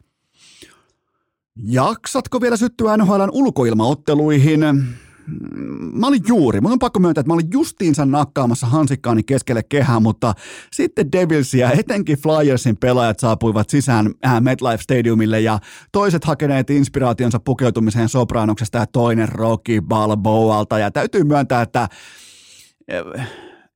Jaksatko 1.63 2.41
vielä 2.41 2.57
syttyä 2.57 2.97
NHLn 2.97 3.29
ulkoilmaotteluihin? 3.31 4.59
Mä 5.93 6.07
olin 6.07 6.21
juuri, 6.27 6.61
mun 6.61 6.71
on 6.71 6.79
pakko 6.79 6.99
myöntää, 6.99 7.21
että 7.21 7.29
mä 7.29 7.33
olin 7.33 7.47
justiinsa 7.53 8.05
nakkaamassa 8.05 8.67
hansikkaani 8.67 9.23
keskelle 9.23 9.63
kehää, 9.63 9.99
mutta 9.99 10.33
sitten 10.73 11.11
Devils 11.11 11.53
ja 11.53 11.71
etenkin 11.71 12.17
Flyersin 12.17 12.77
pelaajat 12.77 13.19
saapuivat 13.19 13.69
sisään 13.69 14.13
äh, 14.25 14.41
MetLife 14.41 14.83
Stadiumille 14.83 15.41
ja 15.41 15.59
toiset 15.91 16.23
hakeneet 16.23 16.69
inspiraationsa 16.69 17.39
pukeutumiseen 17.39 18.09
sopranoksesta 18.09 18.77
ja 18.77 18.85
toinen 18.85 19.29
Rocky 19.29 19.81
Balboalta 19.81 20.79
ja 20.79 20.91
täytyy 20.91 21.23
myöntää, 21.23 21.61
että 21.61 21.87
äh, 22.93 23.29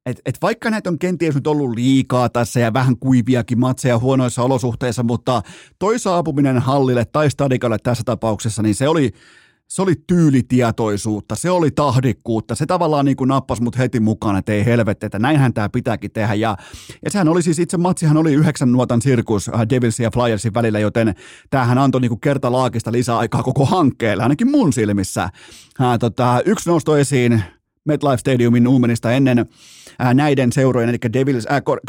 et, 0.05 0.21
et 0.25 0.37
vaikka 0.41 0.69
näitä 0.69 0.89
on 0.89 0.99
kenties 0.99 1.35
nyt 1.35 1.47
ollut 1.47 1.75
liikaa 1.75 2.29
tässä 2.29 2.59
ja 2.59 2.73
vähän 2.73 2.97
kuiviakin 2.97 3.59
matseja 3.59 3.99
huonoissa 3.99 4.43
olosuhteissa, 4.43 5.03
mutta 5.03 5.41
toi 5.79 5.99
saapuminen 5.99 6.59
hallille 6.59 7.05
tai 7.05 7.29
stadikalle 7.29 7.77
tässä 7.83 8.03
tapauksessa, 8.05 8.61
niin 8.61 8.75
se 8.75 8.87
oli, 8.87 9.11
se 9.67 9.81
oli 9.81 9.93
tyylitietoisuutta, 10.07 11.35
se 11.35 11.51
oli 11.51 11.71
tahdikkuutta, 11.71 12.55
se 12.55 12.65
tavallaan 12.65 13.05
niin 13.05 13.17
kuin 13.17 13.27
nappasi 13.27 13.63
mut 13.63 13.77
heti 13.77 13.99
mukaan, 13.99 14.35
että 14.35 14.51
ei 14.51 14.65
helvetti, 14.65 15.05
että 15.05 15.19
näinhän 15.19 15.53
tämä 15.53 15.69
pitääkin 15.69 16.11
tehdä. 16.11 16.33
Ja, 16.33 16.57
ja 17.05 17.11
sehän 17.11 17.27
oli 17.27 17.41
siis, 17.41 17.59
itse 17.59 17.77
matsihan 17.77 18.17
oli 18.17 18.33
yhdeksän 18.33 18.71
nuotan 18.71 19.01
sirkus 19.01 19.49
äh, 19.49 19.61
Devilsin 19.69 20.03
ja 20.03 20.11
Flyersin 20.11 20.53
välillä, 20.53 20.79
joten 20.79 21.15
tämähän 21.49 21.77
antoi 21.77 22.01
niin 22.01 22.09
kuin 22.09 22.21
kertalaakista 22.21 22.91
lisäaikaa 22.91 23.43
koko 23.43 23.65
hankkeelle, 23.65 24.23
ainakin 24.23 24.51
mun 24.51 24.73
silmissä. 24.73 25.29
Ää, 25.79 25.97
tota, 25.97 26.41
yksi 26.45 26.69
nosto 26.69 26.97
esiin, 26.97 27.43
MetLife 27.85 28.17
Stadiumin 28.17 28.63
Nuumenista 28.63 29.11
ennen 29.11 29.45
ää, 30.01 30.13
näiden 30.13 30.51
seurojen, 30.51 30.89
eli 30.89 30.97
Devils, 31.13 31.45
ää, 31.49 31.61
kor, 31.61 31.79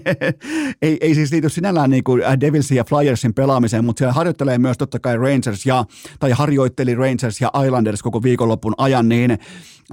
ei, 0.82 0.98
ei 1.00 1.14
siis 1.14 1.32
liity 1.32 1.48
sinällään 1.48 1.90
niin 1.90 2.04
kuin 2.04 2.22
Devilsin 2.40 2.76
ja 2.76 2.84
Flyersin 2.84 3.34
pelaamiseen, 3.34 3.84
mutta 3.84 3.98
siellä 4.00 4.12
harjoittelee 4.12 4.58
myös 4.58 4.78
totta 4.78 4.98
kai 4.98 5.16
Rangers 5.16 5.66
ja, 5.66 5.84
tai 6.18 6.30
harjoitteli 6.30 6.94
Rangers 6.94 7.40
ja 7.40 7.50
Islanders 7.66 8.02
koko 8.02 8.22
viikonlopun 8.22 8.74
ajan, 8.78 9.08
niin 9.08 9.38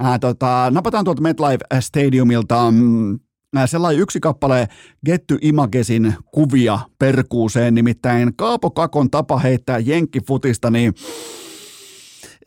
ää, 0.00 0.18
tota, 0.18 0.70
napataan 0.70 1.04
tuolta 1.04 1.22
MetLife 1.22 1.80
Stadiumilta 1.80 2.70
mm, 2.70 3.18
sellainen 3.66 4.02
yksi 4.02 4.20
kappale 4.20 4.68
Getty 5.06 5.38
Imagesin 5.42 6.14
kuvia 6.34 6.78
perkuuseen, 6.98 7.74
nimittäin 7.74 8.36
Kaapo 8.36 8.70
Kakon 8.70 9.10
tapa 9.10 9.38
heittää 9.38 9.78
jenkkifutista, 9.78 10.70
niin 10.70 10.94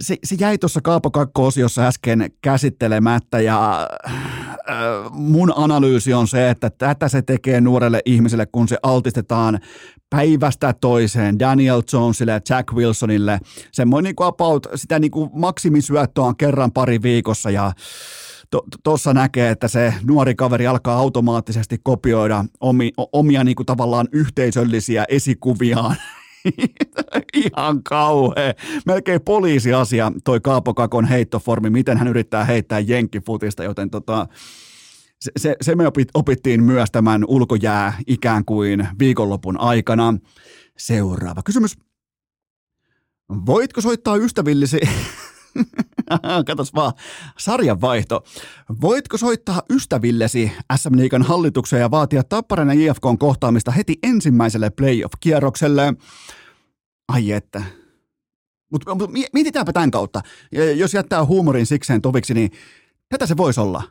se, 0.02 0.18
se 0.24 0.36
jäi 0.40 0.58
tuossa 0.58 0.82
Kaapo 0.82 1.12
Kakko-osiossa 1.12 1.88
äsken 1.88 2.32
käsittelemättä 2.42 3.40
ja 3.40 3.90
äh, 4.10 4.14
mun 5.12 5.54
analyysi 5.56 6.14
on 6.14 6.28
se, 6.28 6.50
että 6.50 6.70
tätä 6.70 7.10
se 7.10 7.22
tekee 7.22 7.62
nuorelle 7.62 8.02
ihmiselle, 8.06 8.46
kun 8.46 8.68
se 8.68 8.78
altistetaan 8.84 9.60
päivästä 10.10 10.74
toiseen 10.74 11.40
Daniel 11.40 11.82
Jonesille 11.94 12.32
ja 12.32 12.40
Jack 12.50 12.74
Wilsonille. 12.74 13.40
Semmoinen 13.72 14.14
niin 14.20 14.28
about, 14.28 14.68
sitä 14.76 15.00
niin 15.00 15.12
kuin 15.12 15.30
maksimisyöttöä 15.34 16.24
on 16.24 16.38
kerran 16.38 16.72
pari 16.72 17.02
viikossa 17.02 17.50
ja 17.50 17.72
tuossa 18.84 19.10
to, 19.10 19.14
näkee, 19.14 19.50
että 19.50 19.68
se 19.68 19.94
nuori 20.04 20.36
kaveri 20.36 20.68
alkaa 20.68 20.98
automaattisesti 20.98 21.78
kopioida 21.84 22.46
omi, 22.60 22.92
omia 22.98 23.44
niin 23.44 23.56
kuin 23.56 23.66
tavallaan 23.66 24.08
yhteisöllisiä 24.12 25.06
esikuviaan 25.10 25.96
Ihan 27.46 27.84
kauhea. 27.84 28.54
Melkein 28.86 29.22
poliisiasia 29.22 30.12
toi 30.24 30.40
Kaapo 30.40 30.74
Kakon 30.74 31.06
heittoformi, 31.06 31.70
miten 31.70 31.98
hän 31.98 32.08
yrittää 32.08 32.46
heittää 32.46 32.80
jenkkifutista, 32.80 33.64
joten 33.64 33.90
tota, 33.90 34.28
se, 35.38 35.56
se, 35.62 35.76
me 35.76 35.88
opit, 35.88 36.08
opittiin 36.14 36.64
myös 36.64 36.92
tämän 36.92 37.26
ulkojää 37.28 37.98
ikään 38.08 38.46
kuin 38.46 38.88
viikonlopun 39.00 39.60
aikana. 39.60 40.14
Seuraava 40.78 41.42
kysymys. 41.44 41.78
Voitko 43.46 43.82
soittaa 43.82 44.16
ystävillisi... 44.16 44.80
Katos 46.48 46.74
vaan, 46.74 46.94
sarjanvaihto. 47.38 48.24
Voitko 48.82 49.18
soittaa 49.18 49.62
ystävillesi 49.70 50.52
SM 50.76 50.98
Liikan 50.98 51.22
hallitukseen 51.22 51.80
ja 51.80 51.92
vaatia 51.92 52.24
Tapparan 52.24 52.68
ja 52.68 52.92
IFKn 52.92 53.18
kohtaamista 53.18 53.72
heti 53.72 53.96
ensimmäiselle 54.04 54.70
playoff-kierrokselle? 54.70 55.94
Ai 57.08 57.32
että. 57.32 57.64
Mutta 58.72 58.96
mut, 58.96 59.12
mietitäänpä 59.34 59.74
tämän 59.74 59.92
kautta. 59.92 60.22
Jos 60.76 60.94
jättää 60.94 61.26
huumorin 61.26 61.66
sikseen 61.66 62.02
toviksi, 62.02 62.34
niin 62.34 62.52
tätä 63.10 63.26
se 63.26 63.38
voisi 63.38 63.60
olla. 63.60 63.84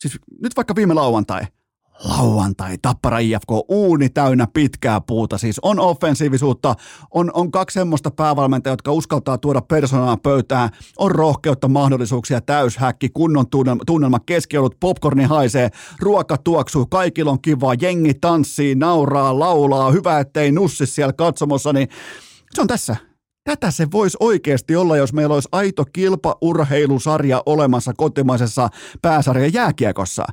Siis 0.00 0.18
nyt 0.42 0.56
vaikka 0.56 0.74
viime 0.74 0.94
lauantai– 0.94 1.42
lauantai, 2.04 2.78
Tappara 2.82 3.18
IFK, 3.18 3.50
uuni 3.68 4.08
täynnä 4.08 4.46
pitkää 4.54 5.00
puuta. 5.00 5.38
Siis 5.38 5.58
on 5.62 5.80
offensiivisuutta, 5.80 6.74
on, 7.14 7.30
on 7.34 7.50
kaksi 7.50 7.74
semmoista 7.74 8.10
päävalmentajaa, 8.10 8.72
jotka 8.72 8.92
uskaltaa 8.92 9.38
tuoda 9.38 9.60
persoonaa 9.60 10.16
pöytään, 10.16 10.70
on 10.98 11.10
rohkeutta, 11.10 11.68
mahdollisuuksia, 11.68 12.40
täyshäkki, 12.40 13.08
kunnon 13.08 13.50
tunnelma, 13.50 13.84
tunnelma 13.86 14.18
keskiolut, 14.26 14.76
popcorni 14.80 15.24
haisee, 15.24 15.70
ruoka 16.00 16.36
tuoksuu, 16.36 16.86
kaikilla 16.86 17.30
on 17.30 17.42
kiva, 17.42 17.74
jengi 17.74 18.14
tanssii, 18.14 18.74
nauraa, 18.74 19.38
laulaa, 19.38 19.90
hyvä 19.90 20.20
ettei 20.20 20.52
nussi 20.52 20.86
siellä 20.86 21.12
katsomossa, 21.12 21.72
niin 21.72 21.88
se 22.54 22.60
on 22.60 22.66
tässä. 22.66 22.96
Tätä 23.44 23.70
se 23.70 23.86
voisi 23.92 24.16
oikeasti 24.20 24.76
olla, 24.76 24.96
jos 24.96 25.12
meillä 25.12 25.34
olisi 25.34 25.48
aito 25.52 25.84
kilpaurheilusarja 25.84 27.42
olemassa 27.46 27.92
kotimaisessa 27.96 28.68
pääsarjan 29.02 29.52
jääkiekossa. 29.52 30.24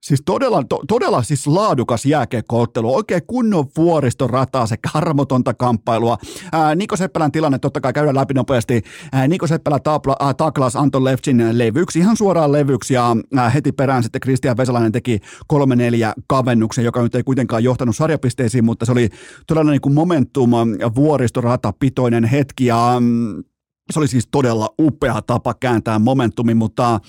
Siis 0.00 0.22
todella, 0.24 0.64
to, 0.68 0.80
todella 0.88 1.22
siis 1.22 1.46
laadukas 1.46 2.06
jääkiekkoottelu, 2.06 2.94
oikein 2.94 3.22
kunnon 3.26 3.66
vuoristorataa 3.76 4.66
sekä 4.66 4.88
armotonta 4.94 5.54
kamppailua. 5.54 6.18
Ää, 6.52 6.74
Niko 6.74 6.96
Seppälän 6.96 7.32
tilanne 7.32 7.58
totta 7.58 7.80
kai 7.80 7.92
käydään 7.92 8.16
läpi 8.16 8.34
nopeasti. 8.34 8.82
Ää, 9.12 9.28
Niko 9.28 9.46
Seppälä 9.46 9.78
tapla, 9.78 10.16
ää, 10.20 10.34
taklas 10.34 10.76
Anton 10.76 11.04
Levtsin 11.04 11.58
levyksi, 11.58 11.98
ihan 11.98 12.16
suoraan 12.16 12.52
levyksi 12.52 12.94
ja 12.94 13.16
ää, 13.36 13.50
heti 13.50 13.72
perään 13.72 14.02
sitten 14.02 14.20
Kristian 14.20 14.56
Vesalainen 14.56 14.92
teki 14.92 15.20
kolme 15.46 15.76
neljä 15.76 16.12
kavennuksen, 16.26 16.84
joka 16.84 17.02
nyt 17.02 17.14
ei 17.14 17.22
kuitenkaan 17.22 17.64
johtanut 17.64 17.96
sarjapisteisiin, 17.96 18.64
mutta 18.64 18.86
se 18.86 18.92
oli 18.92 19.08
todella 19.46 19.70
niin 19.70 19.80
kuin 19.80 19.94
momentum 19.94 20.50
vuoristorata 20.94 21.72
pitoinen 21.78 22.24
hetki 22.24 22.66
ja 22.66 22.96
mm, 23.00 23.44
Se 23.90 23.98
oli 23.98 24.08
siis 24.08 24.28
todella 24.30 24.74
upea 24.78 25.22
tapa 25.22 25.54
kääntää 25.54 25.98
momentumi, 25.98 26.54
mutta 26.54 27.00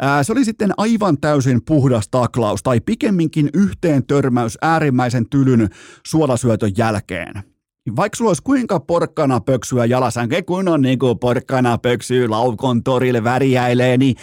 ää, 0.00 0.22
se 0.22 0.32
oli 0.32 0.44
sitten 0.44 0.72
aivan 0.76 1.20
täysin 1.20 1.60
puhdas 1.64 2.08
taklaus 2.08 2.62
tai 2.62 2.80
pikemminkin 2.80 3.50
yhteen 3.54 4.06
törmäys 4.06 4.58
äärimmäisen 4.62 5.28
tylyn 5.28 5.68
suolasyötön 6.06 6.72
jälkeen 6.76 7.53
vaikka 7.96 8.16
sulla 8.16 8.28
olisi 8.28 8.42
kuinka 8.42 8.80
porkkana 8.80 9.40
pöksyä 9.40 9.84
jalasänke, 9.84 10.42
kun 10.42 10.68
on 10.68 10.82
niin 10.82 10.98
kuin 10.98 11.18
porkkana 11.18 11.78
pöksyä 11.78 12.30
laukon 12.30 12.82
torille 12.82 13.24
väriäilee, 13.24 13.96
niin, 13.96 14.16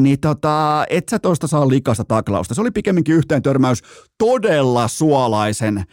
niin 0.00 0.20
tota, 0.20 0.84
et 0.90 1.08
sä 1.08 1.18
toista 1.18 1.46
saa 1.46 1.68
likasta 1.68 2.04
taklausta. 2.04 2.54
Se 2.54 2.60
oli 2.60 2.70
pikemminkin 2.70 3.14
yhteen 3.14 3.42
törmäys 3.42 3.82
todella 4.18 4.88
suolaisen. 4.88 5.84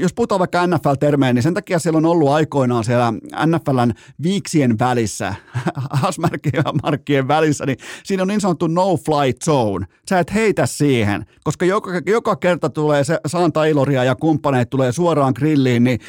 Jos 0.00 0.14
puhutaan 0.14 0.38
vaikka 0.38 0.66
NFL-termeen, 0.66 1.34
niin 1.34 1.42
sen 1.42 1.54
takia 1.54 1.78
siellä 1.78 1.98
on 1.98 2.06
ollut 2.06 2.28
aikoinaan 2.28 2.84
siellä 2.84 3.12
NFLn 3.46 3.92
viiksien 4.22 4.78
välissä, 4.78 5.34
asmarkkien 6.02 7.28
välissä, 7.28 7.66
niin 7.66 7.78
siinä 8.04 8.22
on 8.22 8.28
niin 8.28 8.40
sanottu 8.40 8.66
no-fly 8.66 9.32
zone. 9.44 9.86
Sä 10.08 10.18
et 10.18 10.34
heitä 10.34 10.66
siihen, 10.66 11.26
koska 11.44 11.64
joka, 11.64 11.90
joka 12.06 12.36
kerta 12.36 12.70
tulee 12.70 13.04
se 13.04 13.18
Santa 13.26 13.64
Iloria 13.64 14.04
ja 14.04 14.14
kumppaneet 14.14 14.70
tulee 14.70 14.92
suoraan 14.92 15.34
grilliin, 15.36 15.84
niin 15.84 16.00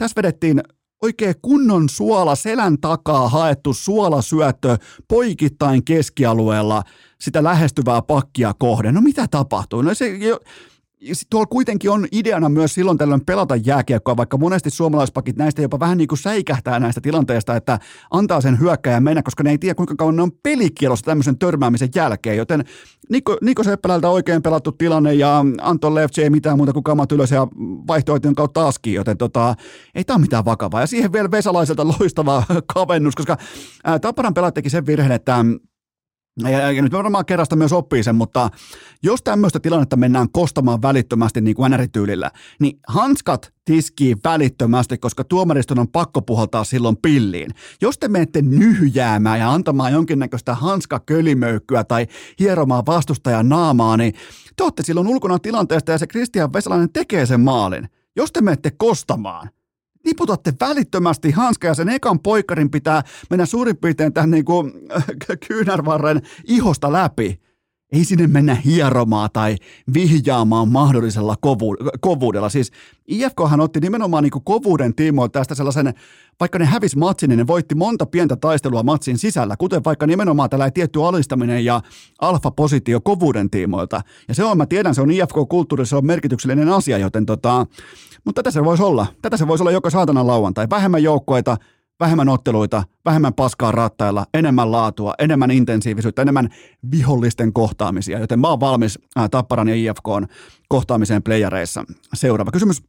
tässä 0.00 0.16
vedettiin 0.16 0.62
oikein 1.02 1.34
kunnon 1.42 1.88
suola 1.88 2.34
selän 2.34 2.80
takaa 2.80 3.28
haettu 3.28 3.74
suolasyöttö 3.74 4.76
poikittain 5.08 5.84
keskialueella 5.84 6.82
sitä 7.20 7.42
lähestyvää 7.42 8.02
pakkia 8.02 8.54
kohden. 8.58 8.94
No 8.94 9.00
mitä 9.00 9.26
tapahtuu? 9.30 9.82
No 9.82 9.94
se, 9.94 10.18
tuolla 11.30 11.46
kuitenkin 11.46 11.90
on 11.90 12.06
ideana 12.12 12.48
myös 12.48 12.74
silloin 12.74 12.98
tällöin 12.98 13.24
pelata 13.24 13.56
jääkiekkoa, 13.56 14.16
vaikka 14.16 14.36
monesti 14.36 14.70
suomalaispakit 14.70 15.36
näistä 15.36 15.62
jopa 15.62 15.80
vähän 15.80 15.98
niin 15.98 16.08
kuin 16.08 16.18
säikähtää 16.18 16.80
näistä 16.80 17.00
tilanteista, 17.00 17.56
että 17.56 17.78
antaa 18.10 18.40
sen 18.40 18.60
hyökkäjän 18.60 19.02
mennä, 19.02 19.22
koska 19.22 19.42
ne 19.42 19.50
ei 19.50 19.58
tiedä 19.58 19.74
kuinka 19.74 19.94
kauan 19.98 20.16
ne 20.16 20.22
on 20.22 20.32
pelikielossa 20.42 21.04
tämmöisen 21.04 21.38
törmäämisen 21.38 21.88
jälkeen, 21.94 22.36
joten 22.36 22.64
Niko, 23.10 23.36
Niko 23.42 23.64
Seppälältä 23.64 24.08
oikein 24.08 24.42
pelattu 24.42 24.72
tilanne 24.72 25.14
ja 25.14 25.44
Anton 25.60 25.94
Lefts 25.94 26.18
ei 26.18 26.30
mitään 26.30 26.56
muuta 26.56 26.72
kuin 26.72 26.84
kamat 26.84 27.12
ylös 27.12 27.30
ja 27.30 27.46
vaihtoehtojen 27.86 28.34
kautta 28.34 28.66
aski, 28.66 28.94
joten 28.94 29.16
tota, 29.16 29.54
ei 29.94 30.04
tämä 30.04 30.18
mitään 30.18 30.44
vakavaa. 30.44 30.80
Ja 30.80 30.86
siihen 30.86 31.12
vielä 31.12 31.30
Vesalaiselta 31.30 31.86
loistava 31.86 32.42
kavennus, 32.74 33.14
koska 33.14 33.36
ää, 33.84 33.98
Taparan 33.98 34.34
pelat 34.34 34.54
teki 34.54 34.70
sen 34.70 34.86
virheen, 34.86 35.12
että 35.12 35.44
ja, 36.48 36.72
ja 36.72 36.82
nyt 36.82 36.92
varmaan 36.92 37.26
kerrasta 37.26 37.56
myös 37.56 37.72
oppii 37.72 38.02
sen, 38.02 38.16
mutta 38.16 38.50
jos 39.02 39.22
tämmöistä 39.22 39.60
tilannetta 39.60 39.96
mennään 39.96 40.28
kostamaan 40.32 40.82
välittömästi 40.82 41.40
niin 41.40 41.56
kuin 41.56 41.72
NR-tyylillä, 41.72 42.30
niin 42.60 42.78
hanskat 42.88 43.52
tiskii 43.64 44.16
välittömästi, 44.24 44.98
koska 44.98 45.24
tuomariston 45.24 45.78
on 45.78 45.88
pakko 45.88 46.22
puhaltaa 46.22 46.64
silloin 46.64 46.96
pilliin. 46.96 47.50
Jos 47.80 47.98
te 47.98 48.08
menette 48.08 48.42
nyhjäämään 48.42 49.38
ja 49.38 49.52
antamaan 49.52 49.92
jonkinnäköistä 49.92 50.54
hanskakölimöykkyä 50.54 51.84
tai 51.84 52.06
hieromaan 52.40 52.86
vastustajan 52.86 53.48
naamaa, 53.48 53.96
niin 53.96 54.14
te 54.56 54.62
olette 54.64 54.82
silloin 54.82 55.08
ulkona 55.08 55.38
tilanteesta 55.38 55.92
ja 55.92 55.98
se 55.98 56.06
Kristian 56.06 56.52
Vesalainen 56.52 56.92
tekee 56.92 57.26
sen 57.26 57.40
maalin. 57.40 57.88
Jos 58.16 58.32
te 58.32 58.40
menette 58.40 58.70
kostamaan, 58.70 59.50
niputatte 60.04 60.52
välittömästi 60.60 61.30
hanska 61.30 61.66
ja 61.66 61.74
sen 61.74 61.88
ekan 61.88 62.20
poikarin 62.20 62.70
pitää 62.70 63.02
mennä 63.30 63.46
suurin 63.46 63.76
piirtein 63.76 64.12
tähän 64.12 64.30
niin 64.30 64.44
kuin 64.44 64.72
kyynärvarren 65.48 66.22
ihosta 66.44 66.92
läpi. 66.92 67.40
Ei 67.92 68.04
sinne 68.04 68.26
mennä 68.26 68.54
hieromaan 68.54 69.30
tai 69.32 69.56
vihjaamaan 69.94 70.68
mahdollisella 70.68 71.34
kovu- 71.40 71.76
kovuudella. 72.00 72.48
Siis 72.48 72.72
IFKhan 73.06 73.60
otti 73.60 73.80
nimenomaan 73.80 74.22
niin 74.22 74.44
kovuuden 74.44 74.94
tiimoilta 74.94 75.38
tästä 75.38 75.54
sellaisen, 75.54 75.94
vaikka 76.40 76.58
ne 76.58 76.64
hävis 76.64 76.96
matsin, 76.96 77.28
niin 77.28 77.38
ne 77.38 77.46
voitti 77.46 77.74
monta 77.74 78.06
pientä 78.06 78.36
taistelua 78.36 78.82
matsin 78.82 79.18
sisällä, 79.18 79.56
kuten 79.56 79.84
vaikka 79.84 80.06
nimenomaan 80.06 80.50
tällä 80.50 80.70
tietty 80.70 81.04
alistaminen 81.04 81.64
ja 81.64 81.80
alfa-positio 82.20 83.00
kovuuden 83.00 83.50
tiimoilta. 83.50 84.00
Ja 84.28 84.34
se 84.34 84.44
on, 84.44 84.56
mä 84.56 84.66
tiedän, 84.66 84.94
se 84.94 85.02
on 85.02 85.10
IFK-kulttuurissa, 85.10 85.96
on 85.96 86.06
merkityksellinen 86.06 86.68
asia, 86.68 86.98
joten 86.98 87.26
tota, 87.26 87.66
mutta 88.24 88.42
tätä 88.42 88.50
se 88.50 88.64
voisi 88.64 88.82
olla. 88.82 89.06
Tätä 89.22 89.36
se 89.36 89.48
voisi 89.48 89.62
olla 89.62 89.70
joka 89.70 89.90
saatana 89.90 90.26
lauantai. 90.26 90.66
Vähemmän 90.70 91.02
joukkoita, 91.02 91.56
vähemmän 92.00 92.28
otteluita, 92.28 92.82
vähemmän 93.04 93.34
paskaa 93.34 93.72
rattailla, 93.72 94.26
enemmän 94.34 94.72
laatua, 94.72 95.14
enemmän 95.18 95.50
intensiivisyyttä, 95.50 96.22
enemmän 96.22 96.48
vihollisten 96.90 97.52
kohtaamisia. 97.52 98.18
Joten 98.18 98.40
mä 98.40 98.48
oon 98.48 98.60
valmis 98.60 98.98
ää, 99.16 99.28
Tapparan 99.28 99.68
ja 99.68 99.74
IFK 99.74 100.32
kohtaamiseen 100.68 101.22
playareissa. 101.22 101.84
Seuraava 102.14 102.50
kysymys. 102.50 102.82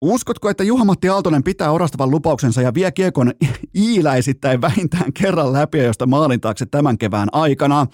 Uskotko, 0.00 0.50
että 0.50 0.64
Juha-Matti 0.64 1.08
Aaltonen 1.08 1.42
pitää 1.42 1.70
orastavan 1.70 2.10
lupauksensa 2.10 2.62
ja 2.62 2.74
vie 2.74 2.92
kiekon 2.92 3.32
iiläisittäin 3.76 4.60
vähintään 4.60 5.12
kerran 5.12 5.52
läpi, 5.52 5.78
josta 5.78 6.06
maalin 6.06 6.40
taakse 6.40 6.66
tämän 6.66 6.98
kevään 6.98 7.28
aikana? 7.32 7.86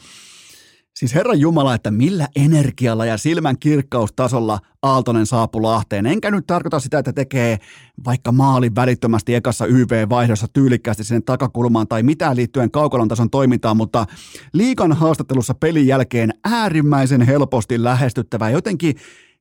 Siis 0.96 1.14
Herran 1.14 1.40
Jumala, 1.40 1.74
että 1.74 1.90
millä 1.90 2.28
energialla 2.36 3.06
ja 3.06 3.16
silmän 3.16 3.58
kirkkaustasolla 3.58 4.58
Aaltonen 4.82 5.26
saapui 5.26 5.60
Lahteen. 5.60 6.06
Enkä 6.06 6.30
nyt 6.30 6.46
tarkoita 6.46 6.80
sitä, 6.80 6.98
että 6.98 7.12
tekee 7.12 7.58
vaikka 8.04 8.32
maalin 8.32 8.74
välittömästi 8.74 9.34
ekassa 9.34 9.66
YV-vaihdossa 9.66 10.46
tyylikkäästi 10.52 11.04
sinne 11.04 11.20
takakulmaan 11.20 11.88
tai 11.88 12.02
mitään 12.02 12.36
liittyen 12.36 12.70
kaukolon 12.70 13.08
tason 13.08 13.30
toimintaan, 13.30 13.76
mutta 13.76 14.06
liikan 14.52 14.92
haastattelussa 14.92 15.54
pelin 15.54 15.86
jälkeen 15.86 16.34
äärimmäisen 16.44 17.22
helposti 17.22 17.84
lähestyttävä, 17.84 18.50
jotenkin 18.50 18.96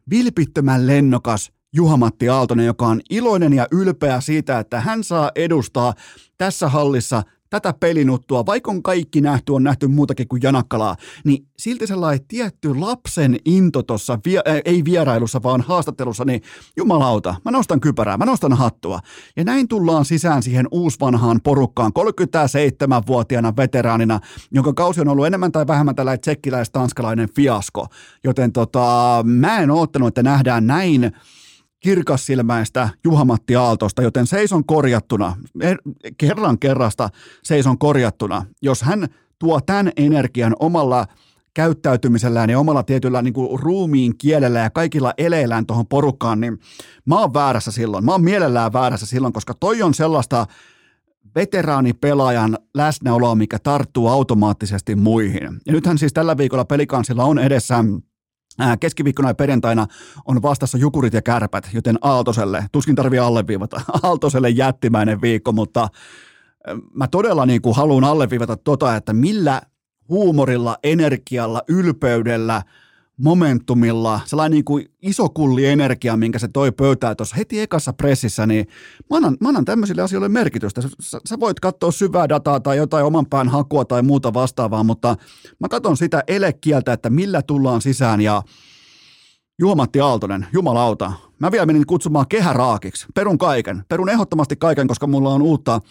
vilpittömän 0.10 0.88
lennokas 0.88 1.52
Juha-Matti 1.76 2.30
Aaltonen, 2.30 2.66
joka 2.66 2.88
on 2.88 3.02
iloinen 3.10 3.54
ja 3.54 3.68
ylpeä 3.72 4.22
siitä, 4.22 4.60
että 4.60 4.82
hän 4.82 5.04
saa 5.04 5.32
edustaa 5.36 5.94
tässä 6.38 6.70
hallissa– 6.70 7.24
tätä 7.50 7.74
pelinuttua, 7.80 8.46
vaikka 8.46 8.72
on 8.72 8.84
kaikki 8.84 9.22
nähty, 9.22 9.52
on 9.52 9.64
nähty 9.64 9.88
muutakin 9.88 10.28
kuin 10.28 10.42
Janakkalaa, 10.44 10.96
niin 11.26 11.48
silti 11.58 11.88
sellainen 11.88 12.26
tietty 12.28 12.76
lapsen 12.76 13.38
into 13.46 13.84
tuossa, 13.84 14.20
vi- 14.26 14.38
äh, 14.38 14.62
ei 14.66 14.86
vierailussa, 14.86 15.44
vaan 15.44 15.62
haastattelussa, 15.62 16.26
niin 16.26 16.42
jumalauta, 16.78 17.36
mä 17.46 17.52
nostan 17.52 17.80
kypärää, 17.80 18.18
mä 18.18 18.26
nostan 18.26 18.54
hattua. 18.54 19.00
Ja 19.36 19.44
näin 19.44 19.68
tullaan 19.68 20.06
sisään 20.06 20.44
siihen 20.44 20.68
uusvanhaan 20.72 21.40
porukkaan 21.44 21.92
37-vuotiaana 22.00 23.54
veteraanina, 23.58 24.20
jonka 24.52 24.74
kausi 24.74 25.02
on 25.02 25.08
ollut 25.08 25.26
enemmän 25.26 25.52
tai 25.52 25.68
vähemmän 25.68 25.96
tällainen 25.96 26.22
tsekkiläis-tanskalainen 26.22 27.30
fiasko. 27.36 27.88
Joten 28.24 28.52
tota, 28.52 29.24
mä 29.24 29.60
en 29.60 29.72
oottanut, 29.72 30.08
että 30.08 30.24
nähdään 30.24 30.68
näin 30.68 31.12
kirkassilmäistä 31.86 32.90
Juha-Matti 33.04 33.56
Aaltosta, 33.56 34.02
joten 34.02 34.28
seison 34.28 34.66
korjattuna, 34.66 35.36
er, 35.62 35.78
kerran 36.18 36.60
kerrasta 36.60 37.10
seison 37.44 37.78
korjattuna. 37.78 38.46
Jos 38.62 38.82
hän 38.82 39.08
tuo 39.40 39.62
tämän 39.62 39.92
energian 39.98 40.56
omalla 40.60 41.06
käyttäytymisellään 41.54 42.50
ja 42.50 42.60
omalla 42.60 42.84
tietyllä 42.84 43.22
niin 43.22 43.34
kuin 43.34 43.60
ruumiin 43.60 44.18
kielellä 44.18 44.60
ja 44.60 44.70
kaikilla 44.70 45.14
eleillään 45.18 45.66
tuohon 45.66 45.88
porukkaan, 45.88 46.42
niin 46.42 46.60
mä 47.06 47.20
oon 47.20 47.34
väärässä 47.34 47.72
silloin. 47.72 48.06
Mä 48.06 48.12
oon 48.12 48.24
mielellään 48.24 48.74
väärässä 48.74 49.06
silloin, 49.06 49.34
koska 49.34 49.54
toi 49.54 49.82
on 49.82 49.94
sellaista 49.94 50.48
veteraanipelaajan 51.36 52.58
läsnäoloa, 52.74 53.36
mikä 53.36 53.60
tarttuu 53.60 54.08
automaattisesti 54.08 54.96
muihin. 54.96 55.44
Ja 55.66 55.74
nythän 55.74 55.98
siis 55.98 56.14
tällä 56.14 56.38
viikolla 56.38 56.66
pelikansilla 56.66 57.24
on 57.24 57.40
edessä 57.40 57.84
keskiviikkona 58.80 59.30
ja 59.30 59.36
perjantaina 59.36 59.88
on 60.26 60.42
vastassa 60.42 60.78
Jukurit 60.78 61.14
ja 61.14 61.22
Kärpät, 61.22 61.70
joten 61.74 61.98
Aaltoselle, 62.02 62.66
tuskin 62.72 62.96
tarvii 62.96 63.20
alleviivata, 63.20 63.82
Aaltoselle 64.04 64.50
jättimäinen 64.50 65.22
viikko, 65.22 65.52
mutta 65.52 65.88
mä 66.94 67.08
todella 67.08 67.46
niin 67.46 67.62
kuin 67.62 67.76
haluan 67.76 68.04
alleviivata 68.04 68.58
tota, 68.58 68.96
että 68.96 69.14
millä 69.14 69.62
huumorilla, 70.10 70.78
energialla, 70.84 71.62
ylpeydellä– 71.68 72.62
momentumilla, 73.18 74.20
sellainen 74.26 74.56
niin 74.56 74.66
kuin 74.66 74.86
iso 75.02 75.30
kulli 75.30 75.66
energia, 75.66 76.18
minkä 76.18 76.40
se 76.40 76.48
toi 76.48 76.72
pöytää 76.72 77.16
tuossa 77.16 77.36
heti 77.36 77.60
ekassa 77.60 77.94
pressissä, 77.94 78.46
niin 78.46 78.68
mä 79.10 79.18
annan, 79.18 79.38
mä 79.40 79.48
annan 79.48 79.66
tämmöisille 79.66 80.02
asioille 80.02 80.30
merkitystä. 80.30 80.82
Sä, 80.82 81.20
sä 81.30 81.40
voit 81.40 81.60
katsoa 81.60 81.92
syvää 81.92 82.30
dataa 82.30 82.60
tai 82.60 82.78
jotain 82.78 83.06
oman 83.06 83.26
pään 83.26 83.50
hakua 83.50 83.86
tai 83.86 84.02
muuta 84.02 84.34
vastaavaa, 84.34 84.84
mutta 84.84 85.16
mä 85.60 85.68
katson 85.68 85.98
sitä 85.98 86.24
elekieltä, 86.28 86.94
että 86.94 87.10
millä 87.10 87.42
tullaan 87.42 87.82
sisään 87.82 88.22
ja 88.22 88.44
Juomatti 89.60 90.00
Aaltonen, 90.00 90.48
jumalauta. 90.54 91.14
Mä 91.40 91.52
vielä 91.52 91.66
menin 91.66 91.86
kutsumaan 91.86 92.28
kehäraakiksi. 92.28 93.06
Perun 93.16 93.38
kaiken. 93.38 93.84
Perun 93.90 94.10
ehdottomasti 94.10 94.56
kaiken, 94.56 94.88
koska 94.88 95.08
mulla 95.08 95.30
on 95.30 95.42
uutta 95.42 95.82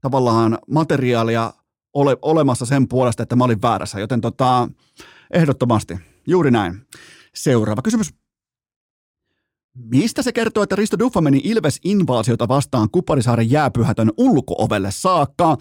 tavallaan 0.00 0.58
materiaalia 0.70 1.52
ole, 1.94 2.16
olemassa 2.22 2.66
sen 2.66 2.88
puolesta, 2.88 3.22
että 3.22 3.36
mä 3.36 3.44
olin 3.44 3.62
väärässä. 3.62 4.00
Joten 4.00 4.20
tota, 4.20 4.68
ehdottomasti. 5.30 5.98
Juuri 6.28 6.50
näin. 6.50 6.86
Seuraava 7.34 7.82
kysymys. 7.82 8.14
Mistä 9.74 10.22
se 10.22 10.32
kertoo, 10.32 10.62
että 10.62 10.76
Risto 10.76 10.98
Duffa 10.98 11.20
meni 11.20 11.40
Ilves-invaasiota 11.44 12.48
vastaan 12.48 12.90
Kuparisaaren 12.90 13.50
jääpyhätön 13.50 14.12
ulkoovelle 14.16 14.90
saakka? 14.90 15.56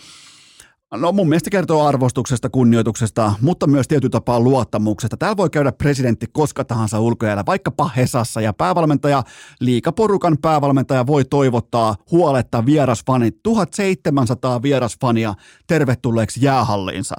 No 0.92 1.12
mun 1.12 1.30
mielestä 1.30 1.50
kertoo 1.50 1.88
arvostuksesta, 1.88 2.50
kunnioituksesta, 2.50 3.34
mutta 3.42 3.68
myös 3.68 3.88
tietyllä 3.88 4.12
tapaa 4.12 4.40
luottamuksesta. 4.40 5.18
Täällä 5.18 5.38
voi 5.38 5.50
käydä 5.50 5.72
presidentti 5.72 6.26
koska 6.32 6.66
tahansa 6.66 7.00
ulkojäällä, 7.00 7.44
vaikkapa 7.46 7.88
Hesassa, 7.88 8.42
ja 8.42 8.54
päävalmentaja, 8.54 9.24
liikaporukan 9.60 10.38
päävalmentaja 10.42 11.08
voi 11.08 11.26
toivottaa 11.26 11.96
huoletta 12.12 12.66
vierasfanit, 12.66 13.44
1700 13.44 14.62
vierasfania 14.62 15.34
tervetulleeksi 15.68 16.46
jäähalliinsa. 16.46 17.16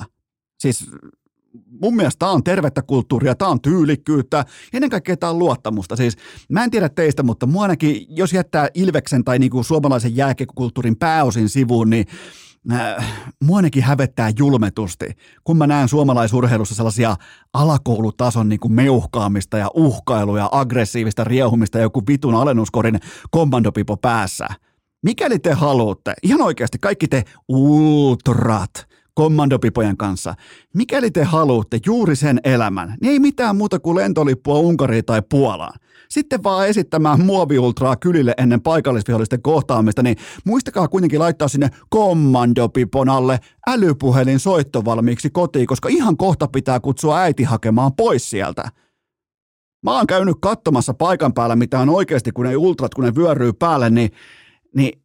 Siis 0.58 0.90
mun 1.82 1.96
mielestä 1.96 2.18
tämä 2.18 2.32
on 2.32 2.44
tervettä 2.44 2.82
kulttuuria, 2.82 3.34
tämä 3.34 3.50
on 3.50 3.60
tyylikkyyttä, 3.60 4.44
ennen 4.72 4.90
kaikkea 4.90 5.16
tämä 5.16 5.30
on 5.30 5.38
luottamusta. 5.38 5.96
Siis 5.96 6.16
mä 6.48 6.64
en 6.64 6.70
tiedä 6.70 6.88
teistä, 6.88 7.22
mutta 7.22 7.46
mua 7.46 7.62
ainakin, 7.62 8.06
jos 8.08 8.32
jättää 8.32 8.68
Ilveksen 8.74 9.24
tai 9.24 9.38
niinku 9.38 9.62
suomalaisen 9.62 10.16
jääkekulttuurin 10.16 10.96
pääosin 10.96 11.48
sivuun, 11.48 11.90
niin 11.90 12.06
äh, 12.72 13.24
mua 13.44 13.56
ainakin 13.56 13.82
hävettää 13.82 14.32
julmetusti, 14.38 15.06
kun 15.44 15.56
mä 15.56 15.66
näen 15.66 15.88
suomalaisurheilussa 15.88 16.74
sellaisia 16.74 17.16
alakoulutason 17.52 18.48
niin 18.48 18.60
kuin 18.60 18.72
meuhkaamista 18.72 19.58
ja 19.58 19.70
uhkailuja, 19.74 20.48
aggressiivista 20.52 21.24
riehumista 21.24 21.78
ja 21.78 21.82
joku 21.82 22.02
vitun 22.08 22.34
alennuskorin 22.34 23.00
kommandopipo 23.30 23.96
päässä. 23.96 24.48
Mikäli 25.02 25.38
te 25.38 25.52
haluatte, 25.52 26.14
ihan 26.22 26.42
oikeasti 26.42 26.78
kaikki 26.78 27.08
te 27.08 27.24
ultrat, 27.48 28.87
kommandopipojen 29.18 29.96
kanssa. 29.96 30.34
Mikäli 30.74 31.10
te 31.10 31.24
haluatte 31.24 31.78
juuri 31.86 32.16
sen 32.16 32.40
elämän, 32.44 32.94
niin 33.00 33.12
ei 33.12 33.18
mitään 33.18 33.56
muuta 33.56 33.78
kuin 33.78 33.96
lentolippua 33.96 34.58
Unkariin 34.58 35.04
tai 35.04 35.22
Puolaan. 35.30 35.80
Sitten 36.08 36.42
vaan 36.42 36.68
esittämään 36.68 37.20
muoviultraa 37.24 37.96
kylille 37.96 38.34
ennen 38.38 38.60
paikallisvihollisten 38.60 39.42
kohtaamista, 39.42 40.02
niin 40.02 40.16
muistakaa 40.44 40.88
kuitenkin 40.88 41.20
laittaa 41.20 41.48
sinne 41.48 41.68
kommandopipon 41.90 43.08
alle 43.08 43.38
älypuhelin 43.68 44.40
soittovalmiiksi 44.40 45.30
kotiin, 45.30 45.66
koska 45.66 45.88
ihan 45.88 46.16
kohta 46.16 46.48
pitää 46.48 46.80
kutsua 46.80 47.18
äiti 47.18 47.42
hakemaan 47.42 47.92
pois 47.96 48.30
sieltä. 48.30 48.68
Mä 49.82 49.96
oon 49.96 50.06
käynyt 50.06 50.36
katsomassa 50.40 50.94
paikan 50.94 51.34
päällä, 51.34 51.56
mitä 51.56 51.80
on 51.80 51.88
oikeasti, 51.88 52.32
kun 52.32 52.44
ne 52.44 52.56
ultrat, 52.56 52.94
kun 52.94 53.04
ne 53.04 53.14
vyöryy 53.14 53.52
päälle, 53.52 53.90
niin, 53.90 54.10
niin 54.76 55.02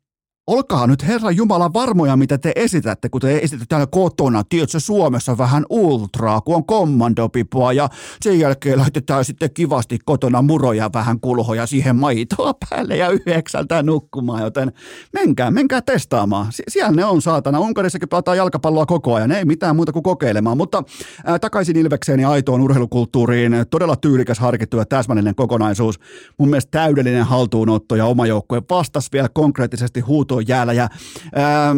Olkaa 0.48 0.88
nyt 0.88 1.08
Herran 1.08 1.36
Jumala 1.36 1.74
varmoja, 1.74 2.18
mitä 2.18 2.38
te 2.38 2.52
esitätte, 2.56 3.10
kun 3.10 3.22
te 3.22 3.38
esitätte 3.38 3.66
täällä 3.70 3.88
kotona. 3.92 4.44
Tiedätkö, 4.50 4.80
Suomessa 4.80 5.38
vähän 5.38 5.66
ultraa, 5.70 6.42
kun 6.42 6.56
on 6.56 6.66
kommandopipoa 6.66 7.74
ja 7.74 7.90
sen 8.22 8.40
jälkeen 8.40 8.80
laitetaan 8.80 9.26
sitten 9.26 9.50
kivasti 9.54 10.00
kotona 10.06 10.42
muroja 10.42 10.90
vähän 10.94 11.20
kulhoja 11.20 11.66
siihen 11.66 11.96
maitoa 11.96 12.54
päälle 12.70 12.98
ja 12.98 13.10
yhdeksältä 13.10 13.84
nukkumaan, 13.84 14.44
joten 14.44 14.72
menkää, 15.14 15.52
menkää 15.52 15.82
testaamaan. 15.82 16.52
Sie- 16.52 16.64
siellä 16.68 16.92
ne 16.92 17.06
on 17.06 17.22
saatana. 17.22 17.60
Unkarissakin 17.60 18.10
pelataan 18.10 18.38
jalkapalloa 18.38 18.86
koko 18.86 19.14
ajan, 19.14 19.32
ei 19.32 19.46
mitään 19.46 19.76
muuta 19.76 19.92
kuin 19.92 20.04
kokeilemaan, 20.04 20.58
mutta 20.58 20.84
ää, 21.26 21.40
takaisin 21.40 21.78
Ilvekseen 21.78 22.20
ja 22.20 22.30
aitoon 22.30 22.62
urheilukulttuuriin. 22.62 23.54
Todella 23.70 23.96
tyylikäs, 23.96 24.40
harkittu 24.40 24.78
ja 24.78 24.86
täsmällinen 24.86 25.36
kokonaisuus. 25.36 26.00
Mun 26.38 26.50
mielestä 26.50 26.72
täydellinen 26.72 27.24
haltuunotto 27.24 27.96
ja 27.96 28.06
oma 28.06 28.26
joukkue 28.26 28.62
vastasi 28.70 29.10
vielä 29.14 29.30
konkreettisesti 29.34 30.00
huuto 30.00 30.33
on 30.36 30.48
jäällä. 30.48 30.74
Ja, 30.74 30.90
ähm, 31.38 31.78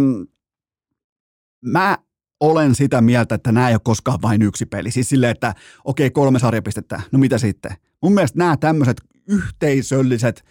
mä 1.66 1.98
olen 2.40 2.76
sitä 2.76 3.02
mieltä, 3.02 3.36
että 3.36 3.52
nämä 3.52 3.70
ei 3.70 3.76
ole 3.76 3.82
koskaan 3.84 4.22
vain 4.22 4.42
yksi 4.42 4.66
peli. 4.66 4.92
Siis 4.92 5.10
silleen, 5.10 5.32
että 5.32 5.56
okei, 5.86 6.12
kolme 6.12 6.40
sarjapistettä, 6.40 7.02
no 7.12 7.20
mitä 7.20 7.38
sitten? 7.38 7.72
Mun 8.02 8.14
mielestä 8.14 8.38
nämä 8.38 8.58
tämmöiset 8.58 9.02
yhteisölliset 9.28 10.46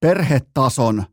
perhetason 0.00 1.04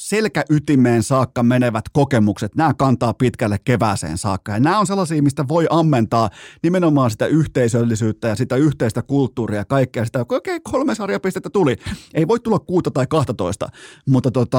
selkäytimeen 0.00 1.02
saakka 1.02 1.42
menevät 1.42 1.84
kokemukset, 1.92 2.54
nämä 2.54 2.74
kantaa 2.74 3.14
pitkälle 3.14 3.58
kevääseen 3.64 4.18
saakka. 4.18 4.52
Ja 4.52 4.60
nämä 4.60 4.78
on 4.78 4.86
sellaisia, 4.86 5.22
mistä 5.22 5.48
voi 5.48 5.66
ammentaa 5.70 6.30
nimenomaan 6.62 7.10
sitä 7.10 7.26
yhteisöllisyyttä 7.26 8.28
ja 8.28 8.36
sitä 8.36 8.56
yhteistä 8.56 9.02
kulttuuria 9.02 9.60
ja 9.60 9.64
kaikkea 9.64 10.04
sitä. 10.04 10.20
Okei, 10.20 10.36
okay, 10.36 10.60
kolme 10.72 10.94
sarjapistettä 10.94 11.50
tuli. 11.50 11.76
Ei 12.14 12.28
voi 12.28 12.40
tulla 12.40 12.58
kuuta 12.58 12.90
tai 12.90 13.06
12, 13.06 13.68
mutta 14.08 14.30
tota, 14.30 14.58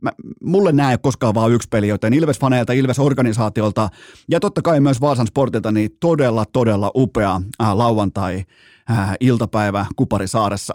mä, 0.00 0.12
mulle 0.44 0.72
näe 0.72 0.98
koskaan 0.98 1.34
vaan 1.34 1.52
yksi 1.52 1.68
peli, 1.68 1.88
joten 1.88 2.12
Ilves-faneilta, 2.12 2.72
Ilves-organisaatiolta 2.72 3.88
ja 4.28 4.40
totta 4.40 4.62
kai 4.62 4.80
myös 4.80 5.00
Vaasan 5.00 5.26
sportilta 5.26 5.72
niin 5.72 5.90
todella, 6.00 6.44
todella 6.52 6.90
upea 6.94 7.40
ää, 7.58 7.78
lauantai 7.78 8.44
ää, 8.88 9.14
iltapäivä 9.20 9.86
Kuparisaaressa. 9.96 10.74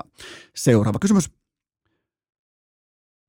Seuraava 0.55 0.99
kysymys. 0.99 1.34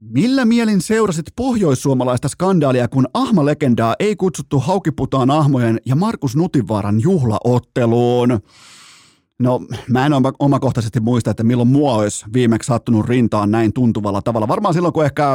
Millä 0.00 0.44
mielin 0.44 0.80
seurasit 0.80 1.26
pohjoissuomalaista 1.36 2.28
skandaalia, 2.28 2.88
kun 2.88 3.06
Ahma-legendaa 3.14 3.94
ei 3.98 4.16
kutsuttu 4.16 4.60
Haukiputaan 4.60 5.30
Ahmojen 5.30 5.80
ja 5.86 5.96
Markus 5.96 6.36
Nutivaaran 6.36 7.00
juhlaotteluun? 7.00 8.40
No, 9.38 9.60
mä 9.88 10.06
en 10.06 10.12
omakohtaisesti 10.38 11.00
muista, 11.00 11.30
että 11.30 11.44
milloin 11.44 11.68
mua 11.68 11.94
olisi 11.94 12.24
viimeksi 12.32 12.66
sattunut 12.66 13.06
rintaan 13.06 13.50
näin 13.50 13.72
tuntuvalla 13.72 14.22
tavalla. 14.22 14.48
Varmaan 14.48 14.74
silloin, 14.74 14.94
kun 14.94 15.04
ehkä 15.04 15.32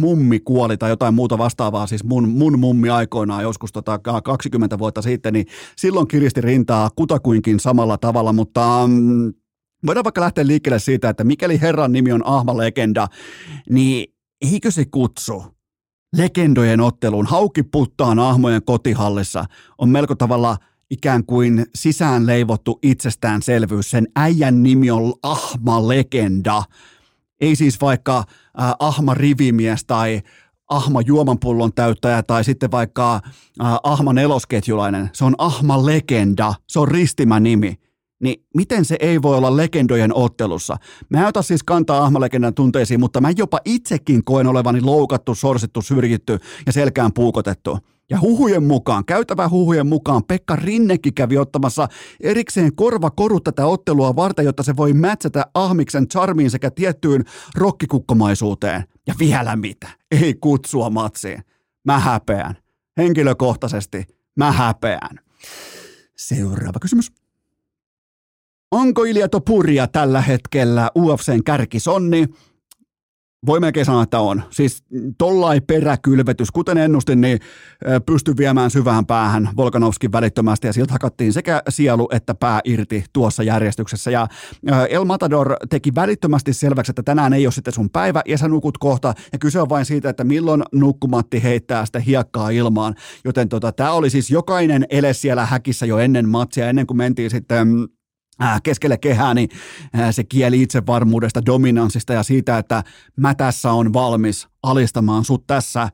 mummi 0.00 0.40
kuoli 0.40 0.76
tai 0.76 0.90
jotain 0.90 1.14
muuta 1.14 1.38
vastaavaa, 1.38 1.86
siis 1.86 2.04
mun, 2.04 2.28
mun 2.28 2.58
mummi 2.58 2.90
aikoinaan 2.90 3.42
joskus 3.42 3.72
tota 3.72 3.98
20 4.24 4.78
vuotta 4.78 5.02
sitten, 5.02 5.32
niin 5.32 5.46
silloin 5.76 6.08
kiristi 6.08 6.40
rintaa 6.40 6.90
kutakuinkin 6.96 7.60
samalla 7.60 7.98
tavalla, 7.98 8.32
mutta 8.32 8.80
mm, 8.86 9.32
Voidaan 9.86 10.04
vaikka 10.04 10.20
lähteä 10.20 10.46
liikkeelle 10.46 10.78
siitä, 10.78 11.08
että 11.08 11.24
mikäli 11.24 11.60
Herran 11.60 11.92
nimi 11.92 12.12
on 12.12 12.26
Ahma-legenda, 12.26 13.08
niin 13.70 14.14
eikö 14.52 14.70
se 14.70 14.84
kutsu 14.84 15.44
legendojen 16.16 16.80
otteluun 16.80 17.26
haukiputtaan 17.26 18.18
Ahmojen 18.18 18.62
kotihallissa 18.64 19.44
on 19.78 19.88
melko 19.88 20.14
tavalla 20.14 20.56
ikään 20.90 21.24
kuin 21.24 21.66
sisään 21.74 22.26
leivottu 22.26 22.78
itsestäänselvyys. 22.82 23.90
Sen 23.90 24.06
äijän 24.16 24.62
nimi 24.62 24.90
on 24.90 25.14
Ahma-legenda. 25.22 26.62
Ei 27.40 27.56
siis 27.56 27.80
vaikka 27.80 28.18
äh, 28.18 28.24
Ahma 28.78 29.14
rivimies 29.14 29.84
tai 29.84 30.22
Ahma 30.68 31.00
juomanpullon 31.00 31.72
täyttäjä 31.74 32.22
tai 32.22 32.44
sitten 32.44 32.70
vaikka 32.70 33.14
äh, 33.14 33.20
Ahma 33.82 34.12
nelosketjulainen. 34.12 35.10
Se 35.12 35.24
on 35.24 35.34
Ahma 35.38 35.86
legenda, 35.86 36.54
se 36.68 36.80
on 36.80 36.88
ristimä 36.88 37.40
nimi 37.40 37.85
niin 38.22 38.44
miten 38.54 38.84
se 38.84 38.96
ei 39.00 39.22
voi 39.22 39.36
olla 39.36 39.56
legendojen 39.56 40.14
ottelussa? 40.14 40.76
Mä 41.10 41.20
en 41.20 41.26
ota 41.26 41.42
siis 41.42 41.62
kantaa 41.62 42.04
ahmalegendan 42.04 42.54
tunteisiin, 42.54 43.00
mutta 43.00 43.20
mä 43.20 43.30
jopa 43.36 43.60
itsekin 43.64 44.24
koen 44.24 44.46
olevani 44.46 44.80
loukattu, 44.80 45.34
sorsittu, 45.34 45.82
syrjitty 45.82 46.38
ja 46.66 46.72
selkään 46.72 47.12
puukotettu. 47.12 47.78
Ja 48.10 48.20
huhujen 48.20 48.62
mukaan, 48.62 49.04
käytävä 49.04 49.48
huhujen 49.48 49.86
mukaan, 49.86 50.24
Pekka 50.24 50.56
Rinnekin 50.56 51.14
kävi 51.14 51.38
ottamassa 51.38 51.88
erikseen 52.20 52.76
korvakorut 52.76 53.44
tätä 53.44 53.66
ottelua 53.66 54.16
varten, 54.16 54.44
jotta 54.44 54.62
se 54.62 54.76
voi 54.76 54.92
mätsätä 54.92 55.46
Ahmiksen 55.54 56.08
charmiin 56.08 56.50
sekä 56.50 56.70
tiettyyn 56.70 57.24
rokkikukkomaisuuteen. 57.54 58.84
Ja 59.06 59.14
vielä 59.18 59.56
mitä? 59.56 59.88
Ei 60.10 60.34
kutsua 60.34 60.90
matsiin. 60.90 61.42
Mä 61.84 61.98
häpeän. 61.98 62.56
Henkilökohtaisesti 62.96 64.04
mä 64.36 64.52
häpeän. 64.52 65.18
Seuraava 66.16 66.78
kysymys. 66.80 67.12
Onko 68.70 69.04
Ilja 69.04 69.28
Topuria 69.28 69.86
tällä 69.86 70.20
hetkellä 70.20 70.90
UFCn 70.98 71.44
kärkisonni? 71.44 72.26
Voi 73.46 73.60
melkein 73.60 73.86
sanoa, 73.86 74.02
että 74.02 74.20
on. 74.20 74.42
Siis 74.50 74.84
tollai 75.18 75.60
peräkylvetys, 75.60 76.50
kuten 76.50 76.78
ennustin, 76.78 77.20
niin 77.20 77.38
pysty 78.06 78.36
viemään 78.36 78.70
syvään 78.70 79.06
päähän 79.06 79.48
Volkanovskin 79.56 80.12
välittömästi 80.12 80.66
ja 80.66 80.72
siltä 80.72 80.92
hakattiin 80.92 81.32
sekä 81.32 81.62
sielu 81.68 82.08
että 82.12 82.34
pää 82.34 82.60
irti 82.64 83.04
tuossa 83.12 83.42
järjestyksessä. 83.42 84.10
Ja 84.10 84.28
El 84.88 85.04
Matador 85.04 85.56
teki 85.70 85.94
välittömästi 85.94 86.52
selväksi, 86.52 86.92
että 86.92 87.02
tänään 87.02 87.32
ei 87.32 87.46
ole 87.46 87.52
sitten 87.52 87.74
sun 87.74 87.90
päivä 87.90 88.22
ja 88.26 88.38
sä 88.38 88.48
nukut 88.48 88.78
kohta. 88.78 89.14
Ja 89.32 89.38
kyse 89.38 89.60
on 89.60 89.68
vain 89.68 89.84
siitä, 89.84 90.08
että 90.08 90.24
milloin 90.24 90.62
nukkumatti 90.72 91.42
heittää 91.42 91.86
sitä 91.86 92.00
hiekkaa 92.00 92.50
ilmaan. 92.50 92.94
Joten 93.24 93.48
tota, 93.48 93.72
tämä 93.72 93.92
oli 93.92 94.10
siis 94.10 94.30
jokainen 94.30 94.86
ele 94.90 95.12
siellä 95.12 95.46
häkissä 95.46 95.86
jo 95.86 95.98
ennen 95.98 96.28
matsia, 96.28 96.68
ennen 96.68 96.86
kuin 96.86 96.96
mentiin 96.96 97.30
sitten 97.30 97.68
äh, 97.68 97.95
keskelle 98.62 98.98
kehää, 98.98 99.34
niin 99.34 99.48
äh, 99.98 100.14
se 100.14 100.24
kieli 100.24 100.62
itsevarmuudesta, 100.62 101.46
dominanssista 101.46 102.12
ja 102.12 102.22
siitä, 102.22 102.58
että 102.58 102.82
mä 103.16 103.34
tässä 103.34 103.72
on 103.72 103.92
valmis 103.92 104.48
alistamaan 104.62 105.24
sut 105.24 105.46
tässä 105.46 105.88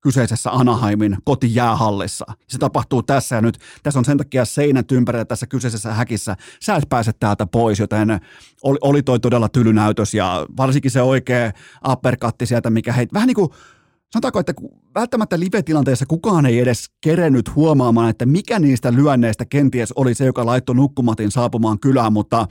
kyseisessä 0.00 0.50
Anaheimin 0.50 1.16
kotijäähallissa. 1.24 2.26
Se 2.48 2.58
tapahtuu 2.58 3.02
tässä 3.02 3.36
ja 3.36 3.42
nyt. 3.42 3.58
Tässä 3.82 3.98
on 3.98 4.04
sen 4.04 4.18
takia 4.18 4.44
seinät 4.44 4.92
ympärillä 4.92 5.24
tässä 5.24 5.46
kyseisessä 5.46 5.94
häkissä. 5.94 6.36
Sä 6.62 6.76
et 6.76 6.88
pääse 6.88 7.12
täältä 7.20 7.46
pois, 7.46 7.78
joten 7.78 8.20
oli, 8.62 8.78
oli 8.80 9.02
toi 9.02 9.20
todella 9.20 9.48
tylynäytös 9.48 10.14
ja 10.14 10.46
varsinkin 10.56 10.90
se 10.90 11.02
oikea 11.02 11.52
uppercutti 11.88 12.46
sieltä, 12.46 12.70
mikä 12.70 12.92
heit 12.92 13.12
vähän 13.12 13.26
niin 13.26 13.34
kuin 13.34 13.50
sanotaanko, 14.12 14.40
että 14.40 14.54
välttämättä 14.94 15.40
live-tilanteessa 15.40 16.06
kukaan 16.06 16.46
ei 16.46 16.58
edes 16.58 16.90
kerennyt 17.00 17.54
huomaamaan, 17.54 18.10
että 18.10 18.26
mikä 18.26 18.58
niistä 18.58 18.92
lyönneistä 18.92 19.44
kenties 19.44 19.92
oli 19.92 20.14
se, 20.14 20.24
joka 20.24 20.46
laittoi 20.46 20.74
nukkumatin 20.74 21.30
saapumaan 21.30 21.80
kylään, 21.80 22.12
mutta 22.12 22.46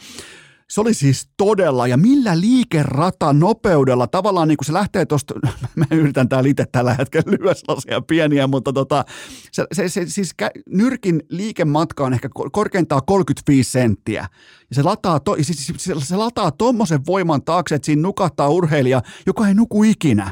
se 0.69 0.81
oli 0.81 0.93
siis 0.93 1.29
todella, 1.37 1.87
ja 1.87 1.97
millä 1.97 2.39
liikerata 2.39 3.33
nopeudella, 3.33 4.07
tavallaan 4.07 4.47
niin 4.47 4.57
kuin 4.57 4.65
se 4.65 4.73
lähtee 4.73 5.05
tuosta, 5.05 5.33
mä 5.75 5.85
yritän 5.91 6.29
täällä 6.29 6.49
itse 6.49 6.65
tällä 6.71 6.93
hetkellä 6.93 7.31
lyödä 7.31 7.53
sellaisia 7.53 8.01
pieniä, 8.01 8.47
mutta 8.47 8.73
tota, 8.73 9.05
se, 9.51 9.65
se, 9.71 9.89
se, 9.89 10.05
siis 10.05 10.35
nyrkin 10.69 11.23
liikematka 11.29 12.05
on 12.05 12.13
ehkä 12.13 12.29
korkeintaan 12.51 13.01
35 13.05 13.71
senttiä, 13.71 14.27
ja 14.69 14.75
se 14.75 14.83
lataa, 14.83 15.19
to, 15.19 15.35
siis, 15.41 15.73
se, 15.77 15.93
se 15.99 16.15
lataa 16.15 16.51
tommosen 16.51 17.05
voiman 17.05 17.43
taakse, 17.43 17.75
että 17.75 17.85
siinä 17.85 18.01
nukahtaa 18.01 18.49
urheilija, 18.49 19.01
joka 19.25 19.47
ei 19.47 19.53
nuku 19.53 19.83
ikinä 19.83 20.31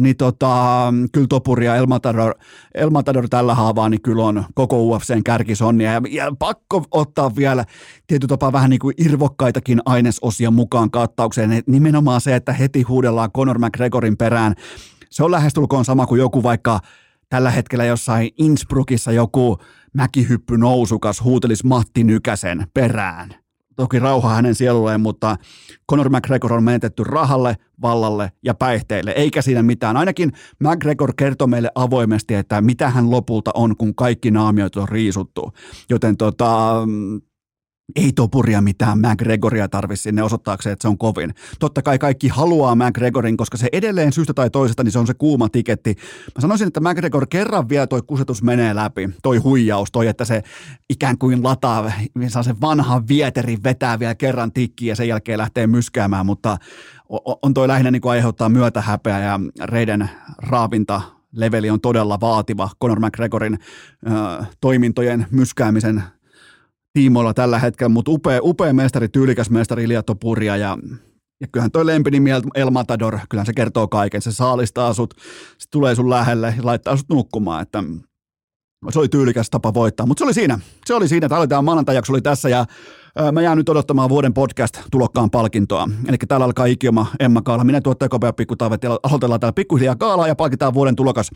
niin 0.00 0.16
tota, 0.16 0.94
kyllä 1.12 1.26
Topuri 1.26 1.66
ja 1.66 1.76
Elmatador, 1.76 2.34
Elmatador 2.74 3.28
tällä 3.28 3.54
haavaa, 3.54 3.88
niin 3.88 4.02
kyllä 4.02 4.24
on 4.24 4.44
koko 4.54 4.82
UFCn 4.82 5.24
kärkisonnia. 5.24 5.92
Ja, 5.92 6.00
ja 6.10 6.32
pakko 6.38 6.84
ottaa 6.90 7.36
vielä 7.36 7.64
tietyllä 8.06 8.28
tapaa 8.28 8.52
vähän 8.52 8.70
niin 8.70 8.80
kuin 8.80 8.94
irvokkaitakin 8.98 9.80
ainesosia 9.84 10.50
mukaan 10.50 10.90
kattaukseen. 10.90 11.62
Nimenomaan 11.66 12.20
se, 12.20 12.36
että 12.36 12.52
heti 12.52 12.82
huudellaan 12.82 13.32
Conor 13.32 13.58
McGregorin 13.58 14.16
perään. 14.16 14.54
Se 15.10 15.24
on 15.24 15.30
lähestulkoon 15.30 15.84
sama 15.84 16.06
kuin 16.06 16.18
joku 16.18 16.42
vaikka 16.42 16.80
tällä 17.28 17.50
hetkellä 17.50 17.84
jossain 17.84 18.30
Innsbruckissa 18.38 19.12
joku 19.12 19.58
mäkihyppy 19.94 20.58
nousukas 20.58 21.24
huutelisi 21.24 21.66
Matti 21.66 22.04
Nykäsen 22.04 22.66
perään 22.74 23.41
toki 23.76 23.98
rauha 23.98 24.34
hänen 24.34 24.54
sielulleen, 24.54 25.00
mutta 25.00 25.36
Conor 25.90 26.10
McGregor 26.10 26.52
on 26.52 26.64
menetetty 26.64 27.04
rahalle, 27.04 27.56
vallalle 27.82 28.32
ja 28.44 28.54
päihteille, 28.54 29.10
eikä 29.10 29.42
siinä 29.42 29.62
mitään. 29.62 29.96
Ainakin 29.96 30.32
McGregor 30.60 31.12
kertoi 31.16 31.48
meille 31.48 31.70
avoimesti, 31.74 32.34
että 32.34 32.60
mitä 32.60 32.90
hän 32.90 33.10
lopulta 33.10 33.50
on, 33.54 33.76
kun 33.76 33.94
kaikki 33.94 34.30
naamiot 34.30 34.76
on 34.76 34.88
riisuttu. 34.88 35.52
Joten 35.90 36.16
tota, 36.16 36.76
ei 37.96 38.12
topuria 38.12 38.60
mitään 38.60 38.98
McGregoria 38.98 39.68
tarvi 39.68 39.96
sinne 39.96 40.22
osoittaakseen, 40.22 40.72
että 40.72 40.82
se 40.82 40.88
on 40.88 40.98
kovin. 40.98 41.34
Totta 41.58 41.82
kai 41.82 41.98
kaikki 41.98 42.28
haluaa 42.28 42.74
McGregorin, 42.74 43.36
koska 43.36 43.56
se 43.56 43.68
edelleen 43.72 44.12
syystä 44.12 44.34
tai 44.34 44.50
toisesta, 44.50 44.84
niin 44.84 44.92
se 44.92 44.98
on 44.98 45.06
se 45.06 45.14
kuuma 45.14 45.48
tiketti. 45.48 45.94
Mä 46.34 46.40
sanoisin, 46.40 46.66
että 46.66 46.80
McGregor 46.80 47.26
kerran 47.26 47.68
vielä 47.68 47.86
toi 47.86 48.02
kusetus 48.02 48.42
menee 48.42 48.74
läpi, 48.74 49.10
toi 49.22 49.36
huijaus, 49.36 49.92
toi, 49.92 50.06
että 50.06 50.24
se 50.24 50.42
ikään 50.90 51.18
kuin 51.18 51.42
lataa, 51.44 51.92
saa 52.28 52.42
sen 52.42 52.60
vanhan 52.60 53.08
vieterin 53.08 53.62
vetää 53.64 53.98
vielä 53.98 54.14
kerran 54.14 54.52
tikkiin 54.52 54.88
ja 54.88 54.96
sen 54.96 55.08
jälkeen 55.08 55.38
lähtee 55.38 55.66
myskäämään, 55.66 56.26
mutta 56.26 56.56
on 57.42 57.54
toi 57.54 57.68
lähinnä 57.68 57.90
niin 57.90 58.02
kuin 58.02 58.12
aiheuttaa 58.12 58.50
häpeä 58.80 59.18
ja 59.18 59.40
reiden 59.64 60.10
raavinta 60.38 61.02
leveli 61.32 61.70
on 61.70 61.80
todella 61.80 62.20
vaativa 62.20 62.70
Conor 62.82 63.00
McGregorin 63.00 63.58
äh, 64.10 64.48
toimintojen 64.60 65.26
myskäämisen 65.30 66.02
tiimoilla 66.92 67.34
tällä 67.34 67.58
hetkellä, 67.58 67.88
mutta 67.88 68.10
upea, 68.10 68.40
upea 68.42 68.72
mestari, 68.72 69.08
tyylikäs 69.08 69.50
mestari 69.50 69.84
Ilja 69.84 70.02
Topuria 70.02 70.56
ja 70.56 70.78
ja 71.40 71.48
kyllähän 71.52 71.70
toi 71.70 71.86
lempinimi 71.86 72.30
El 72.54 72.70
Matador, 72.70 73.18
kyllähän 73.28 73.46
se 73.46 73.52
kertoo 73.52 73.88
kaiken. 73.88 74.22
Se 74.22 74.32
saalistaa 74.32 74.94
sut, 74.94 75.14
se 75.58 75.68
tulee 75.70 75.94
sun 75.94 76.10
lähelle 76.10 76.54
ja 76.56 76.66
laittaa 76.66 76.96
sut 76.96 77.08
nukkumaan, 77.08 77.62
että 77.62 77.84
se 78.90 78.98
oli 78.98 79.08
tyylikäs 79.08 79.50
tapa 79.50 79.74
voittaa. 79.74 80.06
Mutta 80.06 80.20
se 80.20 80.24
oli 80.24 80.34
siinä. 80.34 80.58
Se 80.86 80.94
oli 80.94 81.08
siinä. 81.08 81.28
Tämä 81.28 81.62
maanantajakso 81.62 82.12
oli 82.12 82.22
tässä 82.22 82.48
ja 82.48 82.66
Mä 83.32 83.42
jään 83.42 83.58
nyt 83.58 83.68
odottamaan 83.68 84.08
vuoden 84.08 84.34
podcast-tulokkaan 84.34 85.30
palkintoa. 85.30 85.88
Eli 86.08 86.16
täällä 86.28 86.44
alkaa 86.44 86.66
ikioma 86.66 87.06
Emma 87.20 87.42
Kaala. 87.42 87.64
Minä 87.64 87.80
tuottaja 87.80 88.08
Kopea 88.08 88.32
Pikkutaavet 88.32 88.82
ja 88.82 88.98
aloitellaan 89.02 89.40
täällä 89.40 89.52
pikkuhiljaa 89.52 89.96
Kaalaa 89.96 90.28
ja 90.28 90.34
palkitaan 90.34 90.74
vuoden 90.74 90.96
tulokas 90.96 91.30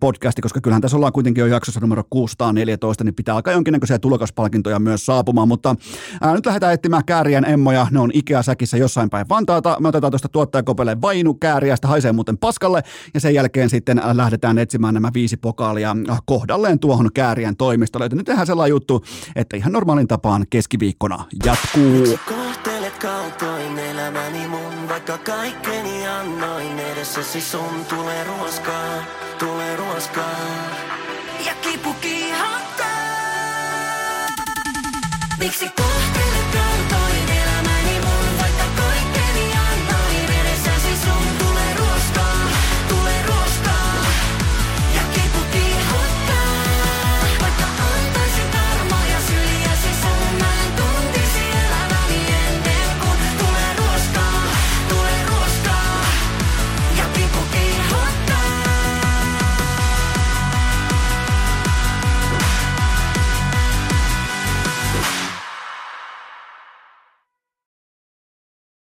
podcasti, 0.00 0.42
koska 0.42 0.60
kyllähän 0.60 0.82
tässä 0.82 0.96
ollaan 0.96 1.12
kuitenkin 1.12 1.40
jo 1.40 1.46
jaksossa 1.46 1.80
numero 1.80 2.02
614, 2.10 3.04
niin 3.04 3.14
pitää 3.14 3.34
alkaa 3.34 3.52
jonkinnäköisiä 3.52 3.98
tulokaspalkintoja 3.98 4.78
myös 4.78 5.06
saapumaan. 5.06 5.48
Mutta 5.48 5.74
ää, 6.20 6.34
nyt 6.34 6.46
lähdetään 6.46 6.74
etsimään 6.74 7.04
käärien 7.04 7.44
Emmoja. 7.44 7.86
Ne 7.90 8.00
on 8.00 8.10
Ikea-säkissä 8.14 8.76
jossain 8.76 9.10
päin 9.10 9.28
Vantaata. 9.28 9.76
Me 9.80 9.88
otetaan 9.88 10.10
tuosta 10.10 10.28
tuottaja 10.28 10.62
Kopelle 10.62 11.00
vainu 11.00 11.34
kääriä, 11.34 11.76
sitä 11.76 11.88
haisee 11.88 12.12
muuten 12.12 12.38
paskalle. 12.38 12.82
Ja 13.14 13.20
sen 13.20 13.34
jälkeen 13.34 13.70
sitten 13.70 14.02
lähdetään 14.12 14.58
etsimään 14.58 14.94
nämä 14.94 15.10
viisi 15.14 15.36
pokaalia 15.36 15.96
kohdalleen 16.26 16.78
tuohon 16.78 17.10
käärien 17.14 17.56
toimistolle. 17.56 18.08
Nyt 18.12 18.26
tehdään 18.26 18.46
sellainen 18.46 18.70
juttu, 18.70 19.04
että 19.36 19.56
ihan 19.56 19.72
normaalin 19.72 20.08
tapaan 20.08 20.44
keskiviikko 20.50 21.01
viikkona 21.02 21.24
jatkuu. 21.44 22.18
Kohtelet 22.28 22.98
kaltoin 22.98 23.78
elämäni 23.78 24.48
mun, 24.48 24.88
vaikka 24.88 25.18
kaikkeni 25.18 26.08
annoin 26.08 26.78
edessäsi 26.78 27.40
sun. 27.40 27.84
Tulee 27.88 28.24
ruoskaa, 28.24 29.04
tulee 29.38 29.76
ruoskaa 29.76 30.40
ja 31.46 31.54
kipu 31.54 31.94
kiihottaa. 31.94 32.86
Miksi 35.38 35.68